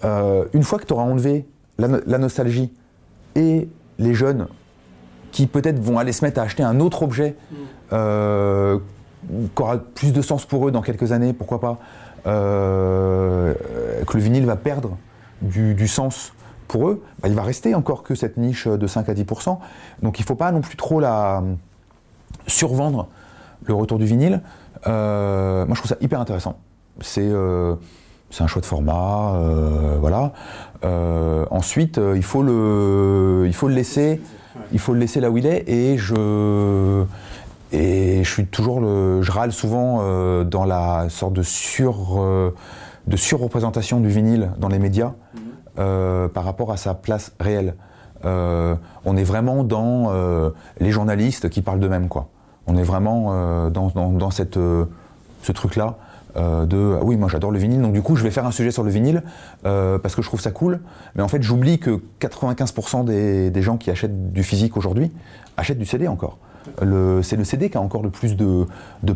euh, 0.03 0.45
une 0.53 0.63
fois 0.63 0.79
que 0.79 0.85
tu 0.85 0.93
auras 0.93 1.03
enlevé 1.03 1.45
la, 1.77 2.17
nostalgie 2.17 2.71
et 3.35 3.69
les 3.97 4.13
jeunes 4.13 4.47
qui 5.31 5.47
peut-être 5.47 5.79
vont 5.79 5.97
aller 5.97 6.11
se 6.11 6.23
mettre 6.23 6.39
à 6.39 6.43
acheter 6.43 6.63
un 6.63 6.79
autre 6.79 7.03
objet 7.03 7.35
mm. 7.51 7.55
euh, 7.93 8.79
qui 9.55 9.61
aura 9.61 9.77
plus 9.77 10.13
de 10.13 10.21
sens 10.21 10.45
pour 10.45 10.67
eux 10.67 10.71
dans 10.71 10.81
quelques 10.81 11.11
années, 11.11 11.33
pourquoi 11.33 11.59
pas, 11.59 11.79
euh, 12.27 13.53
que 14.07 14.17
le 14.17 14.23
vinyle 14.23 14.45
va 14.45 14.55
perdre 14.55 14.97
du, 15.41 15.87
sens 15.87 16.33
pour 16.67 16.89
eux, 16.89 17.03
bah, 17.21 17.29
il 17.29 17.35
va 17.35 17.43
rester 17.43 17.73
encore 17.73 18.03
que 18.03 18.13
cette 18.13 18.37
niche 18.37 18.67
de 18.67 18.87
5 18.87 19.09
à 19.09 19.13
10%. 19.13 19.57
Donc 20.03 20.19
il 20.19 20.21
ne 20.21 20.27
faut 20.27 20.35
pas 20.35 20.51
non 20.51 20.61
plus 20.61 20.77
trop 20.77 20.99
la 20.99 21.43
survendre 22.47 23.07
le 23.63 23.73
retour 23.73 23.97
du 23.97 24.05
vinyle. 24.05 24.41
moi 24.85 25.65
je 25.69 25.75
trouve 25.75 25.89
ça 25.89 25.97
hyper 26.01 26.19
intéressant. 26.19 26.57
C'est 26.99 27.31
c'est 28.31 28.43
un 28.43 28.47
choix 28.47 28.61
de 28.61 28.65
format, 28.65 29.35
euh, 29.35 29.97
voilà. 29.99 30.31
Euh, 30.83 31.45
ensuite, 31.51 31.97
euh, 31.97 32.13
il 32.15 32.23
faut 32.23 32.41
le, 32.41 33.43
il 33.45 33.53
faut 33.53 33.67
le 33.67 33.75
laisser, 33.75 34.21
il 34.71 34.79
faut 34.79 34.93
le 34.93 34.99
laisser 34.99 35.19
là 35.19 35.29
où 35.29 35.37
il 35.37 35.45
est. 35.45 35.69
Et 35.69 35.97
je, 35.97 37.03
et 37.71 38.23
je 38.23 38.29
suis 38.29 38.47
toujours 38.47 38.79
le, 38.79 39.21
je 39.21 39.31
râle 39.31 39.51
souvent 39.51 40.01
dans 40.43 40.65
la 40.65 41.07
sorte 41.09 41.33
de 41.33 41.43
sur, 41.43 42.19
de 43.07 43.17
surreprésentation 43.17 43.99
du 43.99 44.09
vinyle 44.09 44.51
dans 44.57 44.69
les 44.69 44.79
médias 44.79 45.13
mhm. 45.35 46.29
par 46.29 46.43
rapport 46.43 46.71
à 46.71 46.77
sa 46.77 46.93
place 46.93 47.33
réelle. 47.39 47.75
on 48.23 49.17
est 49.17 49.23
vraiment 49.23 49.63
dans 49.63 50.11
les 50.79 50.91
journalistes 50.91 51.49
qui 51.49 51.61
parlent 51.61 51.79
d'eux-mêmes, 51.79 52.09
quoi. 52.09 52.27
On 52.67 52.77
est 52.77 52.83
vraiment 52.83 53.69
dans, 53.69 53.87
dans, 53.87 54.11
dans 54.11 54.31
cette, 54.31 54.55
ce 54.55 55.51
truc-là. 55.51 55.97
Euh, 56.37 56.65
de 56.65 56.97
ah 56.99 57.03
oui 57.03 57.17
moi 57.17 57.29
j'adore 57.29 57.51
le 57.51 57.59
vinyle. 57.59 57.81
Donc 57.81 57.93
du 57.93 58.01
coup 58.01 58.15
je 58.15 58.23
vais 58.23 58.31
faire 58.31 58.45
un 58.45 58.51
sujet 58.51 58.71
sur 58.71 58.83
le 58.83 58.91
vinyle 58.91 59.23
euh, 59.65 59.97
parce 59.97 60.15
que 60.15 60.21
je 60.21 60.27
trouve 60.27 60.41
ça 60.41 60.51
cool. 60.51 60.79
Mais 61.15 61.23
en 61.23 61.27
fait 61.27 61.41
j'oublie 61.41 61.79
que 61.79 62.01
95% 62.19 63.05
des, 63.05 63.61
gens 63.61 63.77
qui 63.77 63.91
achètent 63.91 64.31
du 64.31 64.43
physique 64.43 64.77
aujourd'hui 64.77 65.11
achètent 65.57 65.79
du 65.79 65.85
CD 65.85 66.07
encore. 66.07 66.37
C'est 66.77 67.35
le 67.35 67.43
CD 67.43 67.69
qui 67.69 67.77
a 67.77 67.81
encore 67.81 68.03
le 68.03 68.09
plus 68.09 68.35
de, 68.35 68.65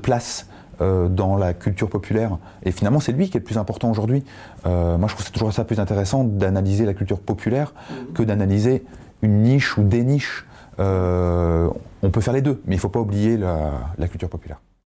place 0.02 0.48
euh, 0.82 1.08
dans 1.08 1.38
la 1.38 1.54
culture 1.54 1.90
populaire. 1.90 2.38
Et 2.64 2.72
finalement 2.72 3.00
c'est 3.00 3.12
lui 3.12 3.30
qui 3.30 3.38
est 3.38 3.40
le 3.40 3.46
plus 3.46 3.58
important 3.58 3.90
aujourd'hui. 3.90 4.24
Moi 4.66 5.08
je 5.08 5.14
trouve 5.14 5.32
toujours 5.32 5.54
ça 5.54 5.64
plus 5.64 5.80
intéressant 5.80 6.24
d'analyser 6.24 6.86
la 6.86 6.94
culture 6.94 7.20
populaire 7.20 7.74
que 8.14 8.24
d'analyser 8.24 8.84
une 9.22 9.42
niche 9.42 9.78
ou 9.78 9.84
des 9.84 10.04
niches. 10.04 10.46
On 10.78 12.10
peut 12.12 12.22
faire 12.22 12.34
les 12.34 12.42
deux 12.42 12.62
mais 12.66 12.76
il 12.76 12.78
ne 12.78 12.82
faut 12.82 12.90
pas 12.90 13.00
oublier 13.00 13.38
la 13.38 14.08
culture 14.08 14.30
populaire 14.30 14.60